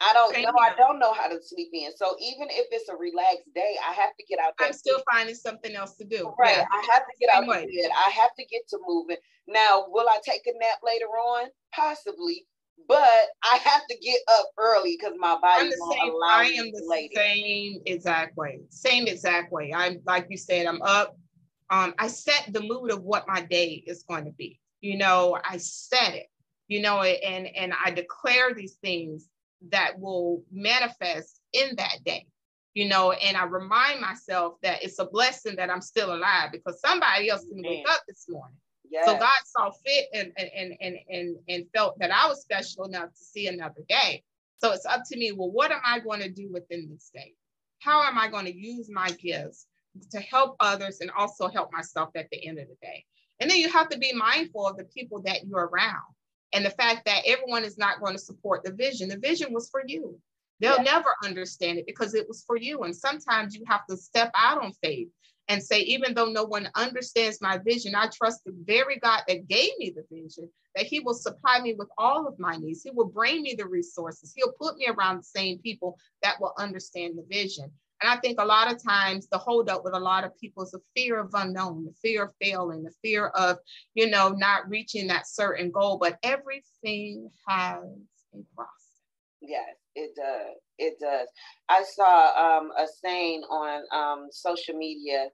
I 0.00 0.12
don't 0.12 0.34
Same 0.34 0.44
know. 0.44 0.52
I 0.60 0.74
don't 0.76 0.98
know 0.98 1.12
how 1.12 1.28
to 1.28 1.40
sleep 1.42 1.68
in. 1.72 1.96
So 1.96 2.16
even 2.20 2.48
if 2.50 2.66
it's 2.70 2.88
a 2.88 2.96
relaxed 2.96 3.52
day, 3.54 3.76
I 3.88 3.92
have 3.92 4.10
to 4.18 4.24
get 4.28 4.38
out 4.38 4.54
there. 4.58 4.68
I'm 4.68 4.74
still 4.74 5.02
finding 5.10 5.34
something 5.34 5.74
else 5.74 5.96
to 5.96 6.04
do. 6.04 6.34
Right. 6.38 6.56
Yeah. 6.56 6.66
I 6.70 6.86
have 6.92 7.02
to 7.02 7.12
get 7.20 7.30
Same 7.32 7.44
out 7.44 7.48
way. 7.48 7.64
bed. 7.66 7.90
I 7.96 8.10
have 8.10 8.34
to 8.38 8.44
get 8.46 8.68
to 8.70 8.78
moving. 8.86 9.16
Now, 9.46 9.86
will 9.88 10.08
I 10.08 10.18
take 10.24 10.42
a 10.46 10.52
nap 10.58 10.78
later 10.84 11.06
on? 11.06 11.48
Possibly. 11.74 12.46
But 12.88 12.98
I 13.44 13.58
have 13.64 13.86
to 13.88 13.96
get 13.98 14.20
up 14.36 14.50
early 14.58 14.96
because 14.98 15.14
my 15.18 15.38
body 15.40 15.70
won't 15.78 15.98
same, 16.00 16.12
allow 16.12 16.26
I 16.28 16.44
am 16.44 16.72
the 16.72 16.84
later. 16.86 17.14
same 17.14 17.80
exact 17.86 18.36
way. 18.36 18.60
Same 18.70 19.06
exact 19.06 19.52
way. 19.52 19.72
I'm 19.74 20.00
like 20.06 20.26
you 20.28 20.36
said, 20.36 20.66
I'm 20.66 20.82
up. 20.82 21.16
Um, 21.70 21.94
I 21.98 22.08
set 22.08 22.50
the 22.52 22.60
mood 22.60 22.90
of 22.90 23.02
what 23.02 23.26
my 23.28 23.40
day 23.40 23.82
is 23.86 24.02
going 24.02 24.24
to 24.26 24.32
be. 24.32 24.60
You 24.80 24.98
know, 24.98 25.38
I 25.48 25.56
set 25.58 26.14
it, 26.14 26.26
you 26.68 26.82
know, 26.82 27.00
it 27.02 27.20
and 27.24 27.46
and 27.56 27.72
I 27.82 27.90
declare 27.90 28.52
these 28.52 28.74
things 28.82 29.28
that 29.70 29.98
will 29.98 30.42
manifest 30.50 31.40
in 31.52 31.76
that 31.76 31.98
day 32.04 32.26
you 32.74 32.88
know? 32.88 33.12
And 33.12 33.36
i 33.36 33.44
remind 33.44 34.00
myself 34.00 34.54
that 34.62 34.82
it's 34.82 34.98
a 34.98 35.06
blessing 35.06 35.56
that 35.56 35.70
i'm 35.70 35.80
still 35.80 36.14
alive 36.14 36.50
because 36.52 36.80
somebody 36.80 37.30
else 37.30 37.44
didn't 37.44 37.66
wake 37.66 37.86
up 37.88 38.02
this 38.06 38.26
morning. 38.28 38.56
Yes. 38.90 39.06
so 39.06 39.16
god 39.16 39.30
saw 39.46 39.70
fit 39.84 40.06
and, 40.12 40.32
and 40.36 40.74
and 40.80 40.98
and 41.08 41.36
and 41.48 41.64
felt 41.74 41.98
that 41.98 42.10
i 42.12 42.28
was 42.28 42.42
special 42.42 42.84
enough 42.84 43.10
to 43.10 43.24
see 43.24 43.46
another 43.46 43.82
day. 43.88 44.22
So 44.58 44.72
it's 44.72 44.86
up 44.86 45.02
to 45.10 45.18
me 45.18 45.32
well 45.32 45.50
what 45.50 45.70
am 45.72 45.80
i 45.84 46.00
going 46.00 46.20
to 46.20 46.30
do 46.30 46.50
within 46.52 46.88
this 46.90 47.10
day? 47.14 47.32
How 47.80 48.02
am 48.02 48.18
i 48.18 48.28
going 48.28 48.46
to 48.46 48.54
use 48.54 48.90
my 48.90 49.08
gifts 49.10 49.66
to 50.10 50.20
help 50.20 50.56
others 50.60 51.00
and 51.00 51.10
also 51.16 51.48
help 51.48 51.72
myself 51.72 52.10
at 52.16 52.28
the 52.30 52.46
end 52.46 52.58
of 52.58 52.68
the 52.68 52.76
day? 52.82 53.04
And 53.40 53.50
then 53.50 53.58
you 53.58 53.68
have 53.70 53.88
to 53.88 53.98
be 53.98 54.12
mindful 54.12 54.66
of 54.66 54.76
the 54.76 54.84
people 54.84 55.22
that 55.22 55.46
you're 55.46 55.66
around 55.66 56.14
and 56.54 56.64
the 56.64 56.70
fact 56.70 57.04
that 57.04 57.22
everyone 57.26 57.64
is 57.64 57.76
not 57.76 58.00
going 58.00 58.14
to 58.14 58.22
support 58.22 58.62
the 58.64 58.72
vision. 58.72 59.08
The 59.08 59.18
vision 59.18 59.52
was 59.52 59.68
for 59.68 59.82
you. 59.86 60.18
They'll 60.60 60.76
yeah. 60.76 60.82
never 60.82 61.08
understand 61.24 61.78
it 61.78 61.86
because 61.86 62.14
it 62.14 62.28
was 62.28 62.44
for 62.46 62.56
you. 62.56 62.82
And 62.84 62.94
sometimes 62.94 63.54
you 63.54 63.64
have 63.66 63.84
to 63.88 63.96
step 63.96 64.30
out 64.36 64.62
on 64.62 64.72
faith 64.82 65.08
and 65.48 65.62
say, 65.62 65.80
even 65.80 66.14
though 66.14 66.30
no 66.30 66.44
one 66.44 66.70
understands 66.76 67.40
my 67.42 67.58
vision, 67.58 67.94
I 67.94 68.08
trust 68.08 68.44
the 68.44 68.54
very 68.64 68.98
God 68.98 69.22
that 69.28 69.48
gave 69.48 69.70
me 69.78 69.94
the 69.94 70.04
vision, 70.10 70.48
that 70.76 70.86
He 70.86 71.00
will 71.00 71.14
supply 71.14 71.60
me 71.60 71.74
with 71.74 71.88
all 71.98 72.26
of 72.26 72.38
my 72.38 72.56
needs. 72.56 72.82
He 72.82 72.90
will 72.90 73.08
bring 73.08 73.42
me 73.42 73.54
the 73.58 73.66
resources. 73.66 74.32
He'll 74.34 74.52
put 74.52 74.76
me 74.76 74.86
around 74.86 75.18
the 75.18 75.24
same 75.24 75.58
people 75.58 75.98
that 76.22 76.40
will 76.40 76.54
understand 76.56 77.18
the 77.18 77.26
vision. 77.28 77.70
And 78.04 78.12
I 78.12 78.20
think 78.20 78.38
a 78.38 78.44
lot 78.44 78.70
of 78.70 78.84
times 78.84 79.28
the 79.28 79.38
holdup 79.38 79.82
with 79.82 79.94
a 79.94 79.98
lot 79.98 80.24
of 80.24 80.38
people 80.38 80.62
is 80.62 80.72
the 80.72 80.80
fear 80.94 81.18
of 81.18 81.30
unknown, 81.32 81.86
the 81.86 81.94
fear 82.02 82.24
of 82.24 82.34
failing, 82.38 82.82
the 82.82 82.92
fear 83.00 83.28
of, 83.28 83.56
you 83.94 84.10
know, 84.10 84.28
not 84.28 84.68
reaching 84.68 85.06
that 85.06 85.26
certain 85.26 85.70
goal. 85.70 85.96
But 85.96 86.18
everything 86.22 87.30
has 87.48 87.78
a 88.34 88.38
process. 88.54 88.68
Yes, 89.40 89.70
it 89.94 90.10
does. 90.14 90.54
It 90.76 90.98
does. 91.00 91.28
I 91.70 91.82
saw 91.82 92.58
um, 92.58 92.72
a 92.76 92.86
saying 93.02 93.40
on 93.48 93.84
um, 93.90 94.28
social 94.30 94.74
media 94.74 95.28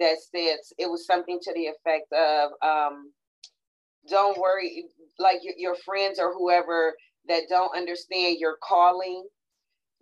that 0.00 0.16
says 0.34 0.72
it 0.78 0.90
was 0.90 1.06
something 1.06 1.38
to 1.42 1.52
the 1.52 1.66
effect 1.66 2.10
of, 2.10 2.52
um, 2.62 3.12
"Don't 4.08 4.38
worry, 4.38 4.86
like 5.18 5.40
your, 5.42 5.54
your 5.58 5.74
friends 5.74 6.18
or 6.18 6.32
whoever 6.32 6.94
that 7.28 7.50
don't 7.50 7.76
understand 7.76 8.38
your 8.40 8.56
calling." 8.66 9.26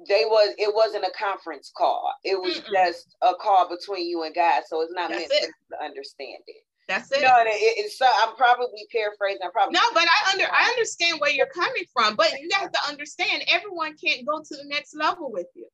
They 0.08 0.24
was 0.24 0.54
it 0.58 0.74
wasn't 0.74 1.04
a 1.04 1.12
conference 1.18 1.72
call. 1.76 2.12
It 2.24 2.40
was 2.40 2.60
Mm-mm. 2.60 2.72
just 2.72 3.16
a 3.22 3.34
call 3.34 3.68
between 3.68 4.08
you 4.08 4.22
and 4.22 4.34
God. 4.34 4.62
So 4.66 4.80
it's 4.82 4.92
not 4.92 5.10
That's 5.10 5.20
meant 5.20 5.32
it. 5.32 5.50
to 5.70 5.84
understand 5.84 6.42
it. 6.46 6.64
That's 6.88 7.10
it. 7.12 7.22
No, 7.22 7.34
it, 7.40 7.48
it's 7.48 7.98
so 7.98 8.06
I'm 8.06 8.34
probably 8.36 8.86
paraphrasing. 8.90 9.40
I 9.44 9.50
probably 9.52 9.74
no, 9.74 9.82
but 9.94 10.04
I 10.04 10.32
under 10.32 10.44
I 10.44 10.68
understand 10.70 11.20
where 11.20 11.30
you're 11.30 11.46
coming 11.54 11.84
from. 11.92 12.16
But 12.16 12.32
you 12.40 12.48
have 12.54 12.72
to 12.72 12.80
understand, 12.88 13.44
everyone 13.48 13.96
can't 13.96 14.26
go 14.26 14.40
to 14.40 14.56
the 14.56 14.64
next 14.66 14.96
level 14.96 15.30
with 15.30 15.46
you. 15.54 15.66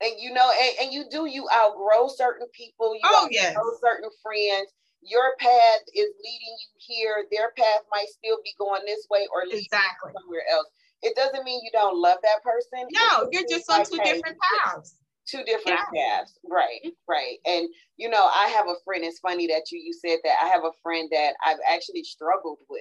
And 0.00 0.12
you 0.18 0.32
know, 0.34 0.50
and, 0.50 0.86
and 0.86 0.92
you 0.92 1.06
do 1.10 1.26
you 1.26 1.48
outgrow 1.54 2.08
certain 2.08 2.46
people. 2.52 2.94
You 2.94 3.00
oh 3.04 3.28
yes. 3.30 3.56
certain 3.80 4.10
friends. 4.22 4.72
Your 5.02 5.36
path 5.38 5.82
is 5.94 6.10
leading 6.18 6.56
you 6.58 6.70
here. 6.78 7.26
Their 7.30 7.52
path 7.56 7.86
might 7.92 8.08
still 8.08 8.38
be 8.42 8.50
going 8.58 8.82
this 8.86 9.06
way 9.08 9.28
or 9.32 9.44
leading 9.44 9.60
exactly. 9.60 10.10
somewhere 10.18 10.42
else 10.50 10.66
it 11.02 11.14
doesn't 11.16 11.44
mean 11.44 11.60
you 11.62 11.70
don't 11.72 12.00
love 12.00 12.18
that 12.22 12.42
person. 12.42 12.86
No, 12.92 13.28
you're 13.30 13.48
just 13.48 13.70
on 13.70 13.84
two 13.84 13.98
different 13.98 14.36
paths. 14.64 14.96
Two 15.26 15.42
different 15.44 15.80
yeah. 15.92 16.18
paths. 16.18 16.38
Right, 16.48 16.80
mm-hmm. 16.84 17.12
right. 17.12 17.36
And 17.44 17.68
you 17.96 18.08
know, 18.08 18.28
I 18.34 18.48
have 18.48 18.66
a 18.66 18.76
friend, 18.84 19.04
it's 19.04 19.18
funny 19.18 19.46
that 19.48 19.70
you 19.70 19.78
you 19.78 19.92
said 19.92 20.18
that. 20.24 20.36
I 20.42 20.48
have 20.48 20.64
a 20.64 20.76
friend 20.82 21.08
that 21.12 21.34
I've 21.44 21.58
actually 21.68 22.04
struggled 22.04 22.58
with 22.68 22.80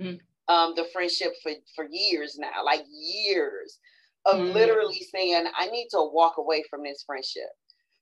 mm. 0.00 0.18
um 0.52 0.74
the 0.76 0.86
friendship 0.92 1.32
for 1.42 1.52
for 1.74 1.86
years 1.90 2.36
now, 2.38 2.64
like 2.64 2.84
years 2.90 3.78
of 4.26 4.36
mm. 4.36 4.52
literally 4.52 5.06
saying, 5.14 5.46
I 5.56 5.66
need 5.68 5.88
to 5.90 6.10
walk 6.12 6.38
away 6.38 6.64
from 6.68 6.82
this 6.82 7.04
friendship. 7.06 7.48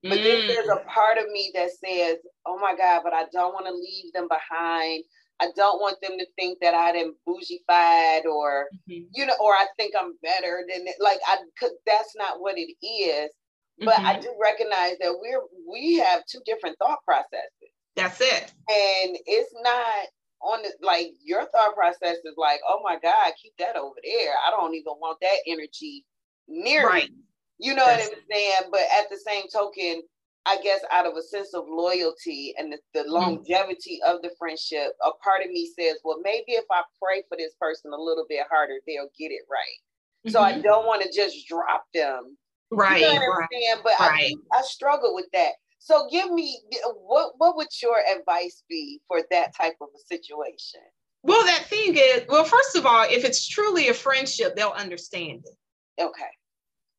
But 0.03 0.19
mm. 0.19 0.25
then 0.25 0.47
there's 0.47 0.69
a 0.69 0.85
part 0.89 1.19
of 1.19 1.31
me 1.31 1.51
that 1.55 1.71
says, 1.71 2.17
Oh 2.47 2.59
my 2.59 2.77
God, 2.77 3.03
but 3.05 3.13
I 3.13 3.25
don't 3.33 3.55
want 3.55 3.67
to 3.67 3.73
leave 3.73 4.13
them 4.13 4.29
behind. 4.29 5.05
I 5.41 5.49
don't 5.55 5.81
want 5.81 6.01
them 6.01 6.19
to 6.19 6.27
think 6.37 6.59
that 6.61 6.75
I 6.75 6.93
didn't 6.93 7.17
bougiefied 7.29 8.25
or 8.25 8.69
mm-hmm. 8.89 9.05
you 9.15 9.27
know, 9.27 9.35
or 9.41 9.53
I 9.53 9.67
think 9.77 9.95
I'm 9.99 10.15
better 10.23 10.65
than 10.69 10.87
it. 10.87 10.97
Like 11.01 11.19
I 11.27 11.39
could 11.59 11.73
that's 11.87 12.15
not 12.17 12.41
what 12.41 12.57
it 12.57 12.75
is. 12.85 13.31
But 13.79 13.97
mm-hmm. 13.97 14.07
I 14.07 14.19
do 14.19 14.35
recognize 14.41 14.97
that 15.01 15.15
we're 15.21 15.43
we 15.71 15.97
have 15.97 16.25
two 16.27 16.41
different 16.47 16.79
thought 16.79 16.99
processes. 17.05 17.73
That's 17.95 18.21
it. 18.21 18.53
And 18.69 19.17
it's 19.27 19.53
not 19.63 20.07
on 20.43 20.63
the 20.63 20.73
like 20.83 21.09
your 21.23 21.45
thought 21.47 21.75
process 21.75 22.17
is 22.25 22.35
like, 22.37 22.61
oh 22.67 22.81
my 22.83 22.99
God, 23.03 23.33
keep 23.41 23.53
that 23.59 23.77
over 23.77 23.97
there. 24.03 24.33
I 24.47 24.51
don't 24.51 24.75
even 24.75 24.95
want 25.01 25.19
that 25.21 25.39
energy 25.47 26.05
near 26.49 26.87
right. 26.87 27.11
me. 27.11 27.17
You 27.59 27.75
know 27.75 27.85
what 27.85 28.01
I'm 28.01 28.21
saying? 28.31 28.71
But 28.71 28.83
at 28.99 29.09
the 29.11 29.17
same 29.17 29.45
token, 29.53 30.03
I 30.47 30.61
guess 30.63 30.81
out 30.93 31.07
of 31.07 31.17
a 31.17 31.23
sense 31.23 31.55
of 31.55 31.65
loyalty 31.69 32.55
and 32.57 32.73
the, 32.73 32.79
the 32.95 33.01
mm-hmm. 33.01 33.13
longevity 33.13 33.99
mm-hmm. 34.03 34.17
of 34.17 34.23
the 34.23 34.31
friendship, 34.39 34.93
a 35.05 35.11
part 35.23 35.43
of 35.45 35.51
me 35.51 35.71
says, 35.79 35.97
well, 36.05 36.21
maybe 36.23 36.53
if 36.53 36.65
I 36.71 36.83
pray 37.03 37.23
for 37.29 37.37
this 37.37 37.55
person 37.61 37.93
a 37.93 38.01
little 38.01 38.27
bit 38.29 38.47
harder, 38.49 38.75
they'll 38.87 39.11
get 39.19 39.33
it 39.33 39.43
right. 39.51 39.81
Mm-hmm. 40.25 40.31
So 40.31 40.41
I 40.41 40.53
mm-hmm. 40.53 40.63
don't 40.63 40.87
want 40.87 41.03
to 41.03 41.13
just 41.13 41.49
drop 41.49 41.85
them. 41.93 42.37
Right. 42.71 43.01
You 43.01 43.15
know 43.15 43.27
right. 43.27 43.49
But 43.83 43.93
right. 44.01 44.33
I, 44.53 44.59
I 44.59 44.63
struggle 44.63 45.15
with 45.15 45.27
that. 45.33 45.53
So 45.79 46.09
give 46.11 46.33
me 46.33 46.59
what 47.07 47.35
what 47.39 47.57
would 47.57 47.69
your 47.81 47.99
advice 48.01 48.65
be 48.69 49.01
for 49.07 49.21
that 49.31 49.55
type 49.55 49.77
of 49.81 49.89
a 49.95 50.01
situation? 50.13 50.81
Well, 51.23 51.45
that 51.45 51.67
thing 51.67 51.97
is, 51.97 52.23
well, 52.29 52.45
first 52.45 52.77
of 52.77 52.87
all, 52.87 53.05
if 53.05 53.25
it's 53.25 53.47
truly 53.49 53.89
a 53.89 53.95
friendship, 53.95 54.57
they'll 54.57 54.71
understand 54.71 55.45
it. 55.45 56.03
Okay. 56.03 56.31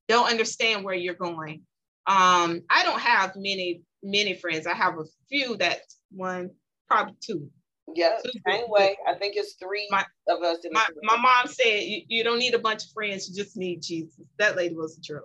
They'll 0.07 0.23
understand 0.23 0.83
where 0.83 0.95
you're 0.95 1.15
going. 1.15 1.63
Um, 2.07 2.61
I 2.69 2.83
don't 2.83 3.01
have 3.01 3.33
many 3.35 3.81
many 4.03 4.33
friends. 4.33 4.67
I 4.67 4.73
have 4.73 4.97
a 4.97 5.05
few 5.29 5.57
that 5.57 5.81
one, 6.11 6.51
probably 6.87 7.15
two. 7.21 7.49
Yeah, 7.93 8.17
two 8.23 8.31
same 8.47 8.69
way. 8.69 8.97
I 9.07 9.15
think 9.15 9.35
it's 9.37 9.53
three 9.53 9.87
my, 9.89 10.05
of 10.27 10.43
us. 10.43 10.57
my, 10.71 10.85
my 11.03 11.17
mom 11.17 11.47
said 11.47 11.83
you, 11.83 12.01
you 12.07 12.23
don't 12.23 12.39
need 12.39 12.53
a 12.53 12.59
bunch 12.59 12.83
of 12.83 12.91
friends, 12.91 13.29
you 13.29 13.35
just 13.35 13.55
need 13.55 13.81
Jesus. 13.81 14.19
That 14.39 14.57
lady 14.57 14.75
was 14.75 14.99
true. 15.05 15.21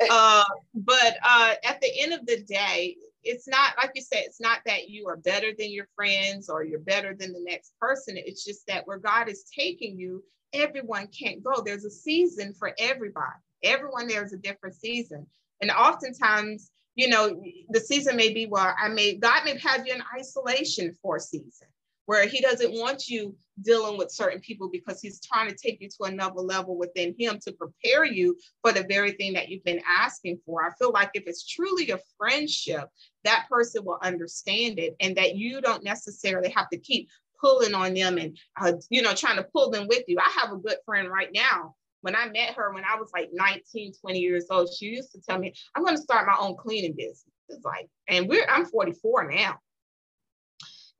uh, 0.10 0.44
but 0.74 1.16
uh, 1.24 1.54
at 1.64 1.80
the 1.80 1.90
end 2.00 2.12
of 2.12 2.26
the 2.26 2.42
day, 2.42 2.96
it's 3.22 3.48
not 3.48 3.74
like 3.76 3.90
you 3.94 4.02
said, 4.02 4.22
it's 4.24 4.40
not 4.40 4.60
that 4.66 4.88
you 4.88 5.08
are 5.08 5.16
better 5.16 5.52
than 5.58 5.70
your 5.70 5.88
friends 5.94 6.48
or 6.48 6.64
you're 6.64 6.78
better 6.80 7.14
than 7.18 7.32
the 7.32 7.42
next 7.42 7.72
person. 7.80 8.16
It's 8.16 8.44
just 8.44 8.66
that 8.68 8.86
where 8.86 8.98
God 8.98 9.28
is 9.28 9.44
taking 9.54 9.98
you, 9.98 10.22
everyone 10.52 11.08
can't 11.08 11.42
go. 11.42 11.62
There's 11.62 11.84
a 11.84 11.90
season 11.90 12.54
for 12.54 12.72
everybody. 12.78 13.26
Everyone 13.62 14.06
there's 14.06 14.32
a 14.32 14.38
different 14.38 14.76
season. 14.76 15.26
And 15.60 15.70
oftentimes, 15.70 16.70
you 16.94 17.08
know, 17.08 17.42
the 17.70 17.80
season 17.80 18.16
may 18.16 18.32
be 18.32 18.46
well, 18.46 18.74
I 18.80 18.88
may, 18.88 19.16
God 19.16 19.44
may 19.44 19.58
have 19.58 19.86
you 19.86 19.94
in 19.94 20.02
isolation 20.18 20.94
for 21.02 21.16
a 21.16 21.20
season 21.20 21.68
where 22.06 22.26
he 22.26 22.40
doesn't 22.40 22.72
want 22.72 23.08
you 23.08 23.36
dealing 23.62 23.98
with 23.98 24.10
certain 24.10 24.40
people 24.40 24.68
because 24.70 25.00
he's 25.00 25.20
trying 25.20 25.48
to 25.48 25.56
take 25.56 25.80
you 25.80 25.88
to 25.88 26.04
another 26.04 26.40
level 26.40 26.76
within 26.76 27.14
him 27.18 27.38
to 27.40 27.52
prepare 27.52 28.04
you 28.04 28.36
for 28.62 28.72
the 28.72 28.86
very 28.88 29.12
thing 29.12 29.32
that 29.32 29.48
you've 29.48 29.64
been 29.64 29.82
asking 29.86 30.38
for. 30.46 30.62
I 30.62 30.70
feel 30.78 30.92
like 30.92 31.10
if 31.14 31.24
it's 31.26 31.46
truly 31.46 31.90
a 31.90 31.98
friendship, 32.16 32.88
that 33.24 33.46
person 33.50 33.84
will 33.84 33.98
understand 34.02 34.78
it 34.78 34.94
and 35.00 35.16
that 35.16 35.36
you 35.36 35.60
don't 35.60 35.84
necessarily 35.84 36.50
have 36.50 36.68
to 36.70 36.78
keep 36.78 37.08
pulling 37.40 37.74
on 37.74 37.92
them 37.92 38.16
and 38.18 38.38
uh, 38.58 38.72
you 38.88 39.02
know 39.02 39.12
trying 39.12 39.36
to 39.36 39.42
pull 39.42 39.70
them 39.70 39.86
with 39.88 40.04
you. 40.06 40.18
I 40.18 40.40
have 40.40 40.52
a 40.52 40.56
good 40.56 40.78
friend 40.86 41.08
right 41.10 41.30
now 41.34 41.74
when 42.06 42.14
I 42.14 42.28
met 42.28 42.54
her 42.54 42.72
when 42.72 42.84
I 42.84 43.00
was 43.00 43.10
like 43.12 43.30
19, 43.32 43.94
20 44.00 44.20
years 44.20 44.46
old, 44.48 44.72
she 44.72 44.86
used 44.86 45.10
to 45.10 45.20
tell 45.20 45.40
me, 45.40 45.52
I'm 45.74 45.82
going 45.82 45.96
to 45.96 46.00
start 46.00 46.28
my 46.28 46.36
own 46.38 46.54
cleaning 46.56 46.94
business. 46.96 47.24
It's 47.48 47.64
like, 47.64 47.88
and 48.06 48.28
we're 48.28 48.46
I'm 48.48 48.64
44 48.64 49.32
now. 49.32 49.56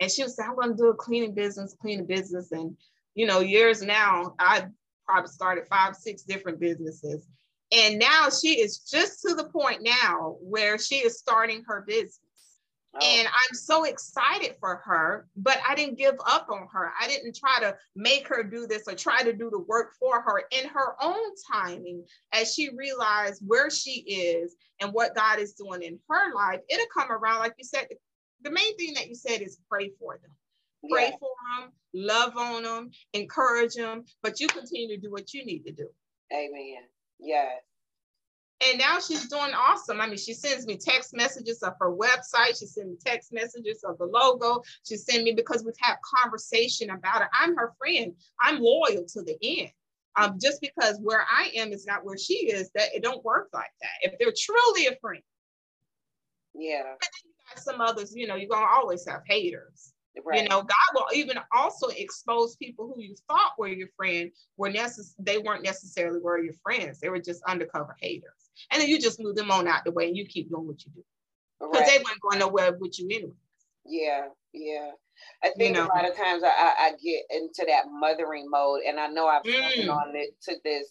And 0.00 0.11
she 0.11 0.24
was 0.24 0.34
saying, 0.34 0.50
I'm 0.50 0.57
going 0.57 0.76
to 0.76 0.76
do 0.76 0.88
a 0.88 0.94
cleaning 0.96 1.32
business, 1.32 1.76
cleaning 1.80 2.07
business. 2.07 2.50
And, 2.50 2.76
you 3.14 3.24
know, 3.24 3.38
years 3.38 3.82
now, 3.82 4.34
I 4.40 4.66
probably 5.07 5.28
started 5.28 5.68
five, 5.68 5.94
six 5.94 6.24
different 6.24 6.59
businesses. 6.59 7.28
And 7.70 8.00
now 8.00 8.28
she 8.28 8.61
is 8.61 8.78
just 8.78 9.22
to 9.22 9.36
the 9.36 9.44
point 9.44 9.82
now 9.84 10.38
where 10.40 10.76
she 10.76 10.96
is 10.96 11.20
starting 11.20 11.62
her 11.68 11.84
business. 11.86 12.18
Oh. 12.95 12.99
And 13.03 13.26
I'm 13.26 13.55
so 13.55 13.84
excited 13.84 14.57
for 14.59 14.76
her, 14.84 15.28
but 15.37 15.59
I 15.68 15.74
didn't 15.74 15.99
give 15.99 16.14
up 16.26 16.49
on 16.51 16.66
her. 16.72 16.93
I 17.01 17.09
didn't 17.09 17.37
try 17.37 17.61
to 17.61 17.76
make 17.95 18.26
her 18.28 18.43
do 18.43 18.66
this 18.66 18.84
or 18.87 18.95
try 18.95 19.22
to 19.22 19.32
do 19.32 19.51
the 19.51 19.61
work 19.61 19.95
for 19.99 20.20
her 20.20 20.45
in 20.51 20.68
her 20.68 20.95
own 21.03 21.30
timing 21.53 22.05
as 22.32 22.55
she 22.55 22.70
realized 22.74 23.43
where 23.47 23.70
she 23.70 24.01
is 24.01 24.57
and 24.80 24.93
what 24.93 25.14
God 25.14 25.39
is 25.39 25.53
doing 25.55 25.82
in 25.82 25.99
her 26.09 26.34
life. 26.34 26.61
It'll 26.70 26.87
come 26.95 27.11
around, 27.11 27.41
like 27.41 27.55
you 27.59 27.64
said. 27.64 27.87
The 28.43 28.51
main 28.51 28.76
thing 28.76 28.95
that 28.95 29.09
you 29.09 29.14
said 29.14 29.43
is 29.43 29.59
pray 29.68 29.91
for 29.99 30.18
them. 30.22 30.30
Pray 30.91 31.09
yeah. 31.11 31.16
for 31.18 31.30
them, 31.59 31.72
love 31.95 32.37
on 32.37 32.62
them, 32.62 32.91
encourage 33.12 33.74
them, 33.74 34.05
but 34.22 34.41
you 34.41 34.47
continue 34.47 34.95
to 34.95 35.01
do 35.01 35.11
what 35.11 35.32
you 35.34 35.45
need 35.45 35.64
to 35.64 35.72
do. 35.72 35.89
Amen. 36.32 36.82
Yes. 37.18 37.62
And 38.64 38.78
now 38.78 38.98
she's 39.00 39.28
doing 39.28 39.52
awesome. 39.54 40.00
I 40.00 40.07
mean, 40.07 40.16
she 40.16 40.32
sends 40.32 40.66
me 40.66 40.78
text 40.78 41.14
messages 41.14 41.62
of 41.62 41.74
her 41.78 41.94
website. 41.94 42.59
She 42.59 42.66
sends 42.66 42.88
me 42.88 42.96
text 43.04 43.32
messages 43.32 43.84
of 43.84 43.98
the 43.98 44.07
logo. 44.07 44.62
She 44.88 44.96
sends 44.96 45.24
me 45.24 45.32
because 45.32 45.62
we've 45.62 45.74
had 45.78 45.96
conversation 46.02 46.90
about 46.90 47.20
it. 47.20 47.28
I'm 47.38 47.54
her 47.57 47.74
friend. 47.78 48.14
I'm 48.40 48.61
loyal 48.61 49.04
to 49.09 49.22
the 49.22 49.36
end. 49.42 49.70
Um, 50.18 50.38
just 50.40 50.62
because 50.62 50.98
where 51.02 51.26
I 51.30 51.50
am 51.54 51.72
is 51.72 51.84
not 51.84 52.04
where 52.04 52.16
she 52.16 52.50
is, 52.50 52.70
that 52.74 52.94
it 52.94 53.02
don't 53.02 53.22
work 53.22 53.48
like 53.52 53.70
that. 53.82 54.11
If 54.11 54.18
they're 54.18 54.32
truly 54.36 54.86
a 54.86 54.96
friend. 55.00 55.22
Yeah. 56.54 56.94
some 57.57 57.82
others, 57.82 58.14
you 58.16 58.26
know, 58.26 58.34
you're 58.36 58.48
gonna 58.48 58.66
always 58.66 59.07
have 59.07 59.20
haters. 59.26 59.92
Right. 60.24 60.42
You 60.42 60.48
know, 60.48 60.62
God 60.62 60.94
will 60.94 61.07
even 61.14 61.38
also 61.52 61.88
expose 61.88 62.57
people 62.57 62.86
who 62.86 63.02
you 63.02 63.14
thought 63.28 63.52
were 63.59 63.68
your 63.68 63.88
friend 63.96 64.30
were 64.57 64.70
necess- 64.70 65.14
they 65.18 65.36
weren't 65.36 65.62
necessarily 65.62 66.20
were 66.20 66.42
your 66.42 66.54
friends. 66.62 67.00
They 67.00 67.11
were 67.11 67.20
just 67.20 67.42
undercover 67.46 67.94
haters. 68.00 68.45
And 68.70 68.80
then 68.80 68.88
you 68.88 68.98
just 68.98 69.20
move 69.20 69.36
them 69.36 69.50
on 69.50 69.68
out 69.68 69.84
the 69.84 69.92
way 69.92 70.09
and 70.09 70.16
you 70.16 70.26
keep 70.26 70.50
doing 70.50 70.66
what 70.66 70.84
you 70.84 70.92
do. 70.94 71.04
Because 71.61 71.80
right. 71.80 71.86
they 71.86 72.04
weren't 72.04 72.20
going 72.20 72.38
nowhere 72.38 72.76
with 72.78 72.98
you 72.98 73.07
anyway. 73.11 73.32
Yeah, 73.84 74.26
yeah. 74.52 74.90
I 75.42 75.50
think 75.57 75.76
you 75.76 75.82
know, 75.82 75.86
a 75.86 75.94
lot 75.94 76.09
of 76.09 76.16
times 76.16 76.42
I, 76.44 76.74
I, 76.78 76.90
get 77.02 77.22
into 77.30 77.64
that 77.68 77.84
mothering 77.90 78.50
mode, 78.50 78.80
and 78.86 79.00
I 79.00 79.07
know 79.07 79.26
I've 79.26 79.42
spoken 79.46 79.88
mm. 79.88 79.96
on 79.96 80.14
it 80.14 80.34
to 80.42 80.57
this 80.64 80.90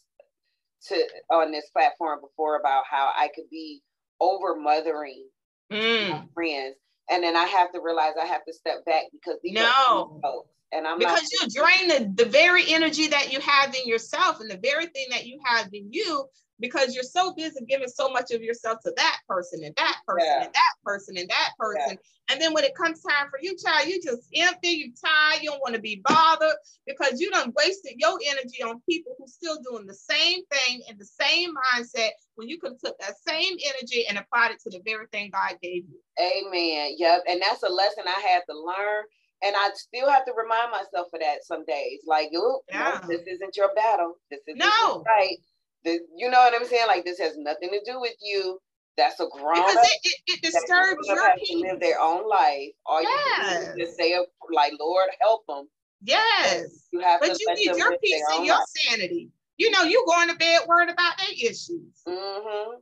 to 0.88 1.08
on 1.30 1.52
this 1.52 1.70
platform 1.72 2.22
before 2.22 2.60
about 2.60 2.84
how 2.90 3.12
I 3.16 3.30
could 3.34 3.50
be 3.52 3.82
over 4.20 4.56
mothering 4.56 5.28
mm. 5.72 6.34
friends, 6.34 6.76
and 7.10 7.24
then 7.24 7.36
I 7.36 7.46
have 7.46 7.72
to 7.74 7.82
realize 7.82 8.14
I 8.20 8.26
have 8.26 8.46
to 8.46 8.54
step 8.54 8.86
back 8.86 9.04
because 9.12 9.38
these 9.44 9.54
no. 9.54 10.20
folks, 10.24 10.50
and 10.72 10.88
I'm 10.88 11.00
because 11.00 11.30
you 11.32 11.48
drain 11.50 11.88
the, 11.88 12.24
the 12.24 12.30
very 12.30 12.64
energy 12.68 13.08
that 13.08 13.32
you 13.32 13.40
have 13.42 13.76
in 13.76 13.88
yourself 13.88 14.40
and 14.40 14.50
the 14.50 14.60
very 14.62 14.88
thing 14.88 15.08
that 15.12 15.26
you 15.26 15.40
have 15.46 15.68
in 15.74 15.92
you 15.92 16.28
because 16.60 16.96
you're 16.96 17.04
so 17.04 17.34
busy 17.34 17.60
giving 17.68 17.88
so 17.88 18.10
much 18.10 18.32
of 18.32 18.42
yourself 18.42 18.80
to 18.86 18.94
that 18.96 19.20
person 19.28 19.62
and 19.64 19.76
that 19.76 19.98
person 20.08 20.28
yeah. 20.28 20.44
and 20.46 20.54
that 20.54 20.74
person 20.84 21.18
and 21.18 21.30
that 21.30 21.50
person. 21.60 21.82
Yeah. 21.90 21.96
And 22.32 22.42
then 22.42 22.54
when 22.54 22.64
it 22.64 22.76
comes 22.76 23.02
time 23.02 23.28
for 23.30 23.40
you, 23.42 23.56
child, 23.56 23.88
you 23.88 24.02
just 24.02 24.28
empty, 24.36 24.70
you 24.70 24.94
tired, 25.04 25.44
you 25.44 25.52
don't 25.52 25.60
want 25.60 25.76
to 25.76 25.82
be 25.82 26.02
bothered 26.04 26.56
because 26.88 27.20
you 27.22 27.30
done 27.30 27.54
wasted 27.56 27.94
your 27.98 28.18
energy 28.26 28.64
on 28.64 28.82
people 28.90 29.16
who 29.20 29.28
still 29.28 29.58
doing 29.70 29.86
the 29.86 29.94
same 29.94 30.42
thing 30.46 30.82
in 30.90 30.98
the 30.98 31.06
same 31.06 31.54
mindset 31.54 32.10
when 32.36 32.48
you 32.48 32.60
could 32.60 32.72
have 32.72 32.80
took 32.80 33.00
that 33.00 33.16
same 33.28 33.58
energy 33.76 34.08
and 34.08 34.18
applied 34.18 34.52
it 34.52 34.60
to 34.62 34.70
the 34.72 34.82
very 34.84 35.06
thing 35.12 35.30
God 35.32 35.58
gave 35.62 35.84
you. 35.88 36.00
Amen. 36.20 36.96
Yep. 36.98 37.24
And 37.28 37.42
that's 37.42 37.64
a 37.64 37.70
lesson 37.70 38.06
I 38.08 38.20
had 38.28 38.42
to 38.50 38.58
learn. 38.58 39.04
And 39.44 39.54
I 39.56 39.70
still 39.76 40.10
have 40.10 40.26
to 40.26 40.34
remind 40.36 40.72
myself 40.72 41.08
of 41.14 41.20
that 41.20 41.44
some 41.44 41.66
days. 41.66 42.00
Like, 42.08 42.30
oh, 42.36 42.62
yeah. 42.70 43.02
no, 43.04 43.08
this 43.08 43.28
isn't 43.28 43.56
your 43.56 43.70
battle. 43.76 44.16
This 44.32 44.40
is 44.48 44.56
no 44.56 45.04
right 45.06 45.38
this, 45.86 46.02
you 46.18 46.30
know 46.30 46.40
what 46.40 46.54
I'm 46.54 46.68
saying? 46.68 46.88
Like 46.88 47.06
this 47.06 47.20
has 47.20 47.38
nothing 47.38 47.70
to 47.70 47.80
do 47.86 48.02
with 48.02 48.16
you. 48.22 48.60
That's 48.98 49.20
a 49.20 49.28
grown 49.32 49.56
because 49.56 49.76
it, 49.76 50.00
it, 50.04 50.22
it 50.28 50.42
disturbs 50.42 51.08
your 51.08 51.36
people. 51.38 51.70
live 51.70 51.80
their 51.82 52.00
own 52.00 52.30
life. 52.30 52.70
All 52.86 53.02
yes. 53.02 53.68
you 53.68 53.76
do 53.76 53.82
is 53.82 53.88
just 53.88 53.98
say, 53.98 54.18
like, 54.54 54.74
Lord, 54.80 55.10
help 55.20 55.46
them. 55.48 55.68
Yes, 56.02 56.88
you 56.92 57.02
have 57.02 57.20
but 57.20 57.38
you 57.40 57.54
need 57.56 57.76
your 57.78 57.98
peace 57.98 58.24
and 58.34 58.46
your 58.46 58.56
life. 58.56 58.66
sanity. 58.74 59.32
You 59.58 59.72
know, 59.72 59.84
you 59.84 60.04
going 60.08 60.30
to 60.30 60.36
bed 60.36 60.62
worried 60.68 60.90
about 60.90 61.18
their 61.18 61.32
issues. 61.32 62.02
Mm-hmm. 62.08 62.78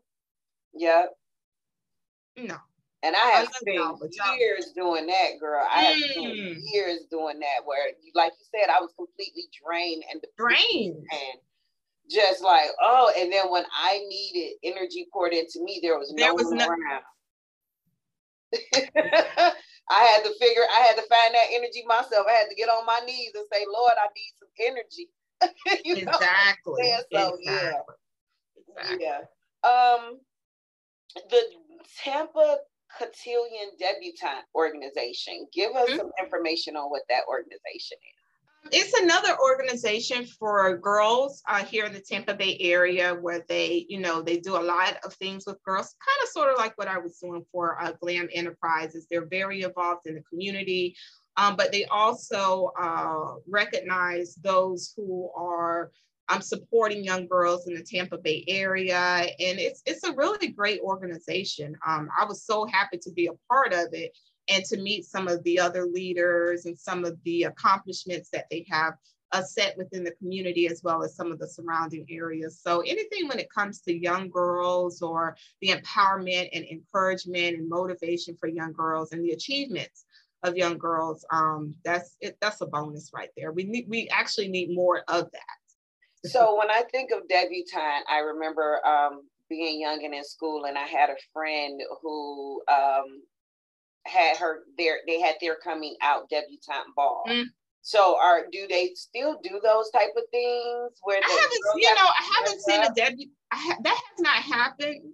Yep. 0.76 1.10
No. 2.38 2.58
And 3.04 3.16
I 3.18 3.30
have 3.32 3.50
spent 3.54 4.40
years 4.40 4.72
doing 4.76 5.08
that, 5.08 5.40
girl. 5.40 5.62
I 5.70 5.82
have 5.82 5.98
spent 5.98 6.26
mm. 6.26 6.56
years 6.72 7.02
doing 7.12 7.40
that 7.40 7.66
where, 7.66 7.92
like 8.16 8.32
you 8.40 8.46
said, 8.50 8.70
I 8.70 8.80
was 8.80 8.94
completely 8.96 9.44
drained 9.52 10.04
and 10.12 10.24
drained. 10.38 10.96
And 10.96 11.40
just 12.10 12.44
like, 12.44 12.70
oh, 12.82 13.12
and 13.18 13.32
then 13.32 13.50
when 13.50 13.64
I 13.74 14.02
needed 14.08 14.58
energy 14.64 15.08
poured 15.12 15.34
into 15.34 15.64
me, 15.64 15.80
there 15.82 15.98
was 15.98 16.14
there 16.16 16.30
no 16.30 16.36
was 16.36 16.46
one 16.46 16.58
no- 16.58 16.68
around. 16.68 17.04
I 19.90 20.04
had 20.06 20.24
to 20.24 20.34
figure, 20.40 20.62
I 20.76 20.82
had 20.82 20.96
to 20.96 21.02
find 21.10 21.34
that 21.34 21.48
energy 21.52 21.84
myself. 21.86 22.26
I 22.30 22.34
had 22.34 22.50
to 22.50 22.56
get 22.56 22.70
on 22.70 22.86
my 22.86 23.02
knees 23.06 23.32
and 23.36 23.46
say, 23.52 23.66
Lord, 23.72 23.94
I 24.00 24.08
need 24.16 24.32
some 24.40 24.50
energy. 24.60 25.10
exactly. 25.86 26.96
So, 27.12 27.36
exactly. 27.36 27.44
Yeah. 27.44 27.72
Exactly. 28.78 29.06
Yeah. 29.06 29.20
Um, 29.70 30.20
the 31.30 31.42
Tampa 32.04 32.58
Cotillion 32.98 33.72
Debutante 33.80 34.46
Organization. 34.56 35.48
Give 35.54 35.72
us 35.76 35.90
mm-hmm. 35.90 35.98
some 35.98 36.12
information 36.22 36.76
on 36.76 36.90
what 36.90 37.04
that 37.10 37.24
organization 37.28 37.98
is. 37.98 38.23
It's 38.72 38.94
another 38.94 39.38
organization 39.40 40.26
for 40.26 40.78
girls 40.78 41.44
uh, 41.48 41.64
here 41.64 41.86
in 41.86 41.94
the 41.94 42.00
Tampa 42.00 42.34
Bay 42.34 42.58
area 42.62 43.14
where 43.14 43.44
they, 43.50 43.86
you 43.90 44.00
know, 44.00 44.22
they 44.22 44.38
do 44.38 44.56
a 44.56 44.62
lot 44.62 44.98
of 45.04 45.14
things 45.16 45.46
with 45.46 45.62
girls, 45.64 45.96
kind 46.00 46.24
of 46.24 46.30
sort 46.30 46.52
of 46.52 46.58
like 46.58 46.78
what 46.78 46.88
I 46.88 46.98
was 46.98 47.18
doing 47.18 47.46
for 47.52 47.82
uh, 47.82 47.92
Glam 48.02 48.30
Enterprises. 48.34 49.06
They're 49.10 49.26
very 49.26 49.64
involved 49.64 50.08
in 50.08 50.16
the 50.16 50.24
community, 50.24 50.96
um, 51.36 51.56
but 51.58 51.72
they 51.72 51.86
also 51.86 52.72
uh, 52.80 53.36
recognize 53.48 54.36
those 54.36 54.94
who 54.96 55.30
are 55.36 55.92
um, 56.30 56.42
supporting 56.42 57.04
young 57.04 57.28
girls 57.28 57.68
in 57.68 57.76
the 57.76 57.84
Tampa 57.84 58.18
Bay 58.18 58.46
area. 58.48 58.98
And 58.98 59.60
it's, 59.60 59.82
it's 59.86 60.06
a 60.06 60.14
really 60.14 60.48
great 60.48 60.80
organization. 60.82 61.76
Um, 61.86 62.08
I 62.18 62.26
was 62.26 62.46
so 62.46 62.66
happy 62.66 62.98
to 63.00 63.12
be 63.12 63.28
a 63.28 63.54
part 63.54 63.74
of 63.74 63.90
it 63.92 64.18
and 64.50 64.64
to 64.66 64.78
meet 64.78 65.06
some 65.06 65.28
of 65.28 65.44
the 65.44 65.60
other 65.60 65.86
leaders 65.86 66.66
and 66.66 66.78
some 66.78 67.06
of 67.06 67.18
the 67.24 67.44
accomplishments 67.44 68.30
that 68.30 68.46
they 68.50 68.66
have 68.70 68.96
uh, 69.34 69.42
set 69.42 69.76
within 69.78 70.04
the 70.04 70.12
community 70.12 70.68
as 70.68 70.82
well 70.84 71.04
as 71.04 71.16
some 71.16 71.32
of 71.32 71.40
the 71.40 71.48
surrounding 71.48 72.06
areas. 72.10 72.60
So 72.62 72.82
anything 72.82 73.28
when 73.28 73.40
it 73.40 73.50
comes 73.50 73.82
to 73.82 73.94
young 73.94 74.30
girls 74.30 75.02
or 75.02 75.36
the 75.60 75.70
empowerment 75.70 76.50
and 76.54 76.64
encouragement 76.66 77.58
and 77.58 77.68
motivation 77.68 78.38
for 78.40 78.48
young 78.48 78.74
girls 78.74 79.12
and 79.12 79.24
the 79.24 79.32
achievements 79.32 80.06
of 80.44 80.56
young 80.56 80.78
girls, 80.78 81.26
um, 81.32 81.74
that's 81.84 82.16
it, 82.22 82.38
that's 82.42 82.62
a 82.62 82.68
bonus 82.68 83.12
right 83.14 83.30
there. 83.36 83.52
We 83.52 83.64
need 83.64 83.88
we 83.90 84.08
actually 84.10 84.50
need 84.50 84.70
more 84.74 85.04
of 85.08 85.32
that. 85.32 85.42
So 86.26 86.58
when 86.58 86.72
I 86.72 86.84
think 86.90 87.12
of 87.12 87.28
debutante, 87.28 88.06
I 88.10 88.20
remember 88.20 88.80
um, 88.88 89.24
being 89.50 89.82
young 89.82 90.06
and 90.06 90.14
in 90.14 90.24
school, 90.24 90.64
and 90.64 90.78
I 90.78 90.86
had 90.86 91.10
a 91.10 91.18
friend 91.34 91.82
who 92.02 92.62
um, 92.72 93.24
had 94.06 94.38
her 94.38 94.64
their 94.78 95.00
they 95.08 95.20
had 95.20 95.36
their 95.42 95.56
coming 95.56 95.96
out 96.02 96.30
debutante 96.30 96.94
ball. 96.96 97.24
Mm. 97.28 97.46
So 97.82 98.18
are 98.20 98.46
do 98.52 98.66
they 98.70 98.92
still 98.96 99.40
do 99.44 99.60
those 99.62 99.90
type 99.92 100.12
of 100.16 100.24
things 100.32 101.00
where 101.04 101.20
I 101.24 101.30
haven't 101.30 101.82
you 101.82 101.94
know 101.94 102.02
I 102.02 102.32
haven't 102.38 102.62
seen 102.62 102.80
up? 102.80 102.92
a 102.92 102.94
debut 102.94 103.30
ha- 103.52 103.78
that 103.84 104.02
has 104.10 104.20
not 104.20 104.36
happened. 104.36 105.14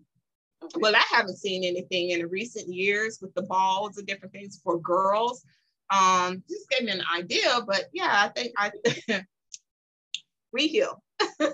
Okay. 0.61 0.79
Well, 0.81 0.95
I 0.95 1.03
haven't 1.09 1.37
seen 1.37 1.63
anything 1.63 2.09
in 2.09 2.27
recent 2.29 2.73
years 2.73 3.19
with 3.21 3.33
the 3.33 3.43
balls 3.43 3.97
and 3.97 4.05
different 4.05 4.33
things 4.33 4.59
for 4.63 4.79
girls. 4.79 5.43
Um, 5.89 6.43
just 6.49 6.69
gave 6.69 6.83
me 6.83 6.91
an 6.91 7.01
idea, 7.15 7.61
but 7.65 7.85
yeah, 7.93 8.11
I 8.11 8.27
think 8.27 8.53
I 8.57 8.71
reheal. 10.57 10.99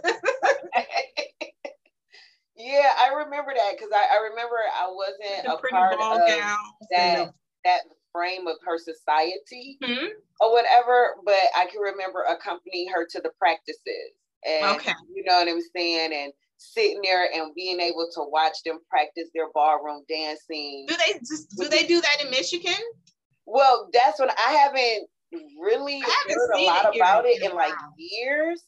Yeah, 2.57 2.89
I 2.97 3.09
remember 3.09 3.53
that 3.53 3.73
because 3.75 3.91
I, 3.93 4.15
I 4.15 4.29
remember 4.29 4.55
I 4.55 4.87
wasn't 4.89 5.43
the 5.43 5.53
a 5.53 5.69
part 5.69 5.99
of 5.99 6.21
that, 6.91 7.31
that 7.63 7.81
frame 8.13 8.47
of 8.47 8.55
her 8.65 8.77
society 8.77 9.77
mm-hmm. 9.83 10.07
or 10.39 10.51
whatever, 10.51 11.15
but 11.25 11.35
I 11.55 11.65
can 11.65 11.81
remember 11.81 12.23
accompanying 12.23 12.89
her 12.93 13.05
to 13.11 13.21
the 13.21 13.31
practices. 13.37 14.15
And 14.47 14.77
okay. 14.77 14.93
you 15.13 15.23
know 15.25 15.35
what 15.35 15.47
I'm 15.47 15.61
saying? 15.75 16.13
And 16.13 16.31
sitting 16.57 17.01
there 17.03 17.27
and 17.33 17.53
being 17.55 17.79
able 17.79 18.07
to 18.13 18.23
watch 18.29 18.57
them 18.65 18.79
practice 18.89 19.29
their 19.33 19.49
ballroom 19.53 20.03
dancing. 20.07 20.85
Do 20.87 20.95
they 20.95 21.19
just 21.19 21.55
do 21.57 21.67
they 21.67 21.85
do 21.85 21.99
that 22.01 22.23
in 22.23 22.29
Michigan? 22.29 22.73
Well, 23.45 23.89
that's 23.93 24.19
when 24.19 24.29
I 24.29 24.51
haven't 24.51 25.07
really 25.59 25.95
I 25.95 26.23
haven't 26.23 26.37
heard 26.37 26.55
a 26.55 26.63
lot 26.63 26.95
about 26.95 27.25
it 27.25 27.41
in, 27.41 27.51
in 27.51 27.55
like 27.55 27.73
years. 27.97 28.63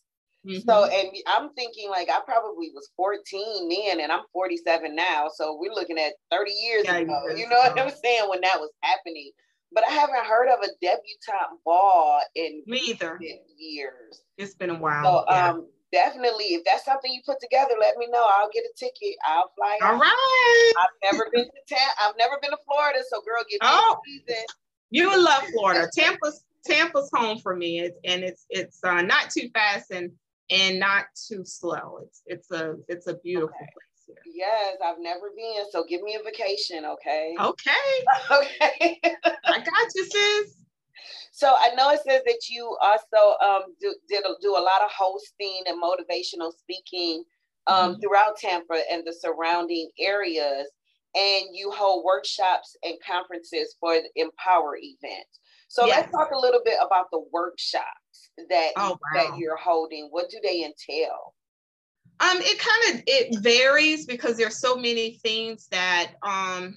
Mm-hmm. 0.47 0.69
So, 0.69 0.85
and 0.85 1.09
I'm 1.27 1.53
thinking 1.53 1.89
like 1.89 2.09
I 2.09 2.21
probably 2.25 2.71
was 2.73 2.89
14 2.95 3.69
then, 3.69 3.99
and 3.99 4.11
I'm 4.11 4.23
47 4.31 4.95
now. 4.95 5.27
So 5.33 5.57
we're 5.59 5.73
looking 5.73 5.97
at 5.97 6.13
30 6.31 6.51
years 6.51 6.85
yeah, 6.85 6.97
ago. 6.97 7.21
You 7.35 7.49
know 7.49 7.57
what 7.57 7.77
I'm 7.77 7.91
saying? 8.03 8.29
When 8.29 8.41
that 8.41 8.59
was 8.59 8.71
happening. 8.81 9.31
but 9.73 9.83
I 9.85 9.91
haven't 9.91 10.25
heard 10.25 10.47
of 10.47 10.59
a 10.63 10.69
debutante 10.81 11.59
ball 11.65 12.21
in 12.35 12.63
me 12.65 12.79
either 12.87 13.19
years. 13.57 14.23
It's 14.37 14.55
been 14.55 14.69
a 14.69 14.79
while. 14.79 15.03
So 15.03 15.33
yeah. 15.33 15.49
um 15.49 15.67
definitely 15.91 16.45
if 16.55 16.63
that's 16.65 16.85
something 16.85 17.11
you 17.11 17.21
put 17.25 17.39
together, 17.41 17.73
let 17.79 17.97
me 17.97 18.07
know. 18.09 18.25
I'll 18.25 18.49
get 18.53 18.63
a 18.63 18.71
ticket. 18.77 19.15
I'll 19.25 19.51
fly 19.57 19.77
All 19.81 19.95
out. 19.95 20.01
right. 20.01 20.73
I've 20.79 21.11
never 21.11 21.27
been 21.33 21.45
to 21.45 21.61
Tampa. 21.67 21.93
I've 22.05 22.15
never 22.17 22.37
been 22.41 22.51
to 22.51 22.57
Florida, 22.65 22.99
so 23.09 23.21
girl, 23.21 23.43
me 23.49 23.57
oh, 23.61 23.97
season. 24.05 24.45
You 24.91 25.09
would 25.09 25.19
love 25.19 25.43
Florida. 25.51 25.89
Tampa's 25.97 26.45
Tampa's 26.65 27.09
home 27.13 27.39
for 27.39 27.55
me, 27.55 27.79
it, 27.79 27.99
and 28.05 28.23
it's 28.23 28.45
it's 28.49 28.83
uh, 28.83 29.01
not 29.01 29.29
too 29.29 29.49
fast 29.53 29.91
and 29.91 30.11
and 30.49 30.79
not 30.79 31.05
too 31.27 31.43
slow. 31.43 31.99
It's 32.03 32.21
it's 32.25 32.51
a 32.51 32.75
it's 32.87 33.07
a 33.07 33.15
beautiful 33.15 33.49
okay. 33.49 33.69
place 33.73 33.97
here. 34.07 34.33
Yes, 34.33 34.77
I've 34.83 34.99
never 34.99 35.31
been, 35.35 35.63
so 35.71 35.83
give 35.87 36.01
me 36.01 36.15
a 36.15 36.23
vacation, 36.23 36.85
okay? 36.85 37.35
Okay. 37.39 37.71
okay. 38.31 38.99
I 39.45 39.57
got 39.57 39.95
you, 39.95 40.05
sis. 40.05 40.63
So 41.31 41.53
I 41.55 41.73
know 41.75 41.91
it 41.91 41.99
says 42.07 42.21
that 42.25 42.49
you 42.49 42.75
also 42.81 43.37
um, 43.43 43.63
do, 43.79 43.93
did 44.09 44.23
a, 44.25 44.33
do 44.41 44.57
a 44.57 44.59
lot 44.59 44.81
of 44.81 44.89
hosting 44.91 45.63
and 45.67 45.81
motivational 45.81 46.51
speaking 46.51 47.23
um, 47.67 47.91
mm-hmm. 47.91 48.01
throughout 48.01 48.37
Tampa 48.37 48.81
and 48.91 49.03
the 49.05 49.13
surrounding 49.13 49.89
areas, 49.99 50.67
and 51.15 51.43
you 51.53 51.71
hold 51.71 52.03
workshops 52.03 52.75
and 52.83 52.95
conferences 53.05 53.75
for 53.79 53.93
the 53.93 54.09
Empower 54.15 54.77
events. 54.77 55.39
So 55.67 55.85
yes. 55.85 55.97
let's 55.97 56.11
talk 56.11 56.31
a 56.31 56.39
little 56.39 56.61
bit 56.63 56.77
about 56.83 57.11
the 57.11 57.23
workshops 57.31 58.06
that 58.49 58.71
oh, 58.77 58.91
wow. 58.91 58.97
that 59.13 59.37
you're 59.37 59.57
holding. 59.57 60.07
What 60.11 60.29
do 60.29 60.39
they 60.41 60.63
entail? 60.63 61.33
Um, 62.19 62.37
it 62.39 62.59
kind 62.59 62.95
of 62.95 63.03
it 63.05 63.39
varies 63.39 64.05
because 64.05 64.37
there's 64.37 64.59
so 64.59 64.75
many 64.75 65.19
things 65.23 65.67
that 65.67 66.13
um 66.23 66.75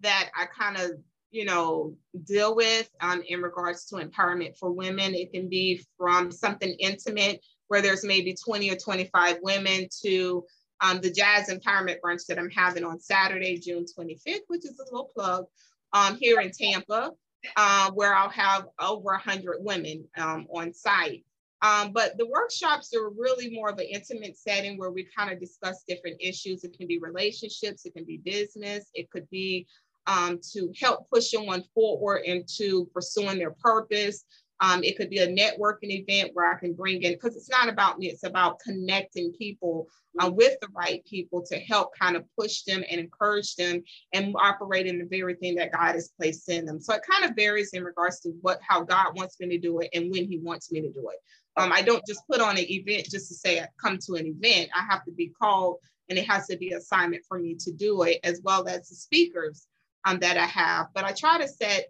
that 0.00 0.30
I 0.36 0.46
kind 0.46 0.76
of 0.78 0.92
you 1.30 1.44
know 1.44 1.94
deal 2.24 2.54
with 2.54 2.88
um 3.00 3.22
in 3.26 3.42
regards 3.42 3.86
to 3.86 3.96
empowerment 3.96 4.56
for 4.56 4.70
women. 4.70 5.14
It 5.14 5.32
can 5.32 5.48
be 5.48 5.84
from 5.98 6.30
something 6.30 6.74
intimate 6.78 7.44
where 7.68 7.82
there's 7.82 8.04
maybe 8.04 8.34
20 8.34 8.70
or 8.70 8.76
25 8.76 9.38
women 9.42 9.88
to 10.02 10.44
um, 10.80 11.00
the 11.00 11.10
jazz 11.10 11.48
empowerment 11.48 11.96
brunch 12.04 12.26
that 12.26 12.38
I'm 12.38 12.50
having 12.50 12.84
on 12.84 13.00
Saturday, 13.00 13.58
June 13.58 13.86
25th, 13.86 14.40
which 14.48 14.64
is 14.64 14.78
a 14.78 14.84
little 14.84 15.10
plug 15.14 15.46
um, 15.92 16.16
here 16.16 16.40
in 16.40 16.50
Tampa 16.50 17.10
uh, 17.56 17.90
where 17.92 18.14
I'll 18.14 18.28
have 18.30 18.66
over 18.80 19.12
100 19.12 19.56
women 19.60 20.04
um, 20.16 20.46
on 20.54 20.72
site. 20.72 21.24
Um, 21.62 21.92
but 21.92 22.18
the 22.18 22.26
workshops 22.26 22.94
are 22.94 23.08
really 23.08 23.50
more 23.50 23.70
of 23.70 23.78
an 23.78 23.86
intimate 23.90 24.36
setting 24.36 24.76
where 24.76 24.90
we 24.90 25.08
kind 25.16 25.32
of 25.32 25.40
discuss 25.40 25.82
different 25.88 26.16
issues. 26.20 26.62
It 26.62 26.76
can 26.76 26.86
be 26.86 26.98
relationships, 26.98 27.86
it 27.86 27.94
can 27.94 28.04
be 28.04 28.18
business, 28.18 28.90
it 28.92 29.10
could 29.10 29.28
be 29.30 29.66
um, 30.06 30.38
to 30.52 30.70
help 30.78 31.08
push 31.10 31.30
someone 31.30 31.64
forward 31.74 32.18
into 32.24 32.86
pursuing 32.92 33.38
their 33.38 33.52
purpose. 33.52 34.24
Um, 34.64 34.82
it 34.82 34.96
could 34.96 35.10
be 35.10 35.18
a 35.18 35.28
networking 35.28 35.90
event 35.90 36.30
where 36.32 36.50
I 36.50 36.58
can 36.58 36.72
bring 36.72 37.02
in, 37.02 37.12
because 37.12 37.36
it's 37.36 37.50
not 37.50 37.68
about 37.68 37.98
me, 37.98 38.06
it's 38.06 38.24
about 38.24 38.60
connecting 38.60 39.32
people 39.32 39.88
uh, 40.18 40.30
with 40.30 40.58
the 40.60 40.68
right 40.74 41.04
people 41.04 41.44
to 41.48 41.58
help 41.58 41.90
kind 41.98 42.16
of 42.16 42.24
push 42.38 42.62
them 42.62 42.82
and 42.90 42.98
encourage 42.98 43.56
them 43.56 43.82
and 44.14 44.34
operate 44.38 44.86
in 44.86 44.98
the 44.98 45.04
very 45.04 45.34
thing 45.34 45.56
that 45.56 45.72
God 45.72 45.94
has 45.94 46.12
placed 46.18 46.48
in 46.48 46.64
them. 46.64 46.80
So 46.80 46.94
it 46.94 47.02
kind 47.10 47.28
of 47.28 47.36
varies 47.36 47.74
in 47.74 47.84
regards 47.84 48.20
to 48.20 48.30
what 48.40 48.58
how 48.66 48.82
God 48.82 49.08
wants 49.16 49.38
me 49.38 49.48
to 49.48 49.58
do 49.58 49.80
it 49.80 49.90
and 49.92 50.10
when 50.10 50.24
He 50.24 50.38
wants 50.38 50.72
me 50.72 50.80
to 50.80 50.90
do 50.90 51.10
it. 51.10 51.18
Um, 51.60 51.70
I 51.70 51.82
don't 51.82 52.06
just 52.06 52.26
put 52.26 52.40
on 52.40 52.56
an 52.56 52.70
event 52.70 53.06
just 53.10 53.28
to 53.28 53.34
say 53.34 53.60
I 53.60 53.68
come 53.78 53.98
to 54.06 54.14
an 54.14 54.26
event. 54.26 54.70
I 54.74 54.82
have 54.88 55.04
to 55.04 55.12
be 55.12 55.28
called 55.28 55.76
and 56.08 56.18
it 56.18 56.26
has 56.26 56.46
to 56.46 56.56
be 56.56 56.72
assignment 56.72 57.22
for 57.28 57.38
me 57.38 57.54
to 57.56 57.72
do 57.72 58.02
it, 58.02 58.20
as 58.24 58.40
well 58.42 58.66
as 58.66 58.88
the 58.88 58.94
speakers 58.94 59.66
um, 60.06 60.20
that 60.20 60.38
I 60.38 60.46
have. 60.46 60.86
But 60.94 61.04
I 61.04 61.12
try 61.12 61.38
to 61.38 61.48
set 61.48 61.88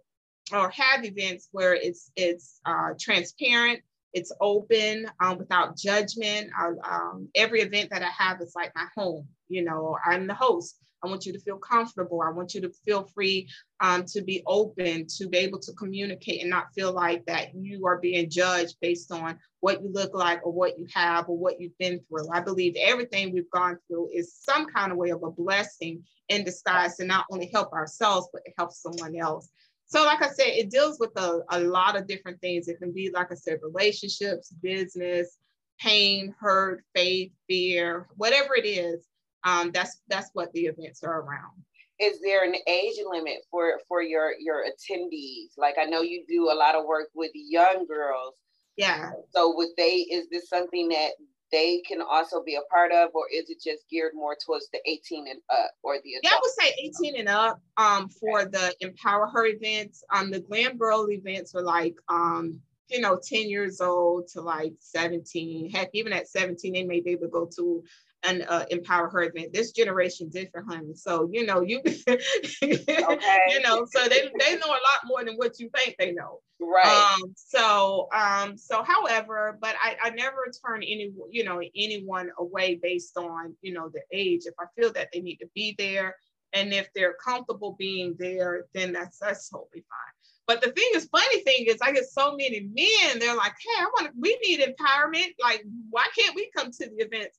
or 0.53 0.69
have 0.69 1.03
events 1.03 1.49
where 1.51 1.73
it's 1.73 2.11
it's 2.15 2.59
uh, 2.65 2.89
transparent, 2.99 3.81
it's 4.13 4.31
open, 4.41 5.07
um, 5.19 5.37
without 5.37 5.77
judgment. 5.77 6.49
I, 6.57 6.71
um, 6.89 7.29
every 7.35 7.61
event 7.61 7.89
that 7.89 8.03
I 8.03 8.09
have 8.17 8.41
is 8.41 8.53
like 8.55 8.71
my 8.75 8.85
home. 8.95 9.27
You 9.47 9.63
know, 9.63 9.97
I'm 10.05 10.27
the 10.27 10.33
host. 10.33 10.77
I 11.03 11.07
want 11.07 11.25
you 11.25 11.33
to 11.33 11.39
feel 11.39 11.57
comfortable. 11.57 12.21
I 12.21 12.31
want 12.31 12.55
you 12.55 12.61
to 12.61 12.71
feel 12.83 13.03
free 13.03 13.47
um, 13.79 14.05
to 14.05 14.23
be 14.23 14.41
open, 14.47 15.05
to 15.17 15.27
be 15.27 15.37
able 15.37 15.59
to 15.59 15.73
communicate 15.73 16.41
and 16.41 16.49
not 16.49 16.73
feel 16.73 16.93
like 16.93 17.23
that 17.25 17.53
you 17.53 17.85
are 17.85 17.99
being 17.99 18.29
judged 18.29 18.77
based 18.81 19.11
on 19.11 19.37
what 19.59 19.83
you 19.83 19.91
look 19.91 20.15
like 20.15 20.43
or 20.43 20.51
what 20.51 20.79
you 20.79 20.87
have 20.93 21.29
or 21.29 21.37
what 21.37 21.59
you've 21.61 21.77
been 21.77 21.99
through. 22.07 22.27
I 22.31 22.39
believe 22.39 22.75
everything 22.79 23.33
we've 23.33 23.49
gone 23.51 23.77
through 23.87 24.09
is 24.13 24.33
some 24.33 24.65
kind 24.65 24.91
of 24.91 24.97
way 24.97 25.11
of 25.11 25.21
a 25.21 25.29
blessing 25.29 26.03
in 26.29 26.43
disguise 26.43 26.95
to 26.97 27.05
not 27.05 27.25
only 27.31 27.51
help 27.53 27.71
ourselves, 27.73 28.27
but 28.33 28.43
to 28.45 28.51
help 28.57 28.71
someone 28.71 29.15
else. 29.15 29.49
So, 29.87 30.03
like 30.03 30.21
I 30.21 30.29
said, 30.29 30.47
it 30.47 30.71
deals 30.71 30.99
with 30.99 31.11
a, 31.17 31.41
a 31.51 31.59
lot 31.59 31.95
of 31.95 32.07
different 32.07 32.41
things. 32.41 32.67
It 32.67 32.79
can 32.79 32.91
be, 32.91 33.11
like 33.11 33.31
I 33.31 33.35
said, 33.35 33.59
relationships, 33.61 34.49
business, 34.61 35.37
pain, 35.79 36.33
hurt, 36.39 36.83
faith, 36.95 37.31
fear, 37.47 38.07
whatever 38.15 38.55
it 38.55 38.65
is. 38.65 39.05
Um, 39.43 39.71
that's 39.71 40.01
that's 40.07 40.31
what 40.33 40.51
the 40.53 40.65
events 40.65 41.03
are 41.03 41.21
around. 41.21 41.63
Is 41.99 42.19
there 42.21 42.43
an 42.43 42.55
age 42.67 42.95
limit 43.07 43.37
for 43.51 43.79
for 43.87 44.01
your 44.01 44.33
your 44.39 44.65
attendees? 44.65 45.49
Like 45.57 45.75
I 45.79 45.85
know 45.85 46.01
you 46.01 46.25
do 46.27 46.49
a 46.51 46.55
lot 46.55 46.75
of 46.75 46.85
work 46.85 47.09
with 47.13 47.31
young 47.33 47.85
girls. 47.87 48.33
Yeah. 48.75 49.11
So 49.33 49.55
would 49.55 49.69
they? 49.77 49.97
Is 49.97 50.27
this 50.29 50.49
something 50.49 50.89
that 50.89 51.11
they 51.51 51.81
can 51.87 52.01
also 52.01 52.43
be 52.43 52.55
a 52.55 52.61
part 52.71 52.91
of, 52.91 53.09
or 53.13 53.25
is 53.31 53.49
it 53.49 53.61
just 53.63 53.87
geared 53.89 54.13
more 54.15 54.35
towards 54.35 54.67
the 54.73 54.79
18 54.85 55.27
and 55.27 55.39
up 55.49 55.71
or 55.83 55.97
the 56.03 56.15
Yeah, 56.23 56.31
I 56.31 56.39
would 56.41 56.51
say 56.51 56.73
18 57.01 57.19
and 57.19 57.29
up 57.29 57.61
um, 57.77 58.09
for 58.09 58.41
okay. 58.41 58.49
the 58.51 58.75
Empower 58.81 59.27
Her 59.27 59.45
events. 59.45 60.03
Um, 60.11 60.31
the 60.31 60.39
Glam 60.39 60.77
Girl 60.77 61.09
events 61.09 61.53
were 61.53 61.63
like, 61.63 61.95
um, 62.09 62.59
you 62.89 62.99
know, 62.99 63.19
10 63.23 63.49
years 63.49 63.81
old 63.81 64.27
to 64.29 64.41
like 64.41 64.73
17. 64.79 65.71
Heck, 65.71 65.89
even 65.93 66.13
at 66.13 66.27
17, 66.27 66.73
they 66.73 66.83
may 66.83 66.99
be 66.99 67.11
able 67.11 67.27
to 67.27 67.29
go 67.29 67.49
to 67.55 67.83
an 68.27 68.43
uh, 68.43 68.65
empower 68.69 69.09
her 69.09 69.23
event. 69.23 69.53
This 69.53 69.71
generation 69.71 70.29
different, 70.29 70.67
honey. 70.69 70.93
So 70.95 71.29
you 71.31 71.45
know 71.45 71.61
you, 71.61 71.79
okay. 71.85 72.19
you 72.61 73.61
know, 73.61 73.85
so 73.85 74.07
they 74.07 74.29
they 74.39 74.57
know 74.57 74.67
a 74.67 74.83
lot 74.83 75.01
more 75.05 75.23
than 75.23 75.35
what 75.35 75.59
you 75.59 75.69
think 75.75 75.95
they 75.97 76.11
know. 76.11 76.41
Right. 76.59 77.17
Um, 77.21 77.33
so 77.35 78.07
um, 78.13 78.57
so 78.57 78.83
however, 78.83 79.57
but 79.61 79.75
I, 79.81 79.95
I 80.03 80.09
never 80.11 80.45
turn 80.65 80.83
any 80.83 81.11
you 81.29 81.43
know 81.43 81.61
anyone 81.75 82.29
away 82.39 82.79
based 82.81 83.17
on 83.17 83.55
you 83.61 83.73
know 83.73 83.89
the 83.93 84.01
age. 84.11 84.43
If 84.45 84.55
I 84.59 84.65
feel 84.79 84.91
that 84.93 85.09
they 85.13 85.21
need 85.21 85.37
to 85.37 85.49
be 85.53 85.75
there, 85.77 86.15
and 86.53 86.73
if 86.73 86.89
they're 86.93 87.15
comfortable 87.23 87.75
being 87.77 88.15
there, 88.17 88.65
then 88.73 88.93
that's 88.93 89.19
that's 89.19 89.49
totally 89.49 89.83
fine. 89.89 90.13
But 90.47 90.61
the 90.61 90.71
thing 90.71 90.89
is, 90.93 91.05
funny 91.05 91.41
thing 91.41 91.65
is, 91.65 91.77
I 91.81 91.91
get 91.91 92.05
so 92.05 92.31
many 92.31 92.61
men. 92.61 93.19
They're 93.19 93.35
like, 93.35 93.53
"Hey, 93.59 93.81
I 93.81 93.85
want. 93.85 94.11
We 94.17 94.37
need 94.43 94.59
empowerment. 94.59 95.33
Like, 95.41 95.63
why 95.89 96.07
can't 96.17 96.35
we 96.35 96.49
come 96.55 96.71
to 96.71 96.89
the 96.89 97.03
events?" 97.03 97.37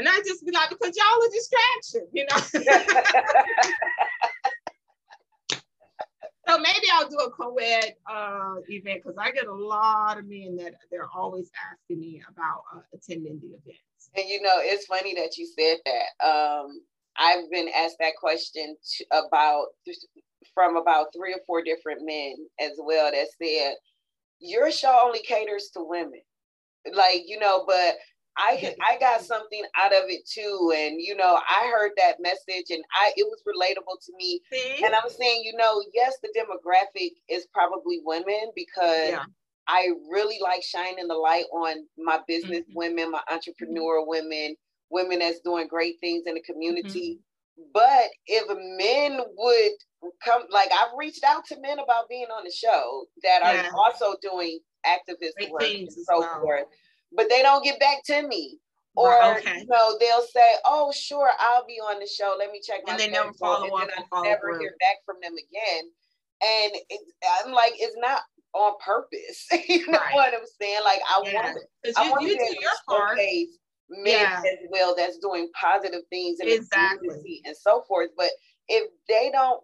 And 0.00 0.08
I 0.08 0.16
just 0.26 0.44
be 0.46 0.50
like, 0.50 0.70
because 0.70 0.96
y'all 0.96 1.22
are 1.22 1.28
distraction, 1.30 2.08
you 2.14 2.24
know. 2.24 2.38
so 6.48 6.58
maybe 6.58 6.86
I'll 6.94 7.06
do 7.06 7.18
a 7.18 7.30
co-ed 7.30 7.96
uh, 8.10 8.54
event 8.70 9.02
because 9.02 9.18
I 9.18 9.30
get 9.30 9.46
a 9.46 9.52
lot 9.52 10.16
of 10.16 10.26
men 10.26 10.56
that 10.56 10.76
they're 10.90 11.10
always 11.14 11.50
asking 11.70 12.00
me 12.00 12.22
about 12.30 12.62
uh, 12.74 12.80
attending 12.94 13.38
the 13.40 13.48
events. 13.48 14.08
And 14.16 14.26
you 14.26 14.40
know, 14.40 14.54
it's 14.56 14.86
funny 14.86 15.14
that 15.16 15.36
you 15.36 15.46
said 15.46 15.80
that. 15.84 16.12
Um, 16.26 16.80
I've 17.18 17.50
been 17.50 17.68
asked 17.76 17.98
that 18.00 18.16
question 18.18 18.78
to, 18.82 19.04
about 19.10 19.66
from 20.54 20.78
about 20.78 21.12
three 21.14 21.34
or 21.34 21.40
four 21.46 21.62
different 21.62 22.06
men 22.06 22.36
as 22.58 22.78
well 22.78 23.10
that 23.12 23.28
said, 23.38 23.74
"Your 24.38 24.70
show 24.70 24.98
only 25.04 25.20
caters 25.20 25.68
to 25.74 25.84
women." 25.84 26.22
Like 26.90 27.24
you 27.26 27.38
know, 27.38 27.64
but 27.66 27.98
I 28.40 28.74
I 28.82 28.98
got 28.98 29.20
something 29.20 29.62
out 29.76 29.92
of 29.92 30.04
it 30.08 30.26
too, 30.26 30.72
and 30.74 30.96
you 30.98 31.14
know 31.14 31.38
I 31.48 31.70
heard 31.70 31.92
that 31.98 32.16
message, 32.20 32.70
and 32.70 32.82
I 32.94 33.12
it 33.16 33.26
was 33.26 33.42
relatable 33.46 34.04
to 34.06 34.12
me. 34.16 34.40
See? 34.50 34.82
And 34.82 34.94
I'm 34.94 35.10
saying, 35.10 35.42
you 35.44 35.54
know, 35.56 35.82
yes, 35.92 36.16
the 36.22 36.32
demographic 36.36 37.12
is 37.28 37.46
probably 37.52 38.00
women 38.02 38.50
because 38.56 39.10
yeah. 39.10 39.24
I 39.68 39.88
really 40.10 40.38
like 40.40 40.62
shining 40.62 41.06
the 41.06 41.14
light 41.14 41.44
on 41.52 41.86
my 41.98 42.20
business 42.26 42.60
mm-hmm. 42.60 42.78
women, 42.78 43.10
my 43.10 43.20
entrepreneur 43.30 44.00
mm-hmm. 44.00 44.08
women, 44.08 44.56
women 44.90 45.18
that's 45.18 45.40
doing 45.40 45.68
great 45.68 45.96
things 46.00 46.22
in 46.26 46.34
the 46.34 46.42
community. 46.42 47.18
Mm-hmm. 47.18 47.70
But 47.74 48.08
if 48.26 48.46
men 48.78 49.20
would 49.36 50.12
come, 50.24 50.44
like 50.50 50.70
I've 50.72 50.96
reached 50.96 51.24
out 51.24 51.44
to 51.48 51.60
men 51.60 51.78
about 51.78 52.08
being 52.08 52.28
on 52.34 52.44
the 52.44 52.50
show 52.50 53.04
that 53.22 53.40
yeah. 53.42 53.68
are 53.68 53.76
also 53.76 54.16
doing 54.22 54.60
activist 54.86 55.36
great 55.36 55.52
work 55.52 55.62
and 55.62 55.92
so 55.92 56.22
forth 56.40 56.64
but 57.12 57.28
they 57.28 57.42
don't 57.42 57.64
get 57.64 57.80
back 57.80 58.02
to 58.06 58.26
me. 58.26 58.58
Or 58.96 59.36
okay. 59.36 59.60
you 59.60 59.66
know, 59.66 59.96
they'll 60.00 60.26
say, 60.32 60.56
"Oh, 60.64 60.92
sure, 60.92 61.30
I'll 61.38 61.64
be 61.64 61.74
on 61.74 62.00
the 62.00 62.06
show. 62.06 62.34
Let 62.38 62.50
me 62.50 62.60
check 62.62 62.80
my." 62.84 62.92
And 62.92 63.00
they 63.00 63.08
never 63.08 63.32
follow 63.34 63.64
and 63.64 63.88
up. 63.88 63.88
And 63.96 64.04
I 64.12 64.22
never 64.22 64.52
through. 64.52 64.60
hear 64.60 64.74
back 64.80 64.96
from 65.06 65.16
them 65.22 65.32
again. 65.32 65.84
And 66.42 66.72
it, 66.88 67.00
I'm 67.44 67.52
like, 67.52 67.74
it's 67.76 67.96
not 67.98 68.22
on 68.52 68.74
purpose. 68.84 69.46
you 69.68 69.86
know 69.86 69.98
right. 69.98 70.14
what 70.14 70.34
I'm 70.34 70.46
saying? 70.60 70.80
Like, 70.84 71.00
I 71.08 71.22
yeah. 71.24 71.34
want, 71.34 71.58
I 71.96 72.04
you, 72.04 72.10
want 72.10 72.22
you 72.22 72.36
to 72.36 72.54
do 72.54 72.60
your 72.60 72.72
part. 72.88 73.18
Men 73.92 74.20
yeah. 74.20 74.42
as 74.46 74.58
well 74.70 74.94
that's 74.96 75.18
doing 75.18 75.48
positive 75.60 76.02
things 76.10 76.38
in 76.40 76.48
exactly. 76.48 77.42
and 77.44 77.56
so 77.56 77.82
forth. 77.88 78.10
But 78.16 78.30
if 78.68 78.88
they 79.08 79.30
don't 79.32 79.60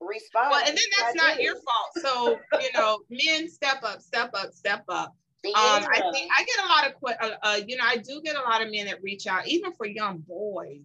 respond. 0.00 0.50
Well, 0.50 0.60
and 0.66 0.76
then 0.76 0.84
that's 0.98 1.14
not 1.14 1.40
your 1.40 1.54
fault. 1.54 1.90
So 2.02 2.38
you 2.60 2.68
know, 2.74 3.00
men 3.10 3.48
step 3.48 3.82
up, 3.82 4.00
step 4.00 4.30
up, 4.34 4.52
step 4.52 4.84
up. 4.88 5.14
Um, 5.42 5.54
I 5.54 6.02
think 6.12 6.30
I 6.36 6.44
get 6.44 6.64
a 6.64 6.68
lot 6.68 6.86
of, 6.86 6.92
uh, 7.02 7.36
uh, 7.42 7.60
you 7.66 7.76
know, 7.76 7.84
I 7.86 7.96
do 7.96 8.20
get 8.22 8.36
a 8.36 8.42
lot 8.42 8.62
of 8.62 8.70
men 8.70 8.86
that 8.86 9.02
reach 9.02 9.26
out, 9.26 9.48
even 9.48 9.72
for 9.72 9.86
young 9.86 10.18
boys. 10.18 10.82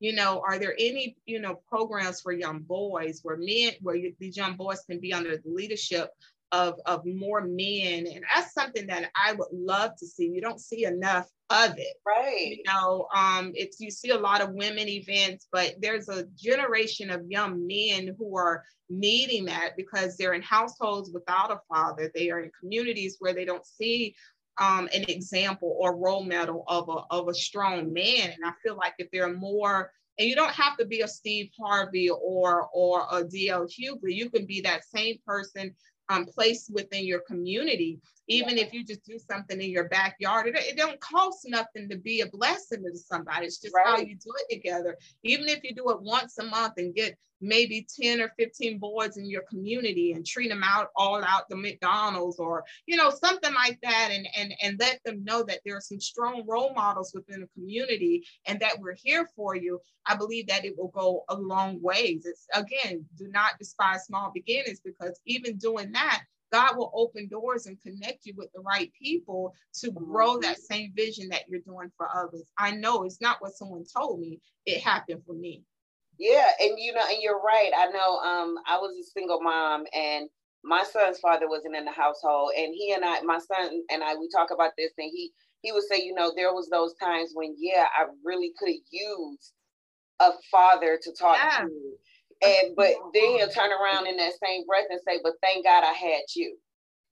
You 0.00 0.12
know, 0.12 0.42
are 0.44 0.58
there 0.58 0.74
any, 0.76 1.16
you 1.26 1.40
know, 1.40 1.60
programs 1.68 2.20
for 2.20 2.32
young 2.32 2.60
boys 2.62 3.20
where 3.22 3.36
men, 3.36 3.74
where 3.80 3.94
you, 3.94 4.12
these 4.18 4.36
young 4.36 4.56
boys 4.56 4.80
can 4.80 4.98
be 4.98 5.12
under 5.12 5.36
the 5.36 5.48
leadership 5.48 6.10
of, 6.52 6.78
of 6.86 7.04
more 7.04 7.40
men. 7.40 8.06
And 8.06 8.24
that's 8.32 8.52
something 8.52 8.86
that 8.86 9.10
I 9.16 9.32
would 9.32 9.48
love 9.52 9.96
to 9.96 10.06
see. 10.06 10.26
You 10.26 10.42
don't 10.42 10.60
see 10.60 10.84
enough 10.84 11.26
of 11.50 11.74
it. 11.78 11.96
Right. 12.06 12.58
You 12.58 12.62
know, 12.66 13.08
um, 13.14 13.52
it's 13.54 13.80
you 13.80 13.90
see 13.90 14.10
a 14.10 14.18
lot 14.18 14.42
of 14.42 14.52
women 14.52 14.88
events, 14.88 15.48
but 15.50 15.74
there's 15.80 16.08
a 16.08 16.26
generation 16.36 17.10
of 17.10 17.28
young 17.28 17.66
men 17.66 18.14
who 18.18 18.36
are 18.36 18.64
needing 18.90 19.46
that 19.46 19.70
because 19.76 20.16
they're 20.16 20.34
in 20.34 20.42
households 20.42 21.10
without 21.12 21.50
a 21.50 21.60
father. 21.68 22.10
They 22.14 22.30
are 22.30 22.40
in 22.40 22.50
communities 22.60 23.16
where 23.18 23.32
they 23.32 23.46
don't 23.46 23.66
see 23.66 24.14
um, 24.60 24.88
an 24.94 25.04
example 25.08 25.76
or 25.80 25.96
role 25.96 26.24
model 26.24 26.64
of 26.68 26.88
a, 26.90 27.04
of 27.10 27.28
a 27.28 27.34
strong 27.34 27.92
man. 27.92 28.30
And 28.30 28.44
I 28.44 28.52
feel 28.62 28.76
like 28.76 28.94
if 28.98 29.10
there 29.10 29.26
are 29.26 29.32
more 29.32 29.90
and 30.18 30.28
you 30.28 30.34
don't 30.34 30.52
have 30.52 30.76
to 30.76 30.84
be 30.84 31.00
a 31.00 31.08
Steve 31.08 31.50
Harvey 31.58 32.10
or 32.10 32.68
or 32.72 33.06
a 33.10 33.24
DL 33.24 33.66
Hughley. 33.66 34.14
You 34.14 34.30
can 34.30 34.46
be 34.46 34.60
that 34.60 34.84
same 34.84 35.18
person 35.26 35.74
um, 36.08 36.26
placed 36.26 36.72
within 36.72 37.04
your 37.04 37.20
community 37.20 38.00
even 38.32 38.56
yeah. 38.56 38.64
if 38.64 38.72
you 38.72 38.84
just 38.84 39.04
do 39.04 39.18
something 39.18 39.60
in 39.60 39.70
your 39.70 39.88
backyard 39.88 40.46
it, 40.46 40.56
it 40.56 40.76
don't 40.76 41.00
cost 41.00 41.46
nothing 41.46 41.88
to 41.88 41.96
be 41.96 42.20
a 42.20 42.26
blessing 42.28 42.82
to 42.82 42.96
somebody 42.96 43.46
it's 43.46 43.58
just 43.58 43.74
right. 43.74 43.86
how 43.86 43.98
you 43.98 44.16
do 44.16 44.32
it 44.48 44.54
together 44.54 44.96
even 45.22 45.48
if 45.48 45.62
you 45.62 45.74
do 45.74 45.90
it 45.90 46.00
once 46.00 46.38
a 46.38 46.44
month 46.44 46.74
and 46.78 46.94
get 46.94 47.16
maybe 47.42 47.86
10 48.00 48.20
or 48.20 48.32
15 48.38 48.78
boys 48.78 49.16
in 49.16 49.28
your 49.28 49.42
community 49.50 50.12
and 50.12 50.24
treat 50.24 50.48
them 50.48 50.62
out 50.64 50.88
all 50.96 51.22
out 51.24 51.48
the 51.50 51.56
mcdonald's 51.56 52.38
or 52.38 52.64
you 52.86 52.96
know 52.96 53.10
something 53.10 53.52
like 53.52 53.78
that 53.82 54.10
and 54.12 54.26
and 54.36 54.54
and 54.62 54.78
let 54.78 55.00
them 55.04 55.22
know 55.24 55.42
that 55.42 55.58
there 55.64 55.76
are 55.76 55.80
some 55.80 56.00
strong 56.00 56.44
role 56.46 56.72
models 56.74 57.12
within 57.12 57.40
the 57.40 57.48
community 57.48 58.24
and 58.46 58.60
that 58.60 58.78
we're 58.78 58.94
here 58.94 59.28
for 59.34 59.56
you 59.56 59.80
i 60.06 60.14
believe 60.14 60.46
that 60.46 60.64
it 60.64 60.78
will 60.78 60.88
go 60.88 61.24
a 61.30 61.34
long 61.34 61.82
ways 61.82 62.24
it's 62.24 62.46
again 62.54 63.04
do 63.18 63.26
not 63.28 63.58
despise 63.58 64.04
small 64.04 64.30
beginnings 64.32 64.80
because 64.80 65.18
even 65.26 65.56
doing 65.56 65.90
that 65.90 66.22
God 66.52 66.76
will 66.76 66.92
open 66.94 67.28
doors 67.28 67.66
and 67.66 67.80
connect 67.80 68.26
you 68.26 68.34
with 68.36 68.52
the 68.54 68.60
right 68.60 68.92
people 69.00 69.54
to 69.80 69.90
grow 69.90 70.38
that 70.40 70.56
mm-hmm. 70.56 70.74
same 70.74 70.92
vision 70.94 71.28
that 71.30 71.48
you're 71.48 71.60
doing 71.60 71.90
for 71.96 72.08
others. 72.14 72.44
I 72.58 72.72
know 72.72 73.04
it's 73.04 73.20
not 73.20 73.38
what 73.40 73.56
someone 73.56 73.84
told 73.96 74.20
me, 74.20 74.40
it 74.66 74.82
happened 74.82 75.22
for 75.26 75.34
me. 75.34 75.64
Yeah, 76.18 76.46
and 76.60 76.78
you 76.78 76.92
know, 76.92 77.04
and 77.08 77.22
you're 77.22 77.40
right. 77.40 77.72
I 77.76 77.86
know 77.86 78.18
um 78.18 78.56
I 78.66 78.76
was 78.76 78.94
a 79.00 79.10
single 79.10 79.40
mom 79.40 79.84
and 79.94 80.28
my 80.62 80.84
son's 80.84 81.18
father 81.18 81.48
wasn't 81.48 81.74
in 81.74 81.84
the 81.84 81.90
household 81.90 82.52
and 82.56 82.72
he 82.74 82.92
and 82.92 83.04
I 83.04 83.20
my 83.22 83.38
son 83.38 83.82
and 83.90 84.04
I 84.04 84.14
we 84.14 84.28
talk 84.28 84.50
about 84.52 84.72
this 84.76 84.92
and 84.98 85.10
he 85.12 85.32
he 85.62 85.72
would 85.72 85.84
say, 85.84 86.02
you 86.02 86.14
know, 86.14 86.32
there 86.36 86.52
was 86.52 86.68
those 86.68 86.94
times 86.94 87.30
when 87.34 87.54
yeah, 87.58 87.86
I 87.96 88.04
really 88.24 88.52
could 88.58 88.68
have 88.68 88.76
used 88.90 89.52
a 90.20 90.32
father 90.50 90.98
to 91.02 91.12
talk 91.12 91.38
yeah. 91.42 91.64
to 91.64 91.70
and 92.44 92.76
but 92.76 92.94
then 93.14 93.36
he'll 93.36 93.48
turn 93.48 93.70
around 93.70 94.06
in 94.06 94.16
that 94.16 94.32
same 94.42 94.66
breath 94.66 94.86
and 94.90 95.00
say, 95.06 95.20
"But 95.22 95.34
thank 95.42 95.64
God 95.64 95.84
I 95.84 95.92
had 95.92 96.22
you." 96.34 96.56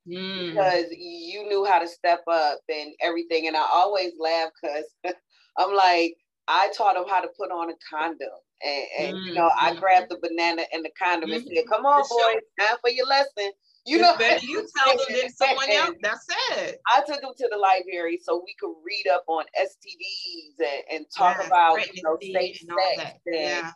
Mm. 0.08 0.50
Because 0.50 0.86
you 0.90 1.48
knew 1.48 1.64
how 1.64 1.78
to 1.78 1.86
step 1.86 2.22
up 2.30 2.60
and 2.68 2.92
everything. 3.00 3.46
And 3.46 3.56
I 3.56 3.66
always 3.72 4.12
laugh 4.18 4.50
because 4.60 4.84
I'm 5.58 5.74
like, 5.74 6.16
I 6.48 6.70
taught 6.76 6.96
him 6.96 7.04
how 7.08 7.20
to 7.20 7.28
put 7.38 7.50
on 7.50 7.70
a 7.70 7.74
condom. 7.88 8.28
And, 8.62 8.84
and 8.98 9.16
mm. 9.16 9.26
you 9.26 9.34
know, 9.34 9.50
I 9.58 9.70
mm-hmm. 9.70 9.80
grabbed 9.80 10.10
the 10.10 10.18
banana 10.20 10.62
and 10.72 10.84
the 10.84 10.90
condom 11.00 11.30
mm-hmm. 11.30 11.46
and 11.46 11.56
said, 11.56 11.64
Come 11.68 11.86
on, 11.86 12.02
boys, 12.08 12.42
time 12.58 12.78
for 12.80 12.90
your 12.90 13.06
lesson. 13.06 13.52
You 13.86 13.98
know, 13.98 14.14
better 14.18 14.44
you 14.44 14.66
tell 14.76 14.96
them 14.96 15.06
than 15.08 15.30
someone 15.30 15.70
else. 15.70 15.96
That's 16.02 16.26
it. 16.52 16.78
I 16.86 17.02
took 17.06 17.22
them 17.22 17.32
to 17.38 17.48
the 17.50 17.56
library 17.56 18.20
so 18.22 18.42
we 18.44 18.54
could 18.60 18.74
read 18.84 19.10
up 19.10 19.24
on 19.26 19.44
STDs 19.58 20.58
and, 20.58 20.84
and 20.92 21.06
talk 21.16 21.38
yeah, 21.40 21.46
about 21.46 21.94
you 21.94 22.02
know 22.02 22.18
safe 22.20 22.58
sex 22.58 23.20
and, 23.26 23.34
yeah 23.34 23.70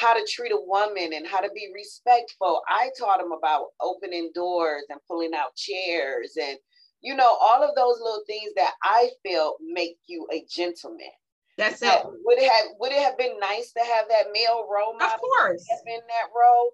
how 0.00 0.14
to 0.14 0.26
treat 0.26 0.52
a 0.52 0.60
woman 0.66 1.12
and 1.12 1.26
how 1.26 1.40
to 1.40 1.50
be 1.54 1.68
respectful. 1.74 2.62
I 2.68 2.90
taught 2.98 3.20
him 3.20 3.32
about 3.32 3.66
opening 3.80 4.30
doors 4.34 4.84
and 4.88 4.98
pulling 5.06 5.34
out 5.34 5.54
chairs 5.56 6.32
and 6.40 6.56
you 7.02 7.14
know 7.14 7.36
all 7.40 7.62
of 7.62 7.74
those 7.76 7.98
little 8.02 8.22
things 8.26 8.52
that 8.56 8.72
I 8.82 9.10
feel 9.22 9.56
make 9.62 9.96
you 10.06 10.26
a 10.32 10.44
gentleman. 10.50 11.12
That's 11.58 11.82
it. 11.82 12.02
Would 12.04 12.38
it 12.38 12.50
have 12.50 12.66
would 12.78 12.92
it 12.92 13.02
have 13.02 13.18
been 13.18 13.38
nice 13.38 13.72
to 13.72 13.80
have 13.80 14.06
that 14.08 14.32
male 14.32 14.66
role 14.72 14.94
model? 14.94 15.14
Of 15.14 15.20
course. 15.20 15.66
In 15.86 16.00
that 16.08 16.28
role. 16.34 16.72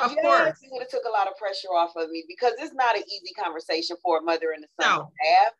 Of 0.00 0.12
yes, 0.16 0.24
course. 0.24 0.58
It 0.62 0.70
would 0.72 0.80
have 0.80 0.88
took 0.88 1.04
a 1.06 1.12
lot 1.12 1.28
of 1.28 1.36
pressure 1.36 1.68
off 1.68 1.92
of 1.96 2.08
me 2.08 2.24
because 2.26 2.54
it's 2.58 2.74
not 2.74 2.96
an 2.96 3.02
easy 3.02 3.34
conversation 3.38 3.96
for 4.02 4.18
a 4.18 4.22
mother 4.22 4.52
and 4.54 4.64
a 4.64 4.82
son 4.82 4.96
no. 4.96 5.02
to 5.04 5.28
have. 5.28 5.52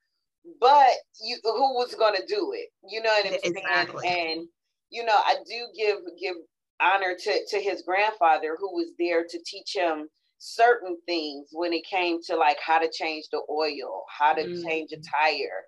But 0.61 0.91
you 1.23 1.39
who 1.43 1.75
was 1.75 1.95
gonna 1.95 2.25
do 2.27 2.53
it? 2.55 2.69
You 2.89 3.03
know 3.03 3.11
what 3.11 3.27
I'm 3.27 3.33
saying? 3.33 3.41
Exactly. 3.45 4.09
And 4.09 4.49
you 4.91 5.05
know, 5.05 5.17
I 5.17 5.37
do 5.47 5.67
give 5.77 5.99
give 6.21 6.37
honor 6.85 7.16
to, 7.18 7.47
to 7.49 7.61
his 7.61 7.82
grandfather 7.82 8.57
who 8.59 8.74
was 8.74 8.93
there 8.99 9.24
to 9.28 9.39
teach 9.45 9.74
him 9.74 10.09
certain 10.39 10.97
things 11.07 11.49
when 11.53 11.72
it 11.72 11.85
came 11.89 12.20
to 12.22 12.37
like 12.37 12.59
how 12.64 12.78
to 12.78 12.91
change 12.93 13.24
the 13.32 13.41
oil, 13.51 14.05
how 14.09 14.35
to 14.35 14.43
mm. 14.43 14.62
change 14.62 14.93
a 14.93 14.97
tire, 14.97 15.64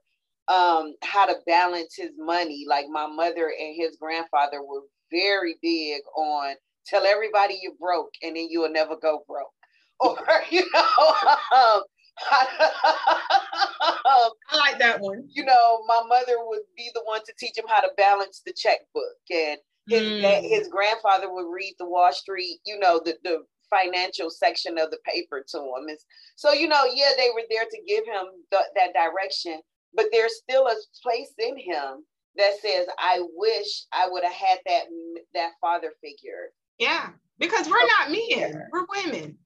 um, 0.48 0.94
how 1.02 1.26
to 1.26 1.36
balance 1.46 1.94
his 1.96 2.10
money. 2.18 2.64
Like 2.68 2.86
my 2.90 3.06
mother 3.06 3.52
and 3.58 3.74
his 3.74 3.96
grandfather 3.96 4.62
were 4.62 4.82
very 5.10 5.56
big 5.62 6.02
on 6.16 6.54
tell 6.86 7.06
everybody 7.06 7.58
you're 7.62 7.72
broke 7.80 8.12
and 8.22 8.36
then 8.36 8.48
you 8.50 8.60
will 8.60 8.72
never 8.72 8.96
go 8.96 9.24
broke. 9.26 9.48
Or, 9.98 10.18
you 10.50 10.62
know, 10.74 10.78
um, 11.56 11.80
I 12.30 14.28
like 14.52 14.78
that 14.78 15.00
one. 15.00 15.26
You 15.30 15.46
know, 15.46 15.84
my 15.86 16.02
mother 16.06 16.34
would 16.38 16.60
be 16.76 16.90
the 16.94 17.00
one 17.04 17.22
to 17.24 17.32
teach 17.38 17.56
him 17.56 17.64
how 17.66 17.80
to 17.80 17.88
balance 17.96 18.42
the 18.44 18.52
checkbook 18.52 19.16
and 19.30 19.56
his, 19.88 20.02
mm. 20.02 20.48
his 20.48 20.68
grandfather 20.68 21.32
would 21.32 21.52
read 21.52 21.74
the 21.78 21.88
Wall 21.88 22.12
Street, 22.12 22.58
you 22.64 22.78
know, 22.78 23.00
the, 23.04 23.16
the 23.24 23.44
financial 23.70 24.30
section 24.30 24.78
of 24.78 24.90
the 24.90 24.98
paper 25.04 25.44
to 25.48 25.58
him. 25.58 25.88
It's, 25.88 26.04
so, 26.36 26.52
you 26.52 26.68
know, 26.68 26.84
yeah, 26.92 27.10
they 27.16 27.28
were 27.34 27.44
there 27.50 27.64
to 27.64 27.82
give 27.86 28.04
him 28.04 28.26
the, 28.50 28.60
that 28.76 28.94
direction, 28.94 29.60
but 29.94 30.06
there's 30.12 30.36
still 30.36 30.66
a 30.66 30.74
place 31.02 31.32
in 31.38 31.56
him 31.56 32.04
that 32.36 32.52
says, 32.60 32.86
I 32.98 33.22
wish 33.34 33.84
I 33.92 34.08
would 34.10 34.24
have 34.24 34.32
had 34.32 34.58
that, 34.66 34.84
that 35.34 35.52
father 35.60 35.92
figure. 36.02 36.52
Yeah, 36.78 37.10
because 37.38 37.68
we're 37.68 37.86
not 37.98 38.10
men, 38.10 38.62
we're 38.72 38.86
women. 39.04 39.38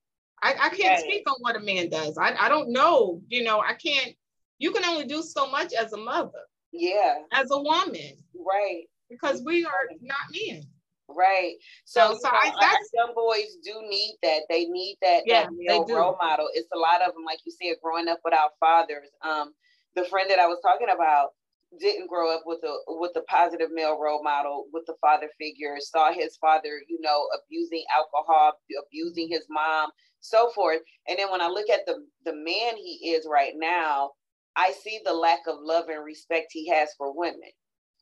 I, 0.42 0.54
I 0.60 0.68
can't 0.70 0.94
right. 0.94 1.00
speak 1.00 1.22
on 1.28 1.36
what 1.40 1.56
a 1.56 1.60
man 1.60 1.90
does. 1.90 2.16
I, 2.18 2.34
I 2.38 2.48
don't 2.48 2.72
know, 2.72 3.20
you 3.28 3.44
know, 3.44 3.60
I 3.60 3.74
can't, 3.74 4.14
you 4.58 4.72
can 4.72 4.84
only 4.84 5.04
do 5.04 5.22
so 5.22 5.50
much 5.50 5.72
as 5.72 5.92
a 5.92 5.98
mother. 5.98 6.40
Yeah. 6.72 7.16
As 7.32 7.50
a 7.50 7.60
woman. 7.60 8.12
Right 8.34 8.84
because 9.10 9.42
we 9.44 9.64
are 9.64 9.88
not 10.00 10.18
men. 10.32 10.62
Right. 11.08 11.54
So, 11.84 12.16
so, 12.20 12.28
I, 12.30 12.52
young 12.94 13.12
boys 13.16 13.56
do 13.64 13.74
need 13.88 14.16
that. 14.22 14.42
They 14.48 14.66
need 14.66 14.96
that, 15.02 15.24
yeah, 15.26 15.42
that 15.42 15.52
male 15.56 15.84
role 15.88 16.16
model. 16.22 16.48
It's 16.54 16.70
a 16.72 16.78
lot 16.78 17.02
of 17.02 17.14
them, 17.14 17.24
like 17.24 17.40
you 17.44 17.50
said, 17.50 17.76
growing 17.82 18.06
up 18.06 18.20
without 18.24 18.50
fathers. 18.60 19.08
Um, 19.22 19.52
the 19.96 20.04
friend 20.04 20.30
that 20.30 20.38
I 20.38 20.46
was 20.46 20.60
talking 20.62 20.88
about 20.94 21.30
didn't 21.78 22.08
grow 22.08 22.34
up 22.34 22.42
with 22.46 22.60
a 22.64 22.74
with 22.98 23.12
a 23.16 23.22
positive 23.22 23.70
male 23.72 23.98
role 24.00 24.22
model, 24.22 24.66
with 24.72 24.84
the 24.86 24.94
father 25.00 25.28
figure, 25.38 25.76
saw 25.78 26.12
his 26.12 26.36
father, 26.36 26.80
you 26.88 26.98
know, 27.00 27.26
abusing 27.38 27.84
alcohol, 27.94 28.52
abusing 28.86 29.28
his 29.28 29.46
mom, 29.48 29.90
so 30.20 30.50
forth. 30.50 30.80
And 31.08 31.18
then 31.18 31.30
when 31.30 31.40
I 31.40 31.48
look 31.48 31.68
at 31.70 31.86
the 31.86 32.04
the 32.24 32.34
man 32.34 32.76
he 32.76 33.10
is 33.10 33.26
right 33.30 33.52
now, 33.56 34.10
I 34.56 34.72
see 34.72 35.00
the 35.04 35.12
lack 35.12 35.40
of 35.46 35.56
love 35.60 35.88
and 35.88 36.04
respect 36.04 36.48
he 36.50 36.68
has 36.68 36.90
for 36.98 37.16
women. 37.16 37.50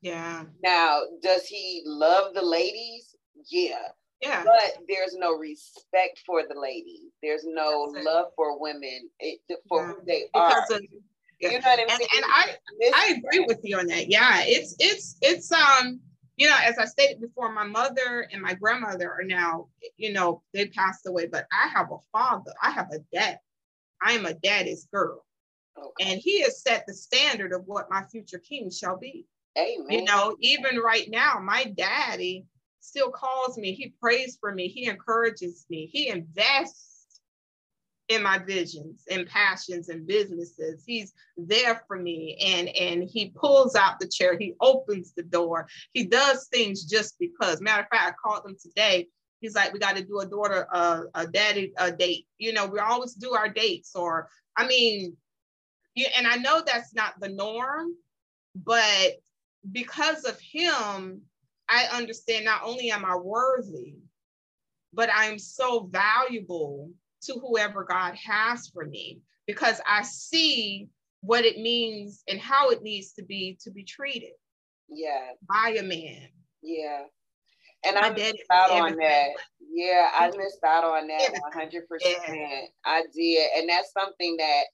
Yeah. 0.00 0.44
Now, 0.62 1.02
does 1.22 1.46
he 1.46 1.82
love 1.84 2.34
the 2.34 2.44
ladies? 2.44 3.16
Yeah. 3.50 3.88
Yeah. 4.22 4.44
But 4.44 4.78
there's 4.88 5.14
no 5.16 5.32
respect 5.32 6.22
for 6.26 6.42
the 6.48 6.58
ladies. 6.58 7.12
There's 7.22 7.44
no 7.44 7.92
love 8.04 8.26
for 8.36 8.60
women 8.60 9.08
it, 9.20 9.40
for 9.68 9.82
yeah. 9.82 9.86
who 9.88 10.06
they 10.06 10.24
because 10.32 10.70
are. 10.70 10.76
Of, 10.76 10.82
yeah. 11.40 11.50
You 11.50 11.60
know 11.60 11.68
what 11.68 11.78
I 11.78 11.82
mean? 11.82 11.88
And, 11.90 12.00
and 12.16 12.24
I 12.26 12.56
I 12.94 13.14
agree 13.16 13.44
with 13.46 13.60
you 13.62 13.78
on 13.78 13.86
that. 13.86 14.10
Yeah. 14.10 14.42
It's 14.44 14.74
it's 14.80 15.16
it's 15.22 15.52
um 15.52 16.00
you 16.36 16.48
know, 16.48 16.56
as 16.64 16.78
I 16.78 16.84
stated 16.84 17.20
before, 17.20 17.52
my 17.52 17.64
mother 17.64 18.28
and 18.32 18.40
my 18.40 18.54
grandmother 18.54 19.10
are 19.10 19.24
now, 19.24 19.66
you 19.96 20.12
know, 20.12 20.40
they 20.54 20.68
passed 20.68 21.04
away, 21.04 21.26
but 21.26 21.46
I 21.52 21.66
have 21.68 21.90
a 21.90 21.98
father, 22.12 22.52
I 22.62 22.70
have 22.70 22.92
a 22.92 23.00
dad. 23.12 23.40
I 24.00 24.12
am 24.12 24.24
a 24.24 24.34
daddy's 24.34 24.86
girl. 24.92 25.24
Okay. 25.76 26.12
And 26.12 26.20
he 26.20 26.42
has 26.42 26.62
set 26.62 26.84
the 26.86 26.94
standard 26.94 27.52
of 27.52 27.64
what 27.66 27.90
my 27.90 28.04
future 28.04 28.38
king 28.38 28.70
shall 28.70 28.96
be. 28.96 29.26
Amen. 29.58 29.86
You 29.90 30.04
know, 30.04 30.36
even 30.40 30.78
right 30.78 31.08
now, 31.10 31.40
my 31.42 31.64
daddy 31.76 32.44
still 32.80 33.10
calls 33.10 33.58
me. 33.58 33.72
He 33.72 33.94
prays 34.00 34.38
for 34.40 34.54
me. 34.54 34.68
He 34.68 34.86
encourages 34.86 35.66
me. 35.68 35.86
He 35.86 36.08
invests 36.08 36.86
in 38.08 38.22
my 38.22 38.38
visions 38.38 39.02
and 39.10 39.26
passions 39.26 39.88
and 39.90 40.06
businesses. 40.06 40.82
He's 40.86 41.12
there 41.36 41.82
for 41.86 41.98
me 41.98 42.38
and 42.42 42.68
and 42.68 43.04
he 43.04 43.30
pulls 43.36 43.74
out 43.76 44.00
the 44.00 44.08
chair. 44.08 44.38
He 44.38 44.54
opens 44.60 45.12
the 45.12 45.24
door. 45.24 45.68
He 45.92 46.04
does 46.04 46.46
things 46.46 46.84
just 46.84 47.18
because. 47.18 47.60
Matter 47.60 47.82
of 47.82 47.88
fact, 47.90 48.16
I 48.18 48.28
called 48.28 48.46
him 48.46 48.56
today 48.60 49.08
He's 49.40 49.54
like, 49.54 49.72
we 49.72 49.78
got 49.78 49.96
to 49.96 50.04
do 50.04 50.20
a 50.20 50.26
daughter, 50.26 50.66
uh, 50.72 51.02
a 51.14 51.26
daddy, 51.26 51.72
a 51.76 51.92
date. 51.92 52.26
You 52.38 52.52
know, 52.52 52.66
we 52.66 52.80
always 52.80 53.14
do 53.14 53.34
our 53.34 53.48
dates, 53.48 53.94
or 53.94 54.28
I 54.56 54.66
mean, 54.66 55.16
yeah, 55.94 56.08
and 56.16 56.26
I 56.26 56.36
know 56.36 56.62
that's 56.64 56.94
not 56.94 57.14
the 57.20 57.28
norm, 57.28 57.94
but 58.54 59.12
because 59.70 60.24
of 60.24 60.38
him, 60.40 61.22
I 61.68 61.86
understand 61.92 62.44
not 62.44 62.62
only 62.64 62.90
am 62.90 63.04
I 63.04 63.16
worthy, 63.16 63.96
but 64.92 65.10
I'm 65.12 65.38
so 65.38 65.88
valuable 65.90 66.90
to 67.22 67.34
whoever 67.34 67.84
God 67.84 68.14
has 68.14 68.68
for 68.68 68.84
me 68.84 69.20
because 69.46 69.80
I 69.86 70.02
see 70.02 70.88
what 71.20 71.44
it 71.44 71.58
means 71.58 72.22
and 72.28 72.40
how 72.40 72.70
it 72.70 72.82
needs 72.82 73.12
to 73.14 73.24
be 73.24 73.58
to 73.62 73.70
be 73.70 73.84
treated. 73.84 74.32
Yeah. 74.88 75.32
By 75.48 75.76
a 75.78 75.82
man. 75.82 76.28
Yeah. 76.62 77.04
And 77.84 77.94
My 77.94 78.08
I 78.08 78.10
missed 78.10 78.42
out 78.50 78.70
on 78.70 78.96
that. 78.96 79.28
Yeah, 79.70 80.10
I 80.14 80.30
missed 80.36 80.64
out 80.64 80.84
on 80.84 81.06
that 81.08 81.32
100%. 81.54 81.82
Yeah. 82.00 82.60
I 82.84 83.04
did. 83.14 83.48
And 83.56 83.68
that's 83.68 83.92
something 83.92 84.36
that 84.38 84.64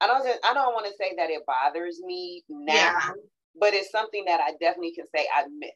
I 0.00 0.06
don't 0.06 0.26
I 0.44 0.54
don't 0.54 0.74
want 0.74 0.86
to 0.86 0.92
say 0.98 1.14
that 1.16 1.30
it 1.30 1.42
bothers 1.46 2.00
me 2.04 2.44
now, 2.48 2.74
yeah. 2.74 3.10
But 3.58 3.74
it's 3.74 3.90
something 3.90 4.24
that 4.26 4.40
I 4.40 4.52
definitely 4.60 4.92
can 4.92 5.06
say 5.14 5.26
I 5.34 5.44
miss. 5.58 5.70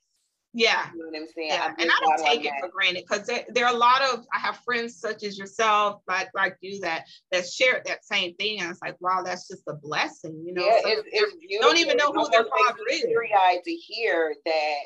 Yeah. 0.52 0.86
You 0.92 0.98
know 0.98 1.06
what 1.06 1.16
I'm 1.16 1.28
saying? 1.34 1.50
Yeah. 1.50 1.74
I 1.78 1.82
and 1.82 1.90
I 1.90 2.00
don't 2.00 2.24
take 2.24 2.44
it 2.44 2.50
that. 2.50 2.60
for 2.60 2.68
granted 2.68 3.04
because 3.08 3.26
there, 3.26 3.44
there, 3.48 3.66
are 3.66 3.74
a 3.74 3.76
lot 3.76 4.02
of 4.02 4.26
I 4.34 4.38
have 4.38 4.58
friends 4.64 4.98
such 4.98 5.22
as 5.22 5.38
yourself, 5.38 6.02
like 6.08 6.28
like 6.34 6.56
you 6.60 6.80
that 6.80 7.04
that 7.30 7.46
share 7.46 7.82
that 7.86 8.04
same 8.04 8.34
thing. 8.34 8.60
And 8.60 8.70
it's 8.70 8.82
like, 8.82 8.96
wow, 9.00 9.22
that's 9.24 9.46
just 9.46 9.62
a 9.68 9.74
blessing, 9.74 10.42
you 10.44 10.52
know. 10.52 10.64
Yeah, 10.64 10.80
it's, 10.84 11.08
it's 11.12 11.36
beautiful. 11.36 11.68
Don't 11.68 11.78
even 11.78 11.96
know 11.96 12.12
who 12.12 12.28
their 12.30 12.44
father 12.44 12.80
is. 12.90 13.04
Eyed 13.04 13.60
to 13.64 13.70
hear 13.70 14.34
that 14.44 14.78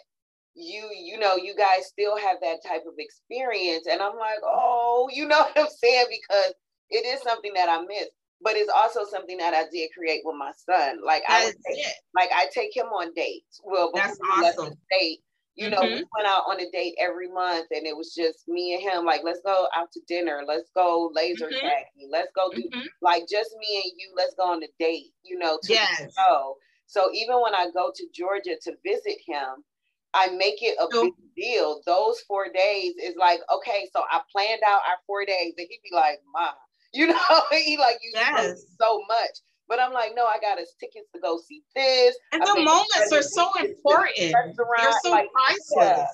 you 0.55 0.91
you 0.95 1.19
know 1.19 1.37
you 1.37 1.57
guys 1.57 1.87
still 1.87 2.17
have 2.19 2.37
that 2.43 2.59
type 2.67 2.83
of 2.87 2.95
experience, 2.99 3.87
and 3.91 4.03
I'm 4.03 4.17
like, 4.17 4.41
oh, 4.45 5.09
you 5.13 5.27
know 5.27 5.39
what 5.39 5.59
I'm 5.59 5.67
saying? 5.83 6.07
Because 6.11 6.53
it 6.91 7.07
is 7.07 7.23
something 7.23 7.53
that 7.55 7.71
I 7.71 7.81
miss 7.87 8.09
but 8.45 8.57
it's 8.57 8.71
also 8.71 9.01
something 9.11 9.39
that 9.39 9.55
I 9.55 9.65
did 9.73 9.89
create 9.97 10.21
with 10.23 10.37
my 10.37 10.53
son. 10.67 10.99
Like 11.05 11.23
I 11.27 11.47
take, 11.47 11.87
like 12.15 12.31
I 12.33 12.47
take 12.55 12.77
him 12.77 12.87
on 12.87 13.13
dates. 13.15 13.61
Well, 13.65 13.91
that's 13.95 14.19
awesome. 14.31 14.75
Date, 14.91 15.21
you 15.57 15.71
know, 15.71 15.79
mm-hmm. 15.79 15.95
we 15.95 16.05
went 16.15 16.29
out 16.29 16.45
on 16.47 16.61
a 16.61 16.71
date 16.71 16.95
every 17.01 17.29
month, 17.29 17.69
and 17.71 17.87
it 17.87 17.97
was 17.97 18.15
just 18.15 18.47
me 18.47 18.75
and 18.75 18.83
him. 18.83 19.07
Like, 19.07 19.23
let's 19.25 19.41
go 19.45 19.67
out 19.75 19.91
to 19.93 20.01
dinner. 20.07 20.43
Let's 20.47 20.69
go 20.75 21.11
laser 21.15 21.47
mm-hmm. 21.47 21.55
tagging. 21.55 22.11
Let's 22.11 22.31
go 22.37 22.51
do 22.55 22.63
mm-hmm. 22.63 22.87
like 23.01 23.25
just 23.31 23.51
me 23.59 23.83
and 23.83 23.93
you. 23.97 24.13
Let's 24.15 24.35
go 24.35 24.53
on 24.53 24.63
a 24.63 24.69
date. 24.79 25.13
You 25.23 25.39
know, 25.39 25.59
to 25.63 25.73
yes. 25.73 26.15
go. 26.15 26.57
So 26.87 27.11
even 27.15 27.41
when 27.41 27.55
I 27.55 27.69
go 27.73 27.93
to 27.95 28.07
Georgia 28.13 28.57
to 28.63 28.73
visit 28.85 29.17
him, 29.27 29.65
I 30.13 30.29
make 30.29 30.63
it 30.63 30.77
a 30.79 30.87
big 30.91 31.13
deal. 31.37 31.81
Those 31.87 32.21
four 32.29 32.47
days 32.55 32.95
is 33.03 33.17
like, 33.19 33.41
okay, 33.57 33.89
so 33.93 34.03
I 34.11 34.21
planned 34.31 34.61
out 34.67 34.81
our 34.89 34.99
four 35.07 35.25
days, 35.25 35.55
and 35.57 35.67
he'd 35.69 35.81
be 35.83 35.95
like, 35.95 36.21
"Mom, 36.33 36.55
you 36.99 37.09
know, 37.09 37.43
he 37.51 37.77
like 37.77 37.99
you 38.03 38.13
yes. 38.15 38.65
so 38.81 39.03
much." 39.09 39.39
But 39.67 39.81
I'm 39.81 39.95
like, 39.95 40.13
no, 40.15 40.27
I 40.27 40.39
got 40.41 40.59
his 40.59 40.75
tickets 40.79 41.09
to 41.15 41.21
go 41.21 41.39
see 41.39 41.63
this. 41.75 42.15
And 42.33 42.43
the 42.43 42.63
moments 42.63 43.13
are 43.13 43.23
so 43.23 43.49
important. 43.59 44.15
They're 44.19 44.93
so 45.03 45.11
like, 45.11 45.33
priceless. 45.33 45.67
Yeah. 45.75 46.07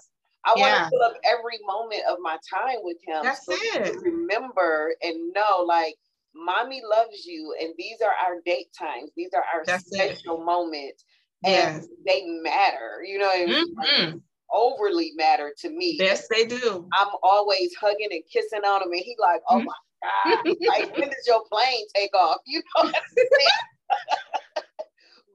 I 0.45 0.55
yeah. 0.57 0.63
want 0.63 0.85
to 0.85 0.91
fill 0.91 1.03
up 1.03 1.17
every 1.25 1.59
moment 1.67 2.03
of 2.09 2.19
my 2.21 2.37
time 2.49 2.79
with 2.83 2.97
him. 3.05 3.25
That's 3.25 3.45
so 3.45 3.53
it. 3.57 3.97
remember 4.03 4.95
and 5.03 5.33
know, 5.35 5.65
like, 5.67 5.97
mommy 6.35 6.81
loves 6.89 7.27
you, 7.27 7.55
and 7.61 7.75
these 7.77 8.01
are 8.03 8.13
our 8.27 8.41
date 8.47 8.69
times. 8.79 9.11
These 9.17 9.31
are 9.35 9.45
our 9.55 9.65
That's 9.65 9.85
special 9.87 10.41
it. 10.41 10.45
moments, 10.45 11.05
and 11.45 11.53
yes. 11.83 11.89
they 12.07 12.25
matter. 12.25 13.03
You 13.05 13.19
know, 13.19 13.31
mm-hmm. 13.31 13.79
like, 13.79 14.15
overly 14.53 15.13
matter 15.17 15.53
to 15.59 15.71
me. 15.71 15.97
Yes, 15.99 16.27
they 16.29 16.47
do. 16.47 16.89
I'm 16.93 17.09
always 17.23 17.75
hugging 17.75 18.09
and 18.11 18.23
kissing 18.33 18.65
on 18.65 18.83
him, 18.83 18.93
and 18.93 19.01
he 19.01 19.17
like, 19.19 19.43
oh 19.49 19.57
mm-hmm. 19.57 19.67
my 19.67 19.75
God, 20.03 20.45
like 20.67 20.97
when 20.97 21.09
does 21.09 21.27
your 21.27 21.45
plane 21.51 21.85
take 21.95 22.15
off? 22.15 22.39
You 22.47 22.59
know 22.59 22.85
what 22.85 22.95
I'm 22.95 23.03
saying? 23.17 24.65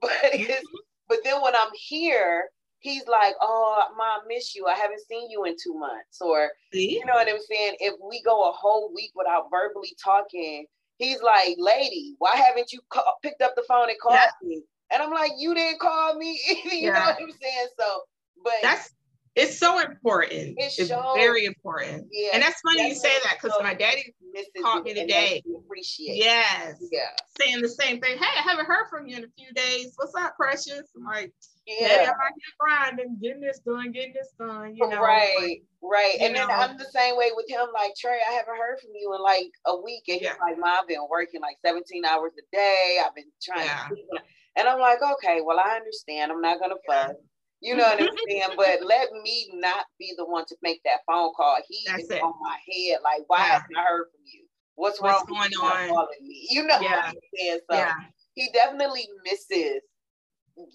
but 0.02 0.10
mm-hmm. 0.10 0.50
it's, 0.50 0.68
but 1.08 1.18
then 1.24 1.40
when 1.42 1.54
I'm 1.54 1.70
here, 1.74 2.44
he's 2.80 3.06
like, 3.06 3.34
"Oh, 3.40 3.84
mom, 3.96 4.22
miss 4.28 4.54
you. 4.54 4.66
I 4.66 4.74
haven't 4.74 5.00
seen 5.00 5.30
you 5.30 5.44
in 5.44 5.54
two 5.62 5.74
months." 5.78 6.20
Or 6.20 6.50
See? 6.72 6.92
you 6.92 7.04
know 7.04 7.14
what 7.14 7.28
I'm 7.28 7.40
saying? 7.48 7.76
If 7.80 7.94
we 8.08 8.22
go 8.22 8.48
a 8.48 8.52
whole 8.52 8.92
week 8.94 9.12
without 9.14 9.46
verbally 9.50 9.94
talking, 10.02 10.66
he's 10.98 11.22
like, 11.22 11.56
"Lady, 11.58 12.14
why 12.18 12.36
haven't 12.36 12.72
you 12.72 12.80
picked 13.22 13.42
up 13.42 13.54
the 13.56 13.64
phone 13.68 13.88
and 13.88 14.00
called 14.00 14.16
yeah. 14.16 14.48
me?" 14.48 14.62
And 14.92 15.02
I'm 15.02 15.12
like, 15.12 15.32
"You 15.38 15.54
didn't 15.54 15.80
call 15.80 16.16
me." 16.16 16.40
you 16.64 16.70
yeah. 16.72 16.92
know 16.92 17.00
what 17.00 17.18
I'm 17.20 17.32
saying? 17.40 17.68
So, 17.78 18.02
but 18.42 18.54
that's 18.62 18.90
it's 19.36 19.58
so 19.58 19.80
important. 19.80 20.56
It's, 20.56 20.78
very 21.14 21.44
important. 21.44 22.06
Yeah, 22.10 22.30
and 22.32 22.42
that's 22.42 22.58
funny 22.62 22.88
you 22.88 22.94
say 22.94 23.12
that 23.24 23.36
because 23.40 23.56
my 23.62 23.74
daddy 23.74 24.14
called 24.62 24.84
me 24.84 24.94
today. 24.94 25.42
Appreciate. 25.54 26.16
Yes. 26.16 26.76
Yeah. 26.90 27.10
Saying 27.38 27.60
the 27.60 27.68
same 27.68 28.00
thing. 28.00 28.16
Hey, 28.16 28.38
I 28.38 28.42
haven't 28.42 28.66
heard 28.66 28.88
from 28.88 29.06
you 29.06 29.18
in 29.18 29.24
a 29.24 29.28
few 29.36 29.52
days. 29.52 29.92
What's 29.96 30.14
up, 30.14 30.36
precious? 30.36 30.82
I'm 30.96 31.04
like, 31.04 31.34
yeah, 31.66 31.86
I'm 31.88 32.08
out 32.08 32.32
here 32.34 32.54
grinding, 32.58 33.18
getting 33.22 33.40
this 33.40 33.58
done, 33.58 33.92
getting 33.92 34.14
this 34.14 34.32
done. 34.38 34.74
You 34.74 34.88
know, 34.88 35.00
right, 35.00 35.34
like, 35.38 35.62
right. 35.82 36.16
And 36.20 36.32
know. 36.32 36.46
then 36.46 36.58
I'm 36.58 36.78
the 36.78 36.86
same 36.94 37.16
way 37.18 37.30
with 37.34 37.46
him. 37.48 37.66
Like 37.74 37.92
Trey, 37.98 38.18
I 38.26 38.32
haven't 38.32 38.56
heard 38.56 38.80
from 38.80 38.92
you 38.94 39.14
in 39.14 39.22
like 39.22 39.50
a 39.66 39.76
week, 39.76 40.04
and 40.08 40.20
yeah. 40.20 40.30
he's 40.30 40.40
like, 40.40 40.58
"Mom, 40.58 40.78
I've 40.80 40.88
been 40.88 41.06
working 41.10 41.42
like 41.42 41.56
17 41.64 42.04
hours 42.06 42.32
a 42.38 42.56
day. 42.56 43.00
I've 43.04 43.14
been 43.14 43.30
trying." 43.42 43.66
Yeah. 43.66 44.20
And 44.56 44.68
I'm 44.68 44.80
like, 44.80 45.00
"Okay, 45.02 45.40
well, 45.44 45.58
I 45.58 45.76
understand. 45.76 46.32
I'm 46.32 46.40
not 46.40 46.58
gonna 46.58 46.76
fuss." 46.86 47.16
You 47.60 47.76
know 47.76 47.84
what 47.84 48.00
I'm 48.00 48.08
saying? 48.28 48.48
But 48.56 48.84
let 48.84 49.08
me 49.22 49.50
not 49.54 49.86
be 49.98 50.12
the 50.16 50.24
one 50.24 50.44
to 50.46 50.56
make 50.62 50.82
that 50.84 51.00
phone 51.06 51.32
call. 51.36 51.56
He 51.68 51.84
That's 51.86 52.04
is 52.04 52.10
it. 52.10 52.22
on 52.22 52.34
my 52.40 52.56
head. 52.70 52.98
Like, 53.02 53.22
why 53.28 53.38
yeah. 53.38 53.52
haven't 53.52 53.76
I 53.76 53.82
heard 53.82 54.06
from 54.12 54.20
you? 54.24 54.44
What's, 54.74 55.00
What's 55.00 55.28
wrong 55.30 55.50
going 55.50 55.52
on? 55.62 55.88
Calling 55.88 56.08
me? 56.22 56.46
You 56.50 56.64
know 56.64 56.80
yeah. 56.80 56.90
what 56.90 57.04
I'm 57.06 57.14
saying? 57.34 57.58
So 57.70 57.76
yeah. 57.76 57.94
he 58.34 58.50
definitely 58.52 59.08
misses 59.24 59.80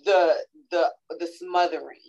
the 0.06 0.36
the 0.70 0.92
the 1.20 1.28
smothering 1.28 2.00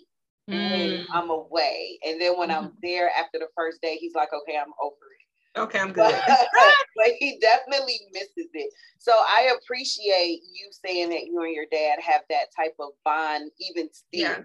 mm. 0.51 1.05
I'm 1.13 1.31
away. 1.31 1.99
And 2.07 2.21
then 2.21 2.39
when 2.39 2.49
mm. 2.49 2.57
I'm 2.57 2.73
there 2.83 3.11
after 3.19 3.39
the 3.39 3.49
first 3.57 3.81
day, 3.83 3.97
he's 3.97 4.15
like, 4.15 4.31
okay, 4.33 4.57
I'm 4.59 4.73
over 4.83 4.95
it. 4.95 5.61
Okay, 5.61 5.79
I'm 5.79 5.93
good. 5.93 6.15
but 6.27 7.11
he 7.19 7.39
definitely 7.41 8.01
misses 8.13 8.49
it. 8.55 8.73
So 8.99 9.13
I 9.13 9.55
appreciate 9.61 10.41
you 10.55 10.71
saying 10.85 11.11
that 11.11 11.27
you 11.27 11.43
and 11.43 11.55
your 11.55 11.67
dad 11.71 11.99
have 12.01 12.23
that 12.31 12.47
type 12.57 12.75
of 12.81 12.89
bond, 13.05 13.51
even 13.61 13.91
still. 13.93 14.21
Yeah 14.21 14.39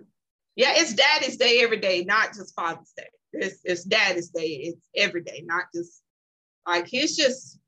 yeah, 0.57 0.73
it's 0.75 0.95
Daddy's 0.95 1.37
Day 1.37 1.61
every 1.61 1.77
day, 1.77 2.03
not 2.03 2.33
just 2.33 2.55
Father's 2.55 2.91
Day. 2.97 3.07
It's 3.31 3.61
it's 3.63 3.83
Daddy's 3.83 4.29
Day. 4.29 4.47
It's 4.63 4.89
every 4.95 5.21
day, 5.21 5.43
not 5.45 5.65
just 5.73 6.01
like 6.65 6.87
he's 6.87 7.15
just 7.15 7.59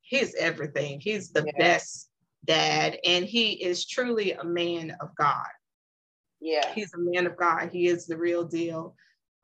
he's 0.00 0.36
everything. 0.36 1.00
He's 1.00 1.32
the 1.32 1.44
yeah. 1.44 1.58
best 1.58 2.10
dad, 2.44 2.98
and 3.04 3.24
he 3.24 3.52
is 3.52 3.84
truly 3.84 4.32
a 4.34 4.44
man 4.44 4.96
of 5.00 5.10
God. 5.16 5.48
Yeah, 6.40 6.72
he's 6.74 6.94
a 6.94 6.98
man 6.98 7.26
of 7.26 7.36
God. 7.36 7.70
He 7.72 7.88
is 7.88 8.06
the 8.06 8.16
real 8.16 8.44
deal. 8.44 8.94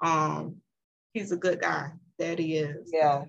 Um, 0.00 0.58
he's 1.14 1.32
a 1.32 1.36
good 1.36 1.60
guy. 1.60 1.90
That 2.20 2.38
he 2.38 2.58
is. 2.58 2.90
Yeah. 2.92 3.24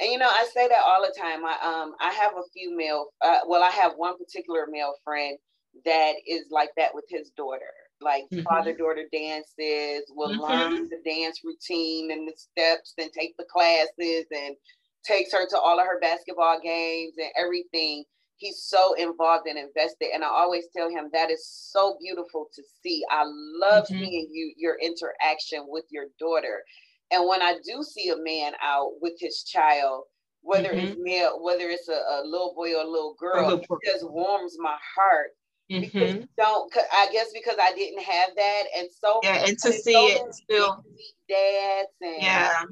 And 0.00 0.10
you 0.10 0.16
know, 0.16 0.30
I 0.30 0.48
say 0.54 0.66
that 0.66 0.82
all 0.82 1.02
the 1.02 1.14
time. 1.20 1.44
I 1.44 1.58
um 1.62 1.94
I 2.00 2.10
have 2.14 2.32
a 2.32 2.48
few 2.54 2.74
male 2.74 3.08
uh, 3.20 3.40
well, 3.46 3.62
I 3.62 3.68
have 3.68 3.92
one 3.96 4.16
particular 4.16 4.66
male 4.70 4.94
friend 5.04 5.36
that 5.84 6.14
is 6.26 6.46
like 6.50 6.70
that 6.78 6.94
with 6.94 7.04
his 7.10 7.28
daughter 7.36 7.70
like 8.00 8.24
mm-hmm. 8.32 8.42
father 8.42 8.74
daughter 8.76 9.04
dances, 9.12 10.10
will 10.14 10.30
mm-hmm. 10.30 10.40
learn 10.40 10.88
the 10.88 11.00
dance 11.04 11.40
routine 11.44 12.10
and 12.10 12.28
the 12.28 12.34
steps 12.36 12.94
and 12.98 13.10
take 13.12 13.36
the 13.36 13.44
classes 13.44 14.26
and 14.30 14.56
takes 15.04 15.32
her 15.32 15.46
to 15.48 15.58
all 15.58 15.78
of 15.78 15.86
her 15.86 16.00
basketball 16.00 16.60
games 16.62 17.14
and 17.18 17.30
everything. 17.38 18.04
He's 18.36 18.62
so 18.62 18.94
involved 18.94 19.46
and 19.46 19.58
invested. 19.58 20.08
And 20.14 20.24
I 20.24 20.28
always 20.28 20.64
tell 20.74 20.88
him 20.88 21.10
that 21.12 21.30
is 21.30 21.46
so 21.46 21.98
beautiful 22.00 22.48
to 22.54 22.62
see. 22.82 23.02
I 23.10 23.24
love 23.26 23.84
mm-hmm. 23.84 23.98
seeing 23.98 24.28
you, 24.30 24.54
your 24.56 24.78
interaction 24.80 25.66
with 25.68 25.84
your 25.90 26.06
daughter. 26.18 26.62
And 27.10 27.28
when 27.28 27.42
I 27.42 27.56
do 27.64 27.82
see 27.82 28.08
a 28.08 28.16
man 28.16 28.52
out 28.62 28.92
with 29.00 29.14
his 29.18 29.42
child, 29.42 30.04
whether 30.42 30.70
it's 30.70 30.92
mm-hmm. 30.92 31.02
male, 31.02 31.42
whether 31.42 31.68
it's 31.68 31.88
a, 31.88 31.92
a, 31.92 32.22
little 32.24 32.54
boy 32.54 32.74
or 32.74 32.82
a 32.82 32.88
little 32.88 33.14
girl, 33.18 33.44
a 33.44 33.56
little 33.56 33.78
it 33.82 33.92
just 33.92 34.10
warms 34.10 34.56
my 34.58 34.76
heart 34.96 35.32
Mm-hmm. 35.70 36.22
don't 36.36 36.76
I 36.92 37.08
guess 37.12 37.30
because 37.32 37.56
I 37.62 37.72
didn't 37.74 38.02
have 38.02 38.30
that, 38.36 38.62
and 38.76 38.88
so 38.90 39.20
yeah, 39.22 39.44
and 39.46 39.56
to 39.58 39.72
see 39.72 39.92
it 39.92 40.34
still 40.34 40.82
dads 41.28 41.94
and 42.00 42.16
yeah. 42.20 42.62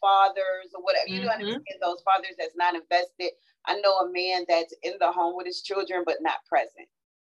fathers 0.00 0.74
or 0.74 0.82
whatever. 0.82 1.08
You 1.08 1.20
mm-hmm. 1.20 1.48
know, 1.48 1.58
those 1.80 2.02
fathers 2.02 2.34
that's 2.38 2.56
not 2.56 2.74
invested. 2.74 3.30
I 3.66 3.80
know 3.80 3.98
a 3.98 4.12
man 4.12 4.44
that's 4.48 4.74
in 4.82 4.94
the 4.98 5.12
home 5.12 5.36
with 5.36 5.46
his 5.46 5.62
children 5.62 6.02
but 6.04 6.16
not 6.20 6.44
present. 6.48 6.88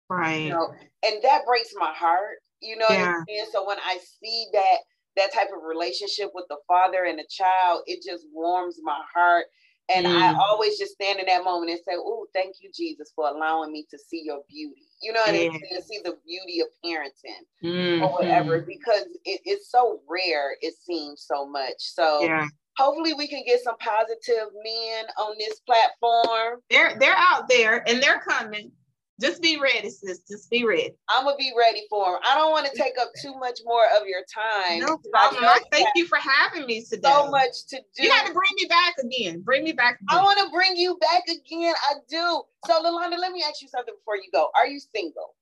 Right. 0.09 0.43
You 0.43 0.49
know, 0.49 0.73
and 1.05 1.21
that 1.23 1.45
breaks 1.45 1.73
my 1.75 1.91
heart. 1.93 2.37
You 2.61 2.77
know 2.77 2.87
yeah. 2.89 3.07
what 3.07 3.15
I'm 3.17 3.25
saying? 3.27 3.45
So 3.51 3.67
when 3.67 3.77
I 3.79 3.97
see 4.21 4.47
that 4.53 4.77
that 5.17 5.33
type 5.33 5.49
of 5.55 5.63
relationship 5.67 6.31
with 6.33 6.45
the 6.49 6.57
father 6.67 7.03
and 7.03 7.19
the 7.19 7.27
child, 7.29 7.81
it 7.87 8.03
just 8.07 8.25
warms 8.31 8.77
my 8.81 8.99
heart. 9.13 9.45
And 9.89 10.05
mm. 10.05 10.15
I 10.15 10.35
always 10.35 10.77
just 10.77 10.93
stand 10.93 11.19
in 11.19 11.25
that 11.25 11.43
moment 11.43 11.71
and 11.71 11.79
say, 11.79 11.93
Oh, 11.95 12.27
thank 12.33 12.57
you, 12.61 12.69
Jesus, 12.73 13.11
for 13.15 13.27
allowing 13.27 13.71
me 13.71 13.85
to 13.89 13.97
see 13.97 14.21
your 14.23 14.41
beauty. 14.47 14.83
You 15.01 15.13
know 15.13 15.21
what 15.21 15.33
yeah. 15.33 15.47
I 15.47 15.49
mean? 15.49 15.61
To 15.75 15.81
see 15.81 15.99
the 16.03 16.17
beauty 16.25 16.61
of 16.61 16.67
parenting 16.85 17.43
mm-hmm. 17.63 18.03
or 18.03 18.11
whatever, 18.11 18.61
because 18.61 19.05
it, 19.25 19.41
it's 19.45 19.71
so 19.71 20.01
rare, 20.07 20.55
it 20.61 20.73
seems 20.75 21.25
so 21.25 21.47
much. 21.47 21.75
So 21.77 22.21
yeah. 22.21 22.47
hopefully 22.77 23.13
we 23.13 23.27
can 23.27 23.43
get 23.45 23.61
some 23.63 23.77
positive 23.77 24.49
men 24.63 25.05
on 25.17 25.35
this 25.39 25.61
platform. 25.61 26.59
They're 26.69 26.97
they're 26.99 27.17
out 27.17 27.47
there 27.47 27.87
and 27.89 28.03
they're 28.03 28.19
coming. 28.19 28.71
Just 29.19 29.41
be 29.41 29.57
ready, 29.57 29.89
sis. 29.89 30.19
Just 30.29 30.49
be 30.49 30.63
ready. 30.63 30.91
I'm 31.09 31.25
gonna 31.25 31.35
be 31.37 31.51
ready 31.57 31.81
for 31.89 32.13
them. 32.13 32.21
I 32.25 32.35
don't 32.35 32.51
want 32.51 32.71
to 32.71 32.77
take 32.77 32.93
up 32.99 33.09
too 33.21 33.33
much 33.37 33.59
more 33.65 33.85
of 33.99 34.07
your 34.07 34.21
time. 34.33 34.79
No 34.79 34.97
problem. 35.11 35.43
I 35.43 35.59
thank 35.71 35.89
you 35.95 36.07
for 36.07 36.17
having 36.17 36.65
me 36.65 36.83
today. 36.83 37.09
So 37.09 37.29
much 37.29 37.67
to 37.69 37.77
do. 37.95 38.03
You 38.03 38.09
got 38.09 38.27
to 38.27 38.33
bring 38.33 38.49
me 38.55 38.67
back 38.67 38.95
again. 39.03 39.41
Bring 39.41 39.63
me 39.63 39.73
back. 39.73 39.99
Again. 40.01 40.19
I 40.19 40.23
want 40.23 40.39
to 40.39 40.49
bring 40.51 40.75
you 40.77 40.97
back 41.01 41.23
again. 41.27 41.73
I 41.89 41.95
do. 42.09 42.43
So, 42.65 42.83
Lulanda, 42.83 43.17
let 43.17 43.31
me 43.31 43.43
ask 43.47 43.61
you 43.61 43.67
something 43.67 43.93
before 43.93 44.15
you 44.15 44.29
go. 44.33 44.49
Are 44.55 44.67
you 44.67 44.79
single? 44.79 45.35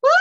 What? 0.00 0.12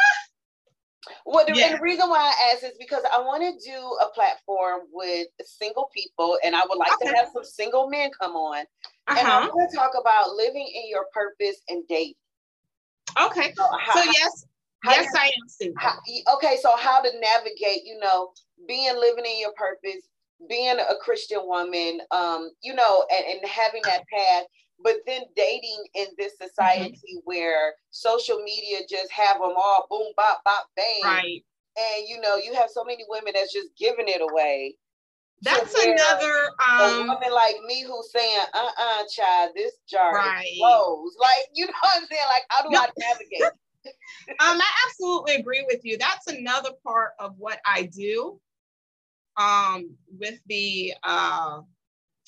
Well, 1.25 1.45
the, 1.47 1.55
yeah. 1.55 1.77
reason 1.79 2.09
why 2.09 2.19
I 2.19 2.53
ask 2.53 2.63
is 2.63 2.77
because 2.79 3.03
I 3.11 3.19
want 3.19 3.41
to 3.41 3.69
do 3.69 3.77
a 4.01 4.09
platform 4.13 4.81
with 4.91 5.27
single 5.43 5.89
people, 5.93 6.37
and 6.45 6.55
I 6.55 6.61
would 6.67 6.77
like 6.77 6.91
okay. 7.01 7.09
to 7.09 7.17
have 7.17 7.29
some 7.33 7.43
single 7.43 7.89
men 7.89 8.11
come 8.19 8.33
on, 8.33 8.65
uh-huh. 9.07 9.19
and 9.19 9.27
I 9.27 9.47
want 9.47 9.71
to 9.71 9.75
talk 9.75 9.91
about 9.99 10.35
living 10.35 10.71
in 10.73 10.89
your 10.89 11.05
purpose 11.11 11.61
and 11.69 11.83
dating. 11.87 12.13
Okay. 13.21 13.53
So, 13.55 13.63
how, 13.63 13.93
so 13.93 14.03
yes, 14.03 14.45
yes, 14.85 15.07
I 15.17 15.25
am 15.25 15.47
single. 15.47 15.75
How, 15.79 15.97
okay, 16.35 16.57
so 16.61 16.75
how 16.77 17.01
to 17.01 17.09
navigate, 17.19 17.83
you 17.85 17.99
know, 17.99 18.31
being 18.67 18.95
living 18.95 19.25
in 19.25 19.39
your 19.39 19.53
purpose, 19.53 20.07
being 20.49 20.77
a 20.79 20.95
Christian 21.01 21.41
woman, 21.43 21.99
um, 22.11 22.51
you 22.61 22.73
know, 22.73 23.05
and, 23.11 23.37
and 23.37 23.49
having 23.49 23.81
that 23.85 24.03
path, 24.11 24.43
but 24.83 24.97
then 25.05 25.21
dating 25.35 25.83
in 25.95 26.07
this 26.17 26.33
mm-hmm. 26.33 26.47
society 26.47 26.93
mm-hmm. 26.95 27.19
where 27.25 27.73
social 27.91 28.39
media 28.39 28.79
just 28.89 29.11
have 29.11 29.37
them 29.37 29.53
all 29.55 29.87
boom, 29.89 30.11
bop, 30.15 30.41
bop, 30.43 30.67
bang. 30.75 31.01
Right. 31.03 31.45
And 31.77 32.07
you 32.07 32.19
know, 32.19 32.35
you 32.35 32.53
have 32.53 32.69
so 32.69 32.83
many 32.83 33.05
women 33.07 33.33
that's 33.35 33.53
just 33.53 33.69
giving 33.77 34.07
it 34.07 34.21
away. 34.21 34.75
That's 35.43 35.73
another 35.73 36.51
um, 36.69 36.81
a 36.81 36.97
woman 37.07 37.33
like 37.33 37.55
me 37.65 37.83
who's 37.83 38.11
saying, 38.11 38.45
uh-uh, 38.53 39.03
child, 39.13 39.51
this 39.55 39.73
jar 39.89 40.13
right. 40.13 40.45
is 40.45 40.59
closed. 40.59 41.17
Like, 41.19 41.47
you 41.53 41.65
know 41.65 41.73
what 41.81 41.97
I'm 41.97 42.05
saying? 42.05 42.21
Like, 42.27 42.43
how 42.49 42.63
do 42.63 42.69
no. 42.69 42.79
I 42.79 42.87
navigate? 42.97 43.41
um, 44.39 44.61
I 44.61 44.69
absolutely 44.87 45.35
agree 45.35 45.65
with 45.67 45.81
you. 45.83 45.97
That's 45.97 46.27
another 46.27 46.69
part 46.85 47.11
of 47.19 47.33
what 47.37 47.59
I 47.65 47.83
do. 47.83 48.39
Um, 49.37 49.95
with 50.19 50.39
the 50.47 50.93
uh 51.03 51.61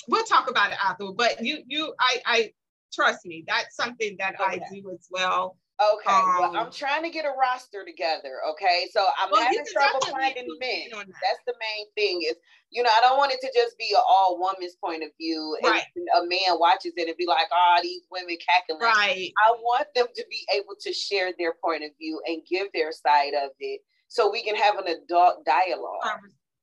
we'll 0.08 0.24
talk 0.24 0.50
about 0.50 0.72
it 0.72 0.78
after, 0.84 1.12
but 1.16 1.44
you 1.44 1.60
you 1.68 1.94
I 2.00 2.22
I 2.26 2.52
trust 2.94 3.26
me, 3.26 3.44
that's 3.48 3.76
something 3.76 4.16
that 4.20 4.36
okay. 4.40 4.62
I 4.62 4.74
do 4.74 4.90
as 4.92 5.08
well. 5.12 5.58
Okay, 5.82 6.14
um, 6.14 6.36
well, 6.40 6.56
I'm 6.56 6.72
trying 6.72 7.02
to 7.04 7.10
get 7.10 7.26
a 7.26 7.34
roster 7.40 7.84
together. 7.84 8.42
Okay, 8.52 8.88
so 8.94 9.06
I'm 9.18 9.32
well, 9.32 9.42
having 9.42 9.66
trouble 9.74 10.06
finding 10.12 10.48
men. 10.60 10.90
That. 10.92 11.08
That's 11.08 11.42
the 11.48 11.56
main 11.60 11.88
thing. 11.96 12.22
Is 12.30 12.38
you 12.70 12.84
know 12.84 12.92
I 12.96 13.02
don't 13.02 13.18
want 13.18 13.32
it 13.32 13.42
to 13.42 13.52
just 13.56 13.76
be 13.80 13.90
an 13.92 14.02
all 14.08 14.40
woman's 14.40 14.76
point 14.76 15.04
of 15.04 15.10
view, 15.20 15.58
right. 15.64 15.82
and 15.96 16.08
a 16.16 16.28
man 16.28 16.60
watches 16.60 16.94
it 16.96 17.08
and 17.08 17.18
be 17.18 17.26
like, 17.26 17.48
"Oh, 17.52 17.80
these 17.82 18.04
women 18.12 18.38
cackling." 18.48 18.82
Right. 18.82 19.32
I 19.44 19.52
want 19.52 19.88
them 19.96 20.06
to 20.16 20.26
be 20.30 20.46
able 20.54 20.76
to 20.80 20.94
share 20.94 21.32
their 21.40 21.56
point 21.64 21.84
of 21.84 21.90
view 22.00 22.22
and 22.28 22.44
give 22.48 22.68
their 22.72 22.92
side 22.92 23.34
of 23.34 23.50
it, 23.60 23.82
so 24.10 24.32
we 24.32 24.44
can 24.44 24.56
have 24.56 24.78
an 24.78 24.88
adult 24.88 25.44
dialogue. 25.44 26.20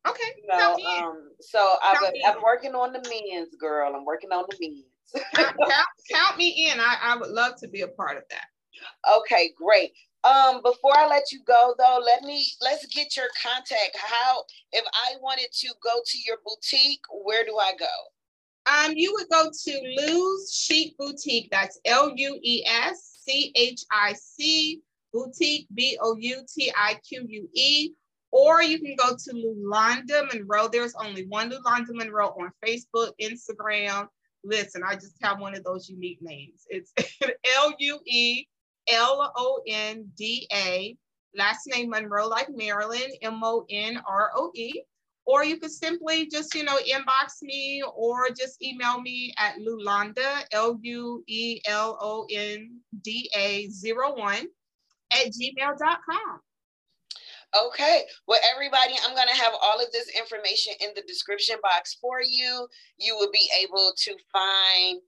Okay. 0.08 0.32
You 0.40 0.56
know, 0.56 0.76
um, 0.76 1.30
so 1.40 1.74
I've, 1.82 1.98
I'm 2.26 2.42
working 2.42 2.74
on 2.74 2.92
the 2.92 3.00
men's 3.00 3.54
girl. 3.61 3.92
I'm 3.94 4.04
working 4.04 4.30
on 4.30 4.44
the 4.48 4.56
men's. 4.61 4.84
count, 5.34 5.56
count, 6.12 6.38
me 6.38 6.70
in. 6.70 6.78
I, 6.78 6.96
I 7.02 7.16
would 7.16 7.30
love 7.30 7.54
to 7.61 7.68
be 7.68 7.80
a 7.80 7.88
part 7.88 8.16
of 8.16 8.22
that. 8.30 8.44
Okay, 9.18 9.53
great. 9.57 9.93
Um, 10.22 10.61
before 10.62 10.97
I 10.99 11.07
let 11.07 11.33
you 11.33 11.41
go 11.47 11.74
though, 11.78 11.99
let 12.05 12.22
me 12.22 12.47
let's 12.61 12.85
get 12.87 13.16
your 13.16 13.28
contact. 13.43 13.97
How 13.97 14.45
if 14.72 14.85
I 14.93 15.14
wanted 15.22 15.49
to 15.51 15.68
go 15.83 16.03
to 16.05 16.18
your 16.26 16.37
boutique, 16.45 17.01
where 17.24 17.45
do 17.45 17.57
I 17.57 17.72
go? 17.78 17.87
Um, 18.66 18.93
you 18.95 19.14
would 19.14 19.28
go 19.31 19.51
to 19.51 19.95
Lou's 19.97 20.53
Chic 20.53 20.95
Boutique. 20.99 21.49
That's 21.51 21.81
L-U-E-S-C-H-I-C 21.87 22.31
boutique, 25.12 25.66
B-O-U-T-I-Q-U-E. 25.74 26.35
Or 28.33 28.62
you 28.62 28.78
can 28.78 28.95
go 28.97 29.16
to 29.16 29.33
Lulanda 29.33 30.33
Monroe. 30.33 30.68
There's 30.68 30.95
only 30.95 31.26
one 31.26 31.51
Lulanda 31.51 31.93
Monroe 31.95 32.28
on 32.28 32.53
Facebook, 32.64 33.11
Instagram. 33.20 34.07
Listen, 34.45 34.83
I 34.87 34.95
just 34.95 35.16
have 35.22 35.41
one 35.41 35.57
of 35.57 35.64
those 35.64 35.89
unique 35.89 36.22
names. 36.22 36.64
It's 36.68 36.93
L-U-E 37.57 38.47
L 38.89 39.33
O 39.37 39.62
N 39.66 40.09
D 40.16 40.47
A, 40.53 40.97
last 41.37 41.66
name 41.66 41.91
Monroe, 41.91 42.28
like 42.28 42.49
Maryland, 42.55 43.12
M 43.22 43.41
O 43.43 43.64
N 43.70 44.01
R 44.07 44.31
O 44.35 44.51
E. 44.55 44.83
Or 45.26 45.45
you 45.45 45.59
could 45.59 45.70
simply 45.70 46.26
just, 46.26 46.55
you 46.55 46.64
know, 46.64 46.78
inbox 46.78 47.43
me 47.43 47.83
or 47.95 48.31
just 48.31 48.61
email 48.62 49.01
me 49.01 49.33
at 49.39 49.57
Lulanda, 49.59 50.45
L 50.51 50.78
U 50.83 51.22
E 51.28 51.61
L 51.66 51.99
O 52.01 52.26
N 52.33 52.81
D 53.03 53.31
A 53.37 53.68
01 53.85 54.47
at 55.12 55.26
gmail.com. 55.26 56.41
Okay. 57.66 58.03
Well, 58.28 58.41
everybody, 58.53 58.95
I'm 59.05 59.14
going 59.14 59.28
to 59.28 59.43
have 59.43 59.55
all 59.61 59.81
of 59.81 59.91
this 59.93 60.09
information 60.16 60.74
in 60.81 60.91
the 60.95 61.03
description 61.03 61.57
box 61.62 61.97
for 62.01 62.20
you. 62.22 62.66
You 62.99 63.16
will 63.16 63.31
be 63.33 63.49
able 63.61 63.93
to 63.97 64.14
find 64.33 65.01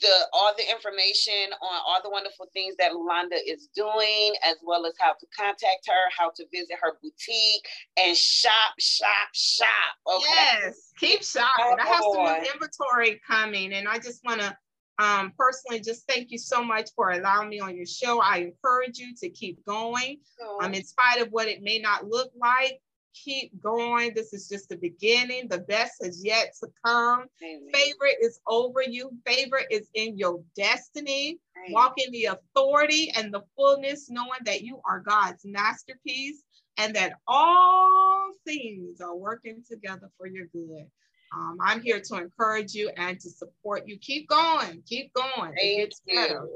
the 0.00 0.26
all 0.32 0.52
the 0.56 0.68
information 0.70 1.52
on 1.60 1.80
all 1.86 2.00
the 2.02 2.10
wonderful 2.10 2.46
things 2.52 2.76
that 2.78 2.92
Lulanda 2.92 3.38
is 3.46 3.68
doing, 3.74 4.34
as 4.44 4.56
well 4.62 4.86
as 4.86 4.94
how 4.98 5.12
to 5.12 5.26
contact 5.36 5.86
her, 5.86 6.10
how 6.16 6.30
to 6.36 6.44
visit 6.52 6.76
her 6.80 6.98
boutique, 7.02 7.66
and 7.96 8.16
shop, 8.16 8.74
shop, 8.78 9.28
shop. 9.32 9.66
Okay? 10.06 10.24
Yes, 10.28 10.92
keep 10.98 11.22
shopping. 11.22 11.76
I 11.80 11.86
have 11.86 12.02
some 12.02 12.54
inventory 12.54 13.20
coming, 13.26 13.72
and 13.74 13.88
I 13.88 13.98
just 13.98 14.24
want 14.24 14.40
to 14.40 14.56
um, 14.98 15.32
personally 15.38 15.80
just 15.80 16.06
thank 16.06 16.30
you 16.30 16.38
so 16.38 16.62
much 16.62 16.90
for 16.94 17.10
allowing 17.10 17.48
me 17.48 17.60
on 17.60 17.76
your 17.76 17.86
show. 17.86 18.20
I 18.20 18.38
encourage 18.38 18.98
you 18.98 19.14
to 19.16 19.30
keep 19.30 19.64
going, 19.64 20.18
um, 20.60 20.74
in 20.74 20.84
spite 20.84 21.20
of 21.20 21.28
what 21.28 21.48
it 21.48 21.62
may 21.62 21.78
not 21.78 22.06
look 22.06 22.30
like 22.36 22.80
keep 23.14 23.60
going. 23.62 24.12
This 24.14 24.32
is 24.32 24.48
just 24.48 24.68
the 24.68 24.76
beginning. 24.76 25.48
The 25.48 25.58
best 25.58 25.94
is 26.00 26.24
yet 26.24 26.54
to 26.60 26.68
come. 26.84 27.26
Amen. 27.42 27.68
Favor 27.72 28.08
is 28.20 28.40
over 28.46 28.82
you. 28.82 29.10
Favor 29.26 29.60
is 29.70 29.88
in 29.94 30.16
your 30.16 30.42
destiny. 30.56 31.38
Amen. 31.56 31.72
Walk 31.72 31.94
in 31.98 32.10
the 32.12 32.26
authority 32.26 33.12
and 33.16 33.32
the 33.32 33.42
fullness, 33.56 34.08
knowing 34.10 34.40
that 34.44 34.62
you 34.62 34.80
are 34.88 35.00
God's 35.00 35.44
masterpiece 35.44 36.42
and 36.78 36.94
that 36.96 37.14
all 37.26 38.30
things 38.46 39.00
are 39.00 39.16
working 39.16 39.62
together 39.68 40.10
for 40.16 40.26
your 40.26 40.46
good. 40.52 40.86
Um, 41.34 41.56
I'm 41.60 41.80
here 41.80 42.00
to 42.00 42.16
encourage 42.16 42.74
you 42.74 42.90
and 42.96 43.18
to 43.20 43.30
support 43.30 43.86
you. 43.86 43.96
Keep 43.98 44.28
going, 44.28 44.82
keep 44.86 45.12
going. 45.14 45.54
Thank 45.54 45.92
you. 46.06 46.16
Better. 46.16 46.46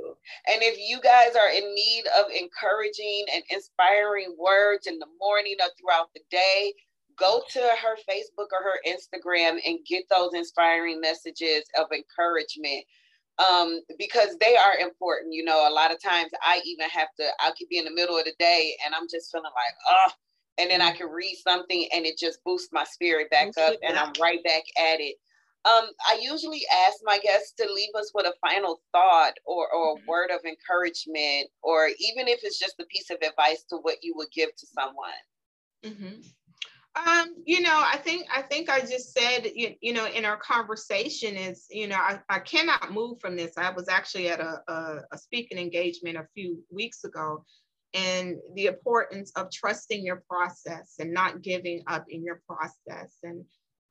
And 0.53 0.63
if 0.63 0.79
you 0.79 1.01
guys 1.01 1.35
are 1.35 1.51
in 1.51 1.75
need 1.75 2.05
of 2.19 2.27
encouraging 2.31 3.25
and 3.35 3.43
inspiring 3.51 4.37
words 4.39 4.87
in 4.87 4.99
the 4.99 5.07
morning 5.19 5.57
or 5.61 5.69
throughout 5.79 6.09
the 6.15 6.21
day, 6.31 6.75
go 7.19 7.43
to 7.53 7.61
her 7.61 7.97
Facebook 8.09 8.49
or 8.53 8.63
her 8.63 8.79
Instagram 8.87 9.59
and 9.65 9.79
get 9.89 10.05
those 10.11 10.35
inspiring 10.35 11.01
messages 11.01 11.65
of 11.79 11.87
encouragement 11.93 12.85
um, 13.39 13.81
because 13.99 14.37
they 14.41 14.57
are 14.57 14.77
important. 14.79 15.33
You 15.33 15.45
know, 15.45 15.69
a 15.69 15.73
lot 15.73 15.93
of 15.93 16.03
times 16.03 16.31
I 16.43 16.61
even 16.65 16.89
have 16.91 17.09
to, 17.19 17.29
I 17.41 17.53
could 17.57 17.69
be 17.69 17.79
in 17.79 17.85
the 17.85 17.95
middle 17.95 18.19
of 18.19 18.25
the 18.25 18.35
day 18.39 18.77
and 18.85 18.95
I'm 18.95 19.09
just 19.11 19.31
feeling 19.33 19.45
like, 19.45 19.75
oh, 19.89 20.11
and 20.59 20.71
then 20.71 20.81
I 20.81 20.93
can 20.93 21.09
read 21.09 21.37
something 21.37 21.89
and 21.93 22.07
it 22.07 22.19
just 22.19 22.43
boosts 22.45 22.71
my 22.73 22.85
spirit 22.85 23.31
back 23.31 23.57
up 23.59 23.75
and 23.83 23.99
I'm 23.99 24.13
right 24.21 24.43
back 24.43 24.63
at 24.79 25.01
it. 25.01 25.17
Um, 25.67 25.89
I 26.07 26.21
usually 26.23 26.63
ask 26.87 26.99
my 27.03 27.19
guests 27.19 27.53
to 27.59 27.65
leave 27.73 27.91
us 27.99 28.13
with 28.15 28.27
a 28.27 28.35
final 28.41 28.81
thought 28.93 29.35
or, 29.45 29.69
or 29.73 29.93
a 29.93 29.95
mm-hmm. 29.97 30.07
word 30.07 30.31
of 30.31 30.45
encouragement, 30.45 31.49
or 31.61 31.89
even 31.89 32.29
if 32.29 32.41
it's 32.45 32.59
just 32.59 32.79
a 32.79 32.85
piece 32.85 33.11
of 33.11 33.17
advice 33.17 33.65
to 33.71 33.77
what 33.79 33.97
you 34.01 34.15
would 34.17 34.31
give 34.33 34.55
to 34.55 34.67
someone. 34.67 35.11
Mm-hmm. 35.85 36.21
Um, 36.97 37.35
you 37.45 37.61
know, 37.61 37.83
I 37.85 37.99
think 37.99 38.27
I 38.35 38.43
think 38.43 38.71
I 38.71 38.81
just 38.81 39.13
said, 39.13 39.51
you, 39.55 39.75
you 39.81 39.93
know, 39.93 40.07
in 40.07 40.25
our 40.25 40.39
conversation 40.39 41.37
is, 41.37 41.67
you 41.69 41.89
know, 41.89 41.97
I, 41.97 42.21
I 42.31 42.39
cannot 42.39 42.93
move 42.93 43.21
from 43.21 43.37
this. 43.37 43.59
I 43.59 43.71
was 43.71 43.89
actually 43.89 44.29
at 44.29 44.41
a, 44.41 44.63
a, 44.69 45.01
a 45.13 45.19
speaking 45.19 45.59
engagement 45.59 46.17
a 46.17 46.29
few 46.33 46.63
weeks 46.71 47.05
ago, 47.05 47.45
and 47.97 48.37
the 48.55 48.67
importance 48.67 49.33
of 49.37 49.51
trusting 49.51 50.05
your 50.05 50.23
process 50.29 50.97
and 50.99 51.13
not 51.13 51.41
giving 51.41 51.83
up 51.87 52.05
in 52.11 52.23
your 52.23 52.43
process. 52.47 53.17
And 53.23 53.45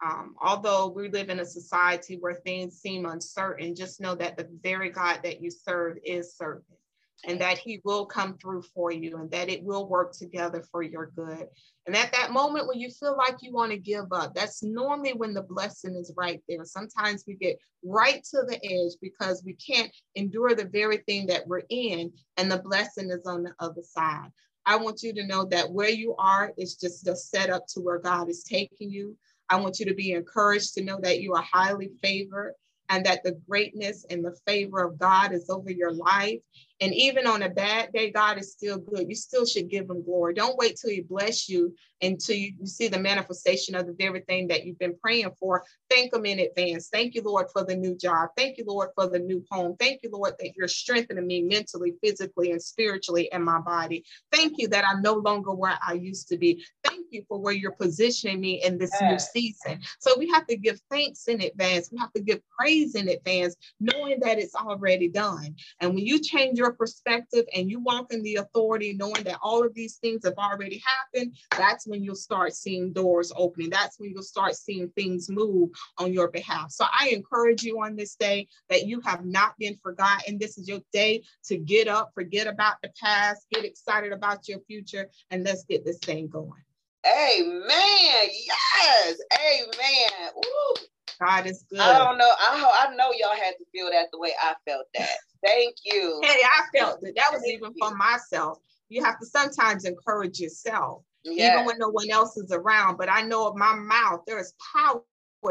um, 0.05 0.35
although 0.39 0.87
we 0.87 1.09
live 1.09 1.29
in 1.29 1.39
a 1.39 1.45
society 1.45 2.17
where 2.19 2.35
things 2.35 2.79
seem 2.79 3.07
uncertain, 3.07 3.75
just 3.75 3.99
know 3.99 4.13
that 4.15 4.37
the 4.37 4.47
very 4.61 4.91
God 4.91 5.21
that 5.23 5.41
you 5.41 5.49
serve 5.49 5.97
is 6.05 6.37
certain. 6.37 6.77
And 7.23 7.39
that 7.41 7.57
he 7.57 7.81
will 7.83 8.05
come 8.05 8.37
through 8.37 8.61
for 8.61 8.91
you 8.91 9.17
and 9.17 9.31
that 9.31 9.49
it 9.49 9.63
will 9.63 9.87
work 9.87 10.13
together 10.13 10.63
for 10.71 10.83
your 10.83 11.11
good. 11.15 11.47
And 11.87 11.95
at 11.95 12.11
that 12.11 12.31
moment 12.31 12.67
when 12.67 12.79
you 12.79 12.89
feel 12.89 13.15
like 13.17 13.37
you 13.41 13.53
want 13.53 13.71
to 13.71 13.77
give 13.77 14.11
up, 14.11 14.33
that's 14.33 14.63
normally 14.63 15.13
when 15.13 15.33
the 15.33 15.43
blessing 15.43 15.95
is 15.95 16.13
right 16.17 16.43
there. 16.47 16.65
Sometimes 16.65 17.23
we 17.27 17.35
get 17.35 17.57
right 17.83 18.23
to 18.31 18.43
the 18.47 18.59
edge 18.63 18.93
because 19.01 19.43
we 19.45 19.53
can't 19.53 19.91
endure 20.15 20.55
the 20.55 20.65
very 20.65 20.97
thing 20.97 21.27
that 21.27 21.47
we're 21.47 21.63
in, 21.69 22.11
and 22.37 22.51
the 22.51 22.59
blessing 22.59 23.09
is 23.09 23.25
on 23.25 23.43
the 23.43 23.53
other 23.59 23.83
side. 23.83 24.29
I 24.65 24.77
want 24.77 25.03
you 25.03 25.13
to 25.13 25.27
know 25.27 25.45
that 25.45 25.71
where 25.71 25.89
you 25.89 26.15
are 26.17 26.51
is 26.57 26.75
just 26.75 27.07
a 27.07 27.15
setup 27.15 27.67
to 27.69 27.81
where 27.81 27.99
God 27.99 28.29
is 28.29 28.43
taking 28.43 28.89
you. 28.89 29.15
I 29.49 29.57
want 29.57 29.79
you 29.79 29.85
to 29.85 29.93
be 29.93 30.13
encouraged 30.13 30.73
to 30.73 30.83
know 30.83 30.99
that 31.03 31.21
you 31.21 31.33
are 31.33 31.43
highly 31.43 31.91
favored 32.01 32.55
and 32.89 33.05
that 33.05 33.23
the 33.23 33.39
greatness 33.47 34.05
and 34.09 34.23
the 34.23 34.35
favor 34.45 34.83
of 34.83 34.97
God 34.97 35.33
is 35.33 35.49
over 35.49 35.71
your 35.71 35.91
life. 35.91 36.39
And 36.81 36.93
even 36.93 37.25
on 37.25 37.41
a 37.41 37.49
bad 37.49 37.93
day, 37.93 38.11
God 38.11 38.37
is 38.37 38.51
still 38.51 38.77
good. 38.77 39.07
You 39.07 39.15
still 39.15 39.45
should 39.45 39.69
give 39.69 39.89
him 39.89 40.03
glory. 40.03 40.33
Don't 40.33 40.57
wait 40.57 40.77
till 40.79 40.91
he 40.91 41.01
bless 41.01 41.47
you 41.47 41.73
until 42.01 42.35
you, 42.35 42.53
you 42.59 42.65
see 42.65 42.89
the 42.89 42.99
manifestation 42.99 43.75
of 43.75 43.87
the 43.87 43.95
very 43.97 44.21
thing 44.21 44.47
that 44.47 44.65
you've 44.65 44.79
been 44.79 44.97
praying 45.01 45.31
for. 45.39 45.63
Thank 45.89 46.13
him 46.13 46.25
in 46.25 46.39
advance. 46.39 46.89
Thank 46.91 47.15
you, 47.15 47.21
Lord, 47.23 47.47
for 47.53 47.63
the 47.63 47.75
new 47.75 47.95
job. 47.95 48.29
Thank 48.35 48.57
you, 48.57 48.65
Lord, 48.67 48.89
for 48.95 49.07
the 49.07 49.19
new 49.19 49.45
home. 49.49 49.75
Thank 49.79 50.01
you, 50.03 50.09
Lord, 50.11 50.33
that 50.39 50.51
you're 50.57 50.67
strengthening 50.67 51.25
me 51.25 51.43
mentally, 51.43 51.93
physically, 52.03 52.51
and 52.51 52.61
spiritually 52.61 53.29
in 53.31 53.43
my 53.43 53.59
body. 53.59 54.03
Thank 54.31 54.55
you 54.57 54.67
that 54.69 54.85
I'm 54.85 55.01
no 55.01 55.13
longer 55.13 55.53
where 55.53 55.77
I 55.85 55.93
used 55.93 56.27
to 56.29 56.37
be. 56.37 56.65
Thank 56.83 57.07
you 57.11 57.23
for 57.29 57.39
where 57.39 57.53
you're 57.53 57.71
positioning 57.71 58.41
me 58.41 58.61
in 58.63 58.77
this 58.77 58.91
new 59.01 59.17
season. 59.17 59.79
So 59.99 60.15
we 60.17 60.29
have 60.29 60.45
to 60.47 60.57
give 60.57 60.79
thanks 60.91 61.27
in 61.27 61.41
advance. 61.41 61.89
We 61.91 61.99
have 61.99 62.11
to 62.13 62.21
give 62.21 62.39
praise 62.59 62.95
in 62.95 63.07
advance, 63.07 63.55
knowing 63.79 64.19
that 64.21 64.39
it's 64.39 64.55
already 64.55 65.07
done. 65.07 65.55
And 65.79 65.95
when 65.95 66.05
you 66.05 66.19
change 66.19 66.57
your 66.57 66.64
perspective 66.73 67.45
and 67.55 67.69
you 67.69 67.79
walk 67.79 68.11
in 68.11 68.21
the 68.23 68.35
authority, 68.35 68.93
knowing 68.93 69.23
that 69.23 69.39
all 69.41 69.63
of 69.63 69.73
these 69.73 69.97
things 69.97 70.25
have 70.25 70.37
already 70.37 70.81
happened, 70.85 71.35
that's 71.51 71.87
when 71.87 72.03
you'll 72.03 72.15
start 72.15 72.53
seeing 72.53 72.93
doors 72.93 73.31
opening. 73.35 73.69
That's 73.69 73.99
when 73.99 74.11
you'll 74.11 74.23
start 74.23 74.55
seeing 74.55 74.89
things 74.89 75.29
move 75.29 75.69
on 75.97 76.13
your 76.13 76.29
behalf. 76.29 76.71
So 76.71 76.85
I 76.91 77.09
encourage 77.09 77.63
you 77.63 77.81
on 77.81 77.95
this 77.95 78.15
day 78.15 78.47
that 78.69 78.85
you 78.85 79.01
have 79.01 79.25
not 79.25 79.57
been 79.57 79.77
forgotten. 79.81 80.37
This 80.37 80.57
is 80.57 80.67
your 80.67 80.81
day 80.93 81.23
to 81.45 81.57
get 81.57 81.87
up, 81.87 82.11
forget 82.13 82.47
about 82.47 82.75
the 82.81 82.91
past, 83.01 83.45
get 83.53 83.65
excited 83.65 84.11
about 84.11 84.47
your 84.47 84.59
future, 84.67 85.09
and 85.31 85.43
let's 85.43 85.63
get 85.63 85.85
this 85.85 85.99
thing 85.99 86.27
going. 86.27 86.63
Amen. 87.05 87.69
Yes. 87.69 89.17
Amen. 89.33 90.31
Ooh. 90.43 90.75
God 91.21 91.47
is 91.47 91.65
good. 91.69 91.79
I 91.79 91.97
don't 91.97 92.17
know. 92.17 92.31
I 92.39 92.87
I 92.87 92.95
know 92.95 93.11
y'all 93.17 93.35
had 93.35 93.53
to 93.57 93.65
feel 93.71 93.89
that 93.91 94.07
the 94.11 94.19
way 94.19 94.31
I 94.41 94.53
felt 94.67 94.87
that. 94.95 95.17
Thank 95.43 95.75
you. 95.83 96.21
Hey, 96.23 96.41
I 96.43 96.77
felt 96.77 96.99
it. 97.03 97.15
That 97.15 97.31
was 97.31 97.41
Thank 97.41 97.57
even 97.57 97.71
you. 97.75 97.87
for 97.87 97.95
myself. 97.95 98.59
You 98.89 99.03
have 99.03 99.19
to 99.19 99.25
sometimes 99.25 99.85
encourage 99.85 100.39
yourself, 100.39 101.03
yes. 101.23 101.53
even 101.53 101.65
when 101.65 101.77
no 101.77 101.89
one 101.89 102.09
else 102.09 102.37
is 102.37 102.51
around. 102.51 102.97
But 102.97 103.09
I 103.09 103.21
know 103.21 103.47
of 103.47 103.55
my 103.55 103.73
mouth, 103.73 104.21
there 104.27 104.39
is 104.39 104.53
power 104.73 105.01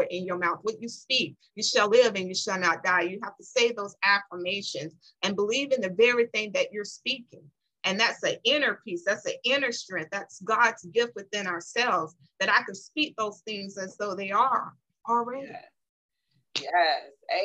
in 0.09 0.25
your 0.25 0.37
mouth. 0.37 0.59
What 0.63 0.81
you 0.81 0.89
speak, 0.89 1.35
you 1.55 1.63
shall 1.63 1.89
live 1.89 2.15
and 2.15 2.27
you 2.27 2.35
shall 2.35 2.59
not 2.59 2.83
die. 2.83 3.01
You 3.01 3.19
have 3.23 3.37
to 3.37 3.43
say 3.43 3.71
those 3.71 3.95
affirmations 4.03 4.93
and 5.23 5.35
believe 5.35 5.71
in 5.71 5.81
the 5.81 5.89
very 5.89 6.27
thing 6.27 6.51
that 6.53 6.71
you're 6.71 6.83
speaking. 6.85 7.43
And 7.85 7.99
that's 7.99 8.23
an 8.23 8.35
inner 8.43 8.81
peace. 8.83 9.03
That's 9.05 9.25
an 9.25 9.35
inner 9.43 9.71
strength. 9.71 10.09
That's 10.11 10.41
God's 10.41 10.83
gift 10.85 11.13
within 11.15 11.45
ourselves 11.45 12.15
that 12.39 12.49
I 12.49 12.63
can 12.63 12.73
speak 12.75 13.15
those 13.15 13.41
things 13.45 13.77
as 13.77 13.95
though 13.97 14.15
they 14.15 14.31
are 14.31 14.73
already. 15.09 15.47
Yes. 15.47 15.63
yes. 16.61 17.01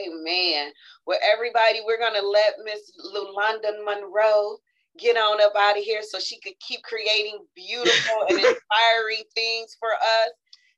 Amen. 0.07 0.73
Well, 1.07 1.19
everybody, 1.23 1.81
we're 1.85 1.99
going 1.99 2.21
to 2.21 2.27
let 2.27 2.55
Miss 2.65 2.93
Lulanda 3.15 3.85
Monroe 3.85 4.59
get 4.99 5.17
on 5.17 5.41
up 5.41 5.53
out 5.57 5.79
of 5.79 5.85
here 5.85 6.03
so 6.03 6.19
she 6.19 6.39
could 6.41 6.59
keep 6.61 6.83
creating 6.83 7.39
beautiful 7.55 8.27
and 8.29 8.39
inspiring 8.39 9.25
things 9.35 9.77
for 9.79 9.93
us. 9.93 10.31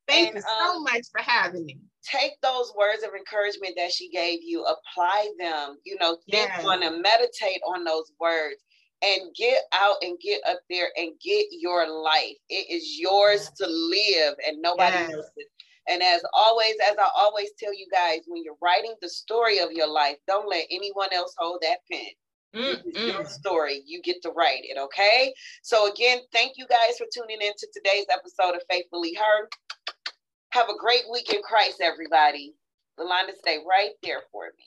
Thank 0.09 0.29
and, 0.29 0.37
you 0.37 0.43
so 0.43 0.77
um, 0.77 0.83
much 0.85 1.07
for 1.11 1.23
having 1.23 1.65
me. 1.65 1.79
Take 2.05 2.33
those 2.43 2.73
words 2.77 3.05
of 3.05 3.11
encouragement 3.17 3.75
that 3.77 3.93
she 3.93 4.11
gave 4.11 4.41
you, 4.43 4.65
apply 4.65 5.31
them, 5.39 5.79
you 5.85 5.97
know, 6.01 6.19
think 6.31 6.51
yes. 6.51 6.65
on 6.65 6.83
and 6.83 7.01
meditate 7.01 7.61
on 7.67 7.85
those 7.85 8.11
words 8.21 8.57
and 9.03 9.35
get 9.37 9.63
out 9.73 9.97
and 10.03 10.19
get 10.21 10.41
up 10.47 10.59
there 10.69 10.89
and 10.97 11.13
get 11.23 11.47
your 11.51 11.89
life. 12.03 12.37
It 12.49 12.71
is 12.71 12.99
yours 12.99 13.51
to 13.57 13.67
live 13.67 14.35
and 14.47 14.61
nobody 14.61 14.97
yes. 14.97 15.13
else's. 15.13 15.47
And 15.89 16.03
as 16.03 16.23
always, 16.33 16.75
as 16.89 16.97
I 16.99 17.09
always 17.17 17.51
tell 17.59 17.75
you 17.75 17.87
guys, 17.93 18.21
when 18.27 18.43
you're 18.45 18.57
writing 18.63 18.95
the 19.01 19.09
story 19.09 19.59
of 19.59 19.73
your 19.73 19.89
life, 19.89 20.17
don't 20.27 20.49
let 20.49 20.67
anyone 20.71 21.13
else 21.13 21.35
hold 21.39 21.63
that 21.63 21.79
pen. 21.91 22.11
Mm-hmm. 22.55 23.09
your 23.09 23.25
story. 23.25 23.83
You 23.87 24.03
get 24.03 24.21
to 24.23 24.31
write 24.31 24.61
it, 24.65 24.79
okay? 24.79 25.33
So 25.63 25.91
again, 25.91 26.19
thank 26.35 26.59
you 26.59 26.67
guys 26.67 26.99
for 26.99 27.07
tuning 27.13 27.41
in 27.41 27.53
to 27.57 27.67
today's 27.73 28.05
episode 28.13 28.55
of 28.55 28.63
Faithfully 28.71 29.15
Her. 29.15 29.49
Have 30.51 30.69
a 30.69 30.79
great 30.79 31.05
week 31.11 31.33
in 31.33 31.41
Christ, 31.43 31.81
everybody. 31.81 32.55
Yolanda, 32.99 33.33
stay 33.39 33.59
right 33.67 33.93
there 34.03 34.21
for 34.31 34.45
me. 34.59 34.65